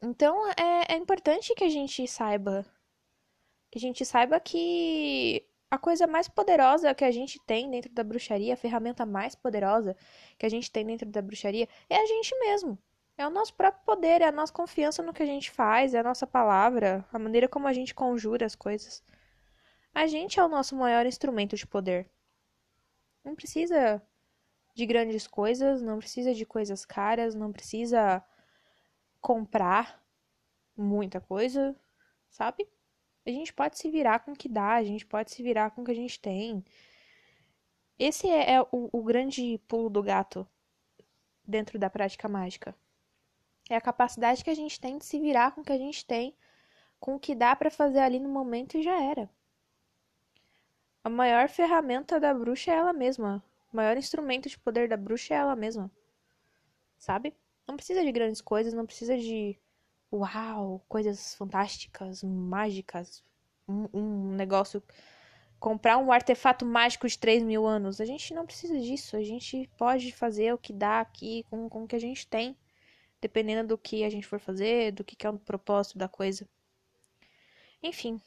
Então, 0.01 0.49
é, 0.53 0.93
é 0.93 0.97
importante 0.97 1.53
que 1.53 1.63
a 1.63 1.69
gente 1.69 2.07
saiba. 2.07 2.65
Que 3.69 3.77
a 3.77 3.81
gente 3.81 4.03
saiba 4.03 4.39
que 4.39 5.45
a 5.69 5.77
coisa 5.77 6.07
mais 6.07 6.27
poderosa 6.27 6.95
que 6.95 7.05
a 7.05 7.11
gente 7.11 7.39
tem 7.45 7.69
dentro 7.69 7.91
da 7.93 8.03
bruxaria, 8.03 8.55
a 8.55 8.57
ferramenta 8.57 9.05
mais 9.05 9.35
poderosa 9.35 9.95
que 10.39 10.45
a 10.47 10.49
gente 10.49 10.71
tem 10.71 10.83
dentro 10.87 11.07
da 11.07 11.21
bruxaria, 11.21 11.69
é 11.87 11.97
a 11.97 12.05
gente 12.07 12.35
mesmo. 12.39 12.79
É 13.15 13.27
o 13.27 13.29
nosso 13.29 13.53
próprio 13.53 13.85
poder, 13.85 14.21
é 14.21 14.25
a 14.27 14.31
nossa 14.31 14.51
confiança 14.51 15.03
no 15.03 15.13
que 15.13 15.21
a 15.21 15.27
gente 15.27 15.51
faz, 15.51 15.93
é 15.93 15.99
a 15.99 16.03
nossa 16.03 16.25
palavra, 16.25 17.05
a 17.13 17.19
maneira 17.19 17.47
como 17.47 17.67
a 17.67 17.73
gente 17.73 17.93
conjura 17.93 18.43
as 18.43 18.55
coisas. 18.55 19.03
A 19.93 20.07
gente 20.07 20.39
é 20.39 20.43
o 20.43 20.49
nosso 20.49 20.75
maior 20.75 21.05
instrumento 21.05 21.55
de 21.55 21.67
poder. 21.67 22.09
Não 23.23 23.35
precisa 23.35 24.01
de 24.73 24.85
grandes 24.87 25.27
coisas, 25.27 25.81
não 25.81 25.99
precisa 25.99 26.33
de 26.33 26.45
coisas 26.45 26.83
caras, 26.83 27.35
não 27.35 27.51
precisa 27.51 28.23
comprar 29.21 30.03
muita 30.75 31.21
coisa, 31.21 31.75
sabe? 32.27 32.67
A 33.25 33.29
gente 33.29 33.53
pode 33.53 33.77
se 33.77 33.89
virar 33.89 34.19
com 34.19 34.31
o 34.31 34.35
que 34.35 34.49
dá, 34.49 34.73
a 34.73 34.83
gente 34.83 35.05
pode 35.05 35.31
se 35.31 35.43
virar 35.43 35.71
com 35.71 35.81
o 35.81 35.85
que 35.85 35.91
a 35.91 35.95
gente 35.95 36.19
tem. 36.19 36.65
Esse 37.97 38.27
é, 38.27 38.55
é 38.55 38.61
o, 38.61 38.89
o 38.91 39.03
grande 39.03 39.59
pulo 39.67 39.89
do 39.89 40.01
gato 40.01 40.47
dentro 41.45 41.77
da 41.77 41.89
prática 41.89 42.27
mágica. 42.27 42.75
É 43.69 43.75
a 43.75 43.81
capacidade 43.81 44.43
que 44.43 44.49
a 44.49 44.55
gente 44.55 44.79
tem 44.79 44.97
de 44.97 45.05
se 45.05 45.19
virar 45.19 45.51
com 45.51 45.61
o 45.61 45.63
que 45.63 45.71
a 45.71 45.77
gente 45.77 46.03
tem, 46.05 46.35
com 46.99 47.15
o 47.15 47.19
que 47.19 47.35
dá 47.35 47.55
para 47.55 47.69
fazer 47.69 47.99
ali 47.99 48.19
no 48.19 48.27
momento 48.27 48.77
e 48.77 48.83
já 48.83 49.01
era. 49.01 49.29
A 51.03 51.09
maior 51.09 51.49
ferramenta 51.49 52.17
da 52.17 52.33
bruxa 52.33 52.71
é 52.71 52.75
ela 52.75 52.93
mesma. 52.93 53.43
O 53.73 53.75
maior 53.75 53.97
instrumento 53.97 54.47
de 54.47 54.57
poder 54.57 54.87
da 54.87 54.95
bruxa 54.95 55.33
é 55.33 55.37
ela 55.37 55.53
mesma. 55.53 55.91
Sabe? 56.97 57.35
Não 57.67 57.75
precisa 57.75 58.01
de 58.03 58.11
grandes 58.11 58.39
coisas, 58.39 58.73
não 58.73 58.85
precisa 58.85 59.17
de 59.17 59.59
uau, 60.09 60.81
coisas 60.87 61.35
fantásticas, 61.35 62.23
mágicas, 62.23 63.21
um, 63.67 63.89
um 63.93 64.35
negócio. 64.35 64.81
Comprar 65.59 65.97
um 65.97 66.09
artefato 66.09 66.65
mágico 66.65 67.05
de 67.05 67.19
3 67.19 67.43
mil 67.43 67.65
anos. 67.65 67.99
A 67.99 68.05
gente 68.05 68.33
não 68.33 68.45
precisa 68.45 68.79
disso. 68.79 69.17
A 69.17 69.23
gente 69.23 69.69
pode 69.77 70.13
fazer 70.13 70.53
o 70.53 70.57
que 70.57 70.71
dá 70.71 71.01
aqui 71.01 71.43
com, 71.49 71.67
com 71.67 71.83
o 71.83 71.87
que 71.87 71.97
a 71.97 71.99
gente 71.99 72.25
tem. 72.25 72.57
Dependendo 73.19 73.69
do 73.69 73.77
que 73.77 74.05
a 74.05 74.09
gente 74.09 74.27
for 74.27 74.39
fazer, 74.39 74.93
do 74.93 75.03
que, 75.03 75.17
que 75.17 75.27
é 75.27 75.29
o 75.29 75.37
propósito 75.37 75.97
da 75.97 76.07
coisa. 76.07 76.47
Enfim. 77.81 78.21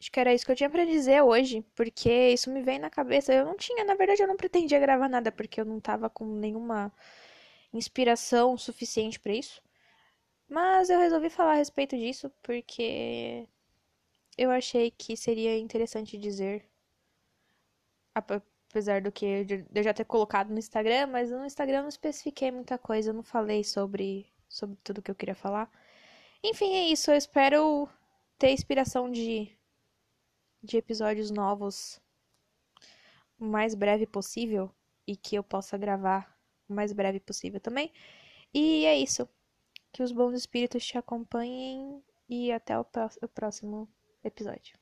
Acho 0.00 0.10
que 0.10 0.18
era 0.20 0.32
isso 0.34 0.46
que 0.46 0.52
eu 0.52 0.56
tinha 0.56 0.70
para 0.70 0.84
dizer 0.86 1.22
hoje, 1.22 1.62
porque 1.74 2.30
isso 2.30 2.50
me 2.50 2.62
veio 2.62 2.80
na 2.80 2.88
cabeça. 2.90 3.32
Eu 3.34 3.44
não 3.44 3.56
tinha, 3.56 3.84
na 3.84 3.94
verdade, 3.94 4.22
eu 4.22 4.28
não 4.28 4.36
pretendia 4.36 4.80
gravar 4.80 5.08
nada, 5.08 5.30
porque 5.30 5.60
eu 5.60 5.64
não 5.64 5.78
tava 5.80 6.08
com 6.08 6.24
nenhuma 6.24 6.92
inspiração 7.72 8.56
suficiente 8.56 9.20
para 9.20 9.32
isso. 9.34 9.62
Mas 10.48 10.90
eu 10.90 10.98
resolvi 10.98 11.30
falar 11.30 11.52
a 11.52 11.56
respeito 11.56 11.96
disso 11.96 12.30
porque 12.42 13.46
eu 14.38 14.50
achei 14.50 14.90
que 14.90 15.16
seria 15.16 15.58
interessante 15.58 16.18
dizer, 16.18 16.64
apesar 18.14 19.00
do 19.02 19.12
que 19.12 19.26
eu 19.74 19.82
já 19.82 19.92
ter 19.94 20.04
colocado 20.04 20.50
no 20.50 20.58
Instagram, 20.58 21.06
mas 21.08 21.30
no 21.30 21.44
Instagram 21.44 21.78
eu 21.78 21.82
não 21.82 21.88
especifiquei 21.88 22.50
muita 22.50 22.78
coisa, 22.78 23.10
eu 23.10 23.14
não 23.14 23.22
falei 23.22 23.62
sobre, 23.64 24.26
sobre 24.48 24.76
tudo 24.82 25.02
que 25.02 25.10
eu 25.10 25.14
queria 25.14 25.34
falar. 25.34 25.70
Enfim, 26.42 26.72
é 26.74 26.88
isso. 26.88 27.10
Eu 27.10 27.16
espero 27.16 27.88
ter 28.38 28.50
inspiração 28.52 29.10
de, 29.10 29.50
de 30.62 30.76
episódios 30.76 31.30
novos 31.30 32.00
o 33.38 33.44
mais 33.44 33.74
breve 33.74 34.06
possível 34.06 34.70
e 35.06 35.16
que 35.16 35.36
eu 35.36 35.42
possa 35.42 35.78
gravar 35.78 36.38
o 36.68 36.74
mais 36.74 36.92
breve 36.92 37.18
possível 37.18 37.60
também. 37.60 37.92
E 38.52 38.84
é 38.84 38.96
isso. 38.96 39.28
Que 39.92 40.02
os 40.02 40.12
bons 40.12 40.34
espíritos 40.34 40.84
te 40.84 40.96
acompanhem 40.96 42.02
e 42.28 42.52
até 42.52 42.78
o 42.78 42.84
próximo 43.34 43.88
episódio. 44.22 44.79